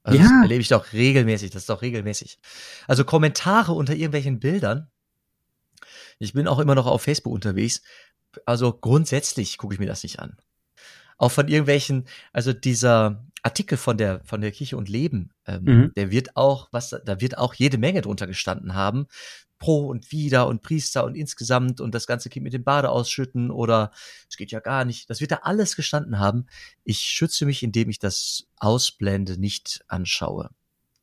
Also 0.03 0.19
ja. 0.19 0.25
Das 0.25 0.41
erlebe 0.43 0.61
ich 0.61 0.67
doch 0.67 0.93
regelmäßig, 0.93 1.51
das 1.51 1.63
ist 1.63 1.69
doch 1.69 1.81
regelmäßig. 1.81 2.37
Also 2.87 3.05
Kommentare 3.05 3.71
unter 3.71 3.93
irgendwelchen 3.93 4.39
Bildern. 4.39 4.91
Ich 6.19 6.33
bin 6.33 6.47
auch 6.47 6.59
immer 6.59 6.75
noch 6.75 6.85
auf 6.85 7.01
Facebook 7.01 7.33
unterwegs. 7.33 7.81
Also 8.45 8.73
grundsätzlich 8.73 9.57
gucke 9.57 9.73
ich 9.73 9.79
mir 9.79 9.87
das 9.87 10.03
nicht 10.03 10.19
an. 10.19 10.37
Auch 11.17 11.31
von 11.31 11.47
irgendwelchen, 11.47 12.07
also 12.33 12.51
dieser 12.53 13.25
Artikel 13.43 13.77
von 13.77 13.97
der 13.97 14.21
von 14.23 14.41
der 14.41 14.51
Kirche 14.51 14.77
und 14.77 14.89
Leben, 14.89 15.31
ähm, 15.45 15.63
mhm. 15.63 15.91
der 15.95 16.11
wird 16.11 16.35
auch, 16.35 16.69
was 16.71 16.89
da 16.89 17.21
wird 17.21 17.37
auch 17.37 17.53
jede 17.53 17.77
Menge 17.77 18.01
drunter 18.01 18.25
gestanden 18.25 18.73
haben, 18.73 19.07
pro 19.59 19.87
und 19.87 20.11
wider 20.11 20.47
und 20.47 20.61
Priester 20.61 21.05
und 21.05 21.15
insgesamt 21.15 21.79
und 21.79 21.95
das 21.95 22.07
ganze 22.07 22.29
Kind 22.29 22.43
mit 22.43 22.53
dem 22.53 22.65
Bade 22.65 22.89
ausschütten 22.89 23.51
oder 23.51 23.91
es 24.29 24.35
geht 24.35 24.51
ja 24.51 24.59
gar 24.59 24.83
nicht. 24.83 25.09
Das 25.09 25.21
wird 25.21 25.31
da 25.31 25.39
alles 25.43 25.75
gestanden 25.75 26.19
haben. 26.19 26.47
Ich 26.83 26.99
schütze 26.99 27.45
mich, 27.45 27.63
indem 27.63 27.89
ich 27.89 27.97
das 27.97 28.47
ausblende, 28.57 29.39
nicht 29.39 29.83
anschaue. 29.87 30.49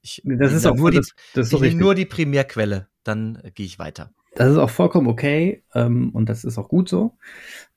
Ich, 0.02 0.22
das 0.24 0.52
ist 0.52 0.66
auch 0.66 0.76
nur 0.76 0.90
die, 0.90 0.98
das, 0.98 1.14
das 1.34 1.52
ist 1.52 1.62
ich 1.62 1.74
nur 1.74 1.94
die 1.94 2.06
Primärquelle, 2.06 2.88
dann 3.02 3.36
äh, 3.42 3.50
gehe 3.50 3.66
ich 3.66 3.78
weiter. 3.78 4.12
Das 4.34 4.50
ist 4.50 4.58
auch 4.58 4.70
vollkommen 4.70 5.08
okay 5.08 5.64
ähm, 5.74 6.10
und 6.10 6.28
das 6.28 6.44
ist 6.44 6.58
auch 6.58 6.68
gut 6.68 6.88
so. 6.88 7.16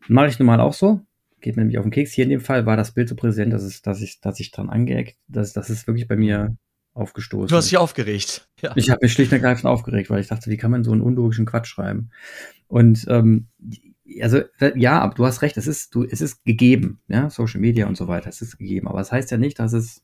Mache 0.07 0.27
ich 0.27 0.39
normal 0.39 0.59
auch 0.59 0.73
so. 0.73 1.01
Geht 1.43 1.57
mir 1.57 1.63
nämlich 1.63 1.77
auf 1.77 1.83
den 1.83 1.91
Keks. 1.91 2.13
Hier 2.13 2.23
in 2.23 2.29
dem 2.29 2.39
Fall 2.39 2.65
war 2.65 2.77
das 2.77 2.93
Bild 2.93 3.09
so 3.09 3.15
präsent, 3.15 3.51
dass, 3.51 3.63
es, 3.63 3.81
dass, 3.81 4.01
ich, 4.01 4.21
dass 4.21 4.39
ich 4.39 4.51
dran 4.51 4.69
angeeckt, 4.69 5.17
dass 5.27 5.51
das 5.51 5.69
ist 5.69 5.87
wirklich 5.87 6.07
bei 6.07 6.15
mir 6.15 6.55
aufgestoßen. 6.93 7.49
Du 7.49 7.55
hast 7.57 7.69
dich 7.69 7.77
aufgeregt. 7.77 8.47
Ja. 8.61 8.71
Ich 8.77 8.89
habe 8.89 8.99
mich 9.01 9.11
schlicht 9.11 9.31
und 9.33 9.35
ergreifend 9.35 9.65
aufgeregt, 9.65 10.09
weil 10.09 10.21
ich 10.21 10.27
dachte, 10.27 10.49
wie 10.49 10.55
kann 10.55 10.71
man 10.71 10.85
so 10.85 10.93
einen 10.93 11.01
unlogischen 11.01 11.45
Quatsch 11.45 11.67
schreiben? 11.67 12.11
Und 12.67 13.05
ähm, 13.09 13.47
also 14.21 14.41
ja, 14.75 15.01
aber 15.01 15.15
du 15.15 15.25
hast 15.25 15.41
recht, 15.41 15.57
es 15.57 15.67
ist, 15.67 15.93
du, 15.93 16.03
es 16.03 16.21
ist 16.21 16.45
gegeben, 16.45 17.01
ja, 17.09 17.29
Social 17.29 17.59
Media 17.59 17.87
und 17.87 17.97
so 17.97 18.07
weiter, 18.07 18.29
es 18.29 18.41
ist 18.41 18.57
gegeben. 18.57 18.87
Aber 18.87 19.01
es 19.01 19.07
das 19.07 19.11
heißt 19.11 19.31
ja 19.31 19.37
nicht, 19.37 19.59
dass 19.59 19.73
es, 19.73 20.01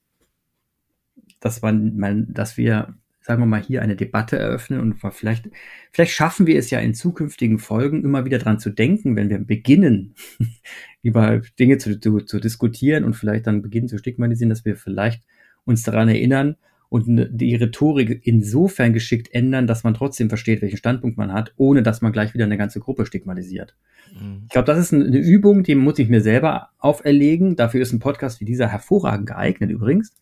dass 1.39 1.61
man, 1.61 1.95
man, 1.95 2.33
dass 2.33 2.57
wir, 2.57 2.95
sagen 3.21 3.41
wir 3.41 3.45
mal, 3.45 3.61
hier 3.61 3.81
eine 3.81 3.95
Debatte 3.95 4.37
eröffnen 4.37 4.79
und 4.79 4.95
vielleicht, 5.13 5.49
vielleicht 5.91 6.13
schaffen 6.13 6.47
wir 6.47 6.57
es 6.57 6.69
ja 6.69 6.79
in 6.79 6.93
zukünftigen 6.93 7.59
Folgen 7.59 8.03
immer 8.03 8.25
wieder 8.25 8.39
dran 8.39 8.59
zu 8.59 8.69
denken, 8.69 9.15
wenn 9.15 9.29
wir 9.29 9.39
beginnen, 9.39 10.15
über 11.01 11.41
Dinge 11.59 11.77
zu, 11.77 11.99
zu, 11.99 12.21
zu 12.21 12.39
diskutieren 12.39 13.03
und 13.03 13.15
vielleicht 13.15 13.47
dann 13.47 13.61
beginnen 13.61 13.87
zu 13.87 13.97
stigmatisieren, 13.97 14.49
dass 14.49 14.65
wir 14.65 14.75
vielleicht 14.75 15.23
uns 15.65 15.83
daran 15.83 16.09
erinnern, 16.09 16.55
und 16.89 17.05
die 17.07 17.55
Rhetorik 17.55 18.21
insofern 18.23 18.93
geschickt 18.93 19.31
ändern, 19.31 19.67
dass 19.67 19.83
man 19.83 19.93
trotzdem 19.93 20.27
versteht, 20.27 20.61
welchen 20.63 20.77
Standpunkt 20.77 21.17
man 21.17 21.31
hat, 21.31 21.53
ohne 21.55 21.83
dass 21.83 22.01
man 22.01 22.11
gleich 22.11 22.33
wieder 22.33 22.45
eine 22.45 22.57
ganze 22.57 22.79
Gruppe 22.79 23.05
stigmatisiert. 23.05 23.75
Mhm. 24.11 24.41
Ich 24.45 24.49
glaube, 24.49 24.65
das 24.65 24.79
ist 24.79 24.93
eine 24.93 25.17
Übung, 25.17 25.61
die 25.61 25.75
muss 25.75 25.99
ich 25.99 26.09
mir 26.09 26.21
selber 26.21 26.69
auferlegen. 26.79 27.55
Dafür 27.55 27.81
ist 27.81 27.93
ein 27.93 27.99
Podcast 27.99 28.41
wie 28.41 28.45
dieser 28.45 28.67
hervorragend 28.67 29.27
geeignet 29.27 29.69
übrigens, 29.69 30.13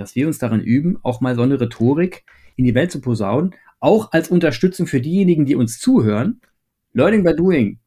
dass 0.00 0.14
wir 0.14 0.26
uns 0.26 0.38
darin 0.38 0.60
üben, 0.60 0.98
auch 1.02 1.20
mal 1.20 1.34
so 1.34 1.42
eine 1.42 1.60
Rhetorik 1.60 2.24
in 2.56 2.64
die 2.64 2.74
Welt 2.74 2.90
zu 2.90 3.00
posaunen, 3.00 3.54
auch 3.78 4.12
als 4.12 4.28
Unterstützung 4.28 4.86
für 4.86 5.00
diejenigen, 5.00 5.46
die 5.46 5.56
uns 5.56 5.78
zuhören. 5.78 6.40
Learning 6.92 7.22
by 7.22 7.34
doing 7.34 7.78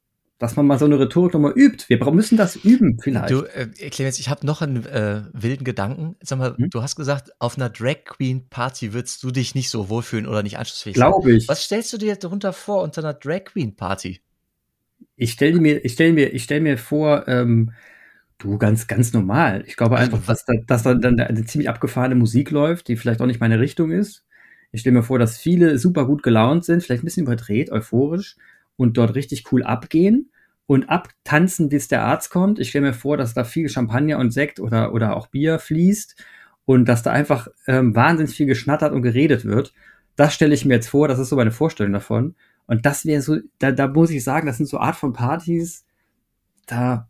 dass 0.44 0.58
man 0.58 0.68
mal 0.68 0.78
so 0.78 0.84
eine 0.84 1.00
Rhetorik 1.00 1.34
nochmal 1.34 1.54
übt. 1.56 1.86
Wir 1.88 2.12
müssen 2.12 2.38
das 2.38 2.58
üben, 2.58 3.00
vielleicht. 3.02 3.32
Du, 3.32 3.44
äh, 3.44 3.68
Clemens, 3.90 4.20
ich 4.20 4.28
habe 4.28 4.46
noch 4.46 4.62
einen 4.62 4.86
äh, 4.86 5.22
wilden 5.32 5.64
Gedanken. 5.64 6.18
Sag 6.22 6.38
mal, 6.38 6.58
hm? 6.58 6.70
du 6.70 6.82
hast 6.82 6.98
gesagt, 6.98 7.32
auf 7.40 7.56
einer 7.56 7.70
Drag 7.70 8.04
Queen 8.04 8.50
Party 8.50 8.92
würdest 8.92 9.24
du 9.24 9.32
dich 9.32 9.56
nicht 9.56 9.70
so 9.70 9.88
wohlfühlen 9.88 10.28
oder 10.28 10.44
nicht 10.44 10.58
anschlussfähig 10.58 10.96
Glaube 10.96 11.32
ich. 11.32 11.48
Was 11.48 11.64
stellst 11.64 11.94
du 11.94 11.98
dir 11.98 12.18
darunter 12.18 12.52
vor 12.52 12.84
unter 12.84 13.02
einer 13.02 13.14
Drag 13.14 13.46
Queen 13.46 13.74
Party? 13.78 14.20
Ich 15.16 15.32
stelle 15.32 15.62
mir, 15.62 15.86
ich 15.86 15.94
stelle 15.94 16.12
mir, 16.12 16.34
ich 16.34 16.44
stelle 16.44 16.60
mir 16.60 16.78
vor, 16.78 17.26
ähm, 17.30 17.72
du 18.44 18.58
ganz, 18.58 18.88
ganz 18.88 19.14
normal. 19.14 19.64
Ich 19.66 19.76
glaube 19.76 19.98
einfach, 19.98 20.24
dass 20.26 20.46
da, 20.46 20.54
dass 20.68 20.84
da 20.84 20.94
dann 20.94 21.20
eine 21.20 21.46
ziemlich 21.46 21.70
abgefahrene 21.70 22.16
Musik 22.16 22.52
läuft, 22.52 22.88
die 22.88 22.98
vielleicht 22.98 23.22
auch 23.22 23.26
nicht 23.26 23.40
meine 23.40 23.60
Richtung 23.60 23.92
ist. 23.92 24.26
Ich 24.72 24.82
stelle 24.82 24.98
mir 24.98 25.04
vor, 25.04 25.20
dass 25.20 25.38
viele 25.38 25.78
super 25.78 26.06
gut 26.06 26.24
gelaunt 26.24 26.66
sind, 26.66 26.84
vielleicht 26.84 27.04
ein 27.04 27.06
bisschen 27.06 27.26
überdreht, 27.26 27.72
euphorisch 27.72 28.36
und 28.76 28.98
dort 28.98 29.16
richtig 29.16 29.52
cool 29.52 29.64
abgehen 29.64 30.32
und 30.66 30.90
abtanzen, 30.90 31.70
bis 31.70 31.88
der 31.88 32.04
Arzt 32.04 32.32
kommt. 32.32 32.60
Ich 32.60 32.70
stelle 32.70 32.88
mir 32.88 32.94
vor, 32.94 33.18
dass 33.18 33.34
da 33.34 33.44
viel 33.44 33.70
Champagner 33.70 34.18
und 34.18 34.32
Sekt 34.32 34.60
oder, 34.60 34.94
oder 34.94 35.16
auch 35.16 35.28
Bier 35.28 35.60
fließt 35.60 36.16
und 36.66 36.86
dass 36.86 37.04
da 37.04 37.12
einfach 37.12 37.48
ähm, 37.68 37.96
wahnsinnig 37.96 38.36
viel 38.36 38.48
geschnattert 38.48 38.94
und 38.94 39.02
geredet 39.02 39.46
wird. 39.46 39.74
Das 40.16 40.34
stelle 40.34 40.54
ich 40.54 40.66
mir 40.66 40.76
jetzt 40.76 40.90
vor, 40.90 41.08
das 41.08 41.20
ist 41.20 41.30
so 41.30 41.36
meine 41.36 41.52
Vorstellung 41.52 41.94
davon. 41.94 42.36
Und 42.66 42.86
das 42.86 43.06
wäre 43.06 43.22
so, 43.22 43.38
da, 43.60 43.72
da 43.72 43.88
muss 43.88 44.10
ich 44.10 44.24
sagen, 44.24 44.48
das 44.48 44.58
sind 44.58 44.68
so 44.68 44.80
Art 44.80 44.96
von 44.96 45.14
Partys, 45.14 45.86
da 46.66 47.08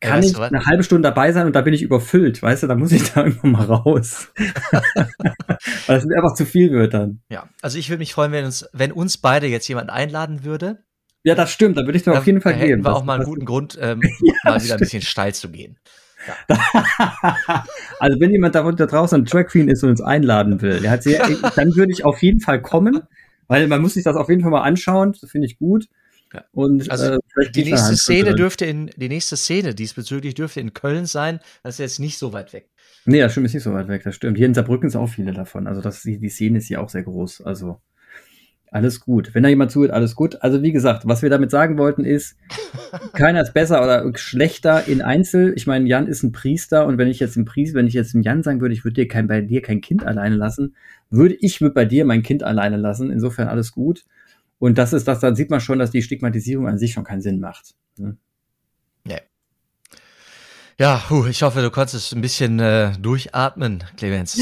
kann 0.00 0.22
ja, 0.22 0.28
ich 0.28 0.38
eine 0.38 0.64
halbe 0.64 0.84
Stunde 0.84 1.08
dabei 1.08 1.32
sein 1.32 1.46
und 1.46 1.56
da 1.56 1.60
bin 1.60 1.74
ich 1.74 1.82
überfüllt, 1.82 2.40
weißt 2.40 2.62
du, 2.62 2.66
da 2.68 2.76
muss 2.76 2.92
ich 2.92 3.10
da 3.12 3.24
irgendwann 3.24 3.52
mal 3.52 3.64
raus. 3.64 4.28
Weil 5.86 5.98
es 5.98 6.04
einfach 6.04 6.34
zu 6.34 6.46
viel 6.46 6.70
wird 6.70 6.94
dann. 6.94 7.20
Ja, 7.28 7.48
also 7.62 7.78
ich 7.78 7.88
würde 7.88 7.98
mich 7.98 8.12
freuen, 8.12 8.32
wenn 8.32 8.44
uns, 8.44 8.68
wenn 8.72 8.92
uns 8.92 9.18
beide 9.18 9.46
jetzt 9.48 9.68
jemand 9.68 9.90
einladen 9.90 10.44
würde, 10.44 10.84
ja, 11.24 11.34
das 11.34 11.50
stimmt, 11.50 11.76
da 11.76 11.82
würde 11.82 11.98
ich 11.98 12.04
dir 12.04 12.16
auf 12.16 12.26
jeden 12.26 12.40
Fall 12.40 12.54
da 12.54 12.64
geben. 12.64 12.84
Wir 12.84 12.94
auch 12.94 13.04
mal 13.04 13.16
einen 13.16 13.24
guten 13.24 13.44
Grund, 13.44 13.76
ähm, 13.80 14.00
ja, 14.20 14.32
mal 14.44 14.62
wieder 14.62 14.74
ein 14.74 14.80
bisschen 14.80 15.02
steil 15.02 15.34
zu 15.34 15.50
gehen. 15.50 15.78
Ja. 16.26 17.64
also 17.98 18.20
wenn 18.20 18.30
jemand 18.30 18.54
da, 18.54 18.62
draußen 18.62 19.20
ein 19.20 19.24
Track 19.24 19.48
Queen 19.48 19.68
ist 19.68 19.82
und 19.82 19.90
uns 19.90 20.00
einladen 20.00 20.62
will, 20.62 20.80
dann 20.80 21.74
würde 21.76 21.92
ich 21.92 22.04
auf 22.04 22.22
jeden 22.22 22.40
Fall 22.40 22.62
kommen, 22.62 23.02
weil 23.46 23.66
man 23.66 23.80
muss 23.80 23.94
sich 23.94 24.04
das 24.04 24.16
auf 24.16 24.28
jeden 24.28 24.42
Fall 24.42 24.50
mal 24.50 24.62
anschauen, 24.62 25.14
das 25.20 25.30
finde 25.30 25.46
ich 25.46 25.58
gut. 25.58 25.88
Ja. 26.32 26.44
Und 26.52 26.90
also 26.90 27.14
äh, 27.14 27.50
die 27.54 27.64
nächste 27.64 27.96
Szene 27.96 28.34
dürfte 28.34 28.66
in 28.66 28.90
die 28.96 29.08
nächste 29.08 29.36
Szene 29.36 29.74
diesbezüglich 29.74 30.34
dürfte 30.34 30.60
in 30.60 30.74
Köln 30.74 31.06
sein. 31.06 31.40
Das 31.62 31.76
ist 31.76 31.78
jetzt 31.78 32.00
nicht 32.00 32.18
so 32.18 32.32
weit 32.32 32.52
weg. 32.52 32.68
Nee, 33.06 33.20
das 33.20 33.32
stimmt, 33.32 33.46
ist 33.46 33.54
nicht 33.54 33.62
so 33.62 33.72
weit 33.72 33.88
weg, 33.88 34.02
das 34.04 34.14
stimmt. 34.14 34.36
Hier 34.36 34.46
in 34.46 34.54
Saarbrücken 34.54 34.90
sind 34.90 35.00
auch 35.00 35.08
viele 35.08 35.32
davon. 35.32 35.66
Also 35.66 35.80
das, 35.80 36.02
die, 36.02 36.18
die 36.18 36.28
Szene 36.28 36.58
ist 36.58 36.66
hier 36.66 36.82
auch 36.82 36.90
sehr 36.90 37.04
groß. 37.04 37.40
Also 37.42 37.80
alles 38.70 39.00
gut. 39.00 39.34
Wenn 39.34 39.42
da 39.42 39.48
jemand 39.48 39.70
zuhört, 39.70 39.92
alles 39.92 40.14
gut. 40.14 40.42
Also 40.42 40.62
wie 40.62 40.72
gesagt, 40.72 41.04
was 41.06 41.22
wir 41.22 41.30
damit 41.30 41.50
sagen 41.50 41.78
wollten 41.78 42.04
ist, 42.04 42.36
keiner 43.14 43.40
ist 43.40 43.54
besser 43.54 43.82
oder 43.82 44.04
schlechter 44.16 44.86
in 44.86 45.00
Einzel. 45.00 45.54
Ich 45.56 45.66
meine, 45.66 45.88
Jan 45.88 46.06
ist 46.06 46.22
ein 46.22 46.32
Priester 46.32 46.86
und 46.86 46.98
wenn 46.98 47.08
ich 47.08 47.20
jetzt 47.20 47.36
im 47.36 47.44
Priester, 47.44 47.78
wenn 47.78 47.86
ich 47.86 47.94
jetzt 47.94 48.14
im 48.14 48.22
Jan 48.22 48.42
sagen 48.42 48.60
würde, 48.60 48.74
ich 48.74 48.84
würde 48.84 48.94
dir 48.94 49.08
kein, 49.08 49.26
bei 49.26 49.40
dir 49.40 49.62
kein 49.62 49.80
Kind 49.80 50.04
alleine 50.04 50.36
lassen, 50.36 50.74
würde 51.10 51.36
ich 51.40 51.60
würde 51.60 51.74
bei 51.74 51.84
dir 51.84 52.04
mein 52.04 52.22
Kind 52.22 52.42
alleine 52.42 52.76
lassen. 52.76 53.10
Insofern 53.10 53.48
alles 53.48 53.72
gut. 53.72 54.04
Und 54.58 54.78
das 54.78 54.92
ist 54.92 55.06
das, 55.06 55.20
dann 55.20 55.36
sieht 55.36 55.50
man 55.50 55.60
schon, 55.60 55.78
dass 55.78 55.90
die 55.90 56.02
Stigmatisierung 56.02 56.66
an 56.66 56.78
sich 56.78 56.92
schon 56.92 57.04
keinen 57.04 57.22
Sinn 57.22 57.40
macht. 57.40 57.74
Ne? 57.96 58.16
Ja, 60.80 61.02
puh, 61.08 61.26
ich 61.26 61.42
hoffe, 61.42 61.60
du 61.60 61.72
konntest 61.72 62.14
ein 62.14 62.20
bisschen 62.20 62.60
äh, 62.60 62.92
durchatmen, 63.00 63.82
Clemens. 63.96 64.38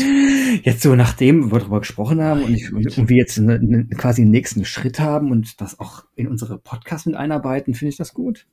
Jetzt 0.64 0.82
so, 0.82 0.94
nachdem 0.94 1.50
wir 1.50 1.60
darüber 1.60 1.78
gesprochen 1.80 2.20
haben 2.20 2.42
und, 2.42 2.54
ich, 2.54 2.70
und 2.70 3.08
wir 3.08 3.16
jetzt 3.16 3.38
eine, 3.38 3.54
eine, 3.54 3.86
quasi 3.86 4.20
einen 4.20 4.32
nächsten 4.32 4.66
Schritt 4.66 5.00
haben 5.00 5.30
und 5.30 5.62
das 5.62 5.80
auch 5.80 6.04
in 6.14 6.28
unsere 6.28 6.58
Podcasts 6.58 7.06
mit 7.06 7.16
einarbeiten, 7.16 7.72
finde 7.72 7.88
ich 7.88 7.96
das 7.96 8.12
gut. 8.12 8.46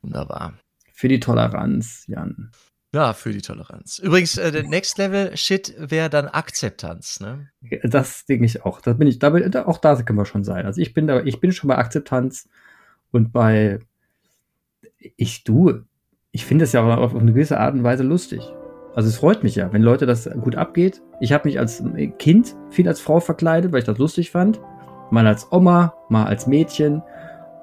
Wunderbar. 0.00 0.54
Für 0.94 1.08
die 1.08 1.20
Toleranz, 1.20 2.04
Jan. 2.06 2.50
Ja, 2.94 3.12
für 3.12 3.32
die 3.32 3.42
Toleranz. 3.42 3.98
Übrigens, 3.98 4.38
äh, 4.38 4.52
der 4.52 4.62
Next 4.62 4.96
Level 4.96 5.36
Shit 5.36 5.74
wäre 5.78 6.08
dann 6.08 6.28
Akzeptanz, 6.28 7.20
ne? 7.20 7.50
Das 7.82 8.24
denke 8.26 8.46
ich 8.46 8.64
auch. 8.64 8.80
Da 8.80 8.94
bin 8.94 9.08
ich, 9.08 9.18
da, 9.18 9.66
auch 9.66 9.78
da 9.78 10.00
können 10.02 10.18
wir 10.18 10.24
schon 10.24 10.44
sein. 10.44 10.66
Also 10.66 10.80
ich 10.80 10.94
bin 10.94 11.06
da, 11.06 11.22
ich 11.22 11.40
bin 11.40 11.52
schon 11.52 11.68
bei 11.68 11.76
Akzeptanz 11.76 12.48
und 13.10 13.32
bei 13.32 13.80
ich 15.16 15.44
du, 15.44 15.82
ich 16.32 16.44
finde 16.44 16.64
es 16.64 16.72
ja 16.72 16.82
auch 16.82 16.98
auf 16.98 17.14
eine 17.14 17.32
gewisse 17.32 17.58
Art 17.58 17.74
und 17.74 17.82
Weise 17.82 18.02
lustig. 18.02 18.42
Also 18.94 19.08
es 19.08 19.16
freut 19.16 19.42
mich 19.42 19.54
ja, 19.56 19.72
wenn 19.72 19.82
Leute 19.82 20.06
das 20.06 20.28
gut 20.40 20.56
abgeht. 20.56 21.02
Ich 21.20 21.32
habe 21.32 21.48
mich 21.48 21.58
als 21.58 21.84
Kind 22.18 22.56
viel 22.70 22.88
als 22.88 23.00
Frau 23.00 23.20
verkleidet, 23.20 23.72
weil 23.72 23.80
ich 23.80 23.84
das 23.84 23.98
lustig 23.98 24.30
fand. 24.30 24.60
Mal 25.10 25.26
als 25.26 25.52
Oma, 25.52 25.94
mal 26.08 26.24
als 26.24 26.46
Mädchen. 26.46 27.02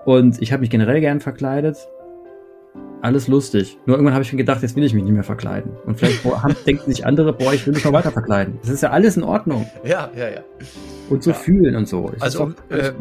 Und 0.06 0.42
ich 0.42 0.52
habe 0.52 0.62
mich 0.62 0.70
generell 0.70 1.02
gern 1.02 1.22
verkleidet. 1.22 1.88
Alles 3.04 3.28
lustig. 3.28 3.78
Nur 3.86 3.98
irgendwann 3.98 4.14
habe 4.14 4.24
ich 4.24 4.32
mir 4.32 4.38
gedacht, 4.38 4.62
jetzt 4.62 4.78
will 4.78 4.84
ich 4.86 4.94
mich 4.94 5.04
nicht 5.04 5.12
mehr 5.12 5.26
verkleiden. 5.26 5.74
Und 5.86 6.00
vielleicht 6.00 6.24
denken 6.66 6.90
sich 6.90 7.06
andere, 7.06 7.34
boah, 7.34 7.52
ich 7.52 7.68
will 7.68 7.74
mich 7.74 7.84
noch 7.84 7.92
weiter 7.92 8.12
verkleiden. 8.12 8.60
Das 8.62 8.70
ist 8.70 8.82
ja 8.82 8.92
alles 8.92 9.18
in 9.18 9.24
Ordnung. 9.24 9.70
Ja, 9.84 10.10
ja, 10.16 10.30
ja. 10.30 10.40
Und 11.10 11.22
so 11.22 11.32
ja. 11.32 11.36
fühlen 11.36 11.76
und 11.76 11.86
so. 11.86 12.14
Ich 12.16 12.24
also, 12.24 12.54
äh, 12.70 12.94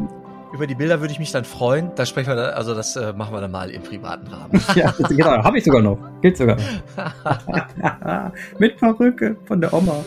über 0.53 0.67
die 0.67 0.75
Bilder 0.75 0.99
würde 0.99 1.13
ich 1.13 1.19
mich 1.19 1.31
dann 1.31 1.45
freuen. 1.45 1.91
Da 1.95 2.05
sprechen 2.05 2.27
wir, 2.27 2.35
dann, 2.35 2.53
also 2.53 2.75
das 2.75 2.97
äh, 2.97 3.13
machen 3.13 3.33
wir 3.33 3.39
dann 3.39 3.51
mal 3.51 3.69
im 3.69 3.81
privaten 3.81 4.27
Rahmen. 4.27 4.61
ja, 4.75 4.93
genau, 5.07 5.41
habe 5.41 5.57
ich 5.57 5.63
sogar 5.63 5.81
noch. 5.81 5.97
Geht 6.21 6.35
sogar. 6.35 6.57
Mit 8.59 8.75
Perücke 8.75 9.37
von 9.45 9.61
der 9.61 9.73
Oma. 9.73 10.03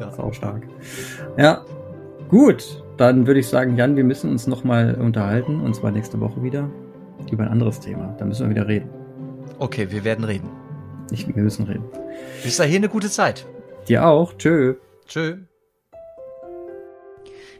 Ja. 0.00 0.10
Sau 0.10 0.32
stark. 0.32 0.62
Ja, 1.38 1.64
gut. 2.28 2.82
Dann 2.96 3.28
würde 3.28 3.38
ich 3.38 3.46
sagen, 3.46 3.76
Jan, 3.76 3.94
wir 3.94 4.02
müssen 4.02 4.28
uns 4.28 4.48
nochmal 4.48 4.96
unterhalten 4.96 5.60
und 5.60 5.76
zwar 5.76 5.92
nächste 5.92 6.18
Woche 6.18 6.42
wieder 6.42 6.68
über 7.30 7.44
ein 7.44 7.50
anderes 7.50 7.78
Thema. 7.78 8.12
Da 8.18 8.24
müssen 8.24 8.48
wir 8.48 8.56
wieder 8.56 8.66
reden. 8.66 9.05
Okay, 9.58 9.90
wir 9.90 10.04
werden 10.04 10.24
reden. 10.24 10.50
Ich, 11.10 11.26
wir 11.26 11.42
müssen 11.42 11.64
reden. 11.64 11.84
Bis 12.42 12.58
dahin 12.58 12.76
eine 12.76 12.90
gute 12.90 13.08
Zeit. 13.08 13.46
Dir 13.88 14.06
auch. 14.06 14.36
Tschö. 14.36 14.74
Tschö. 15.06 15.38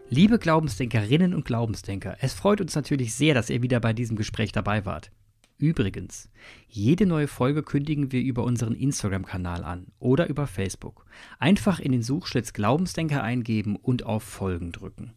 Liebe 0.09 0.39
Glaubensdenkerinnen 0.39 1.35
und 1.35 1.47
Glaubensdenker, 1.47 2.17
es 2.21 2.35
freut 2.35 2.61
uns 2.61 2.77
natürlich 2.77 3.15
sehr, 3.15 3.35
dass 3.35 3.51
ihr 3.51 3.63
wieder 3.63 3.81
bei 3.81 3.93
diesem 3.93 4.17
Gespräch 4.17 4.53
dabei 4.53 4.85
wart. 4.85 5.11
Übrigens, 5.59 6.29
jede 6.69 7.07
neue 7.07 7.29
Folge 7.29 7.63
kündigen 7.63 8.13
wir 8.13 8.21
über 8.21 8.45
unseren 8.45 8.75
Instagram-Kanal 8.75 9.65
an 9.65 9.87
oder 9.99 10.29
über 10.29 10.47
Facebook. 10.47 11.07
Einfach 11.39 11.81
in 11.81 11.93
den 11.93 12.03
Suchschlitz 12.03 12.53
Glaubensdenker 12.53 13.23
eingeben 13.23 13.75
und 13.75 14.05
auf 14.05 14.23
Folgen 14.23 14.71
drücken. 14.71 15.15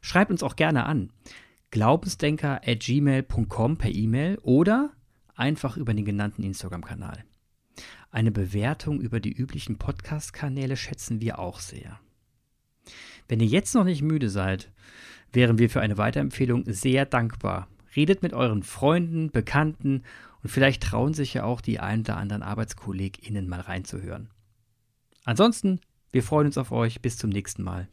Schreibt 0.00 0.30
uns 0.30 0.42
auch 0.42 0.56
gerne 0.56 0.86
an. 0.86 1.10
Glaubensdenker 1.70 2.62
at 2.66 2.80
gmail.com 2.80 3.76
per 3.76 3.94
E-Mail 3.94 4.38
oder 4.38 4.90
einfach 5.36 5.76
über 5.76 5.94
den 5.94 6.04
genannten 6.04 6.42
Instagram-Kanal. 6.42 7.24
Eine 8.10 8.30
Bewertung 8.30 9.00
über 9.00 9.20
die 9.20 9.32
üblichen 9.32 9.78
Podcast-Kanäle 9.78 10.76
schätzen 10.76 11.20
wir 11.20 11.38
auch 11.38 11.60
sehr. 11.60 12.00
Wenn 13.28 13.40
ihr 13.40 13.46
jetzt 13.46 13.74
noch 13.74 13.84
nicht 13.84 14.02
müde 14.02 14.30
seid, 14.30 14.72
wären 15.32 15.58
wir 15.58 15.68
für 15.68 15.80
eine 15.80 15.98
Weiterempfehlung 15.98 16.64
sehr 16.66 17.04
dankbar. 17.04 17.68
Redet 17.94 18.22
mit 18.22 18.32
euren 18.32 18.62
Freunden, 18.62 19.30
Bekannten 19.30 20.02
und 20.42 20.50
vielleicht 20.50 20.82
trauen 20.82 21.14
sich 21.14 21.34
ja 21.34 21.44
auch 21.44 21.60
die 21.60 21.80
ein 21.80 22.00
oder 22.00 22.16
anderen 22.16 22.42
ArbeitskollegInnen 22.42 23.48
mal 23.48 23.60
reinzuhören. 23.60 24.30
Ansonsten, 25.24 25.80
wir 26.12 26.22
freuen 26.22 26.46
uns 26.46 26.58
auf 26.58 26.72
euch. 26.72 27.02
Bis 27.02 27.18
zum 27.18 27.30
nächsten 27.30 27.62
Mal. 27.62 27.88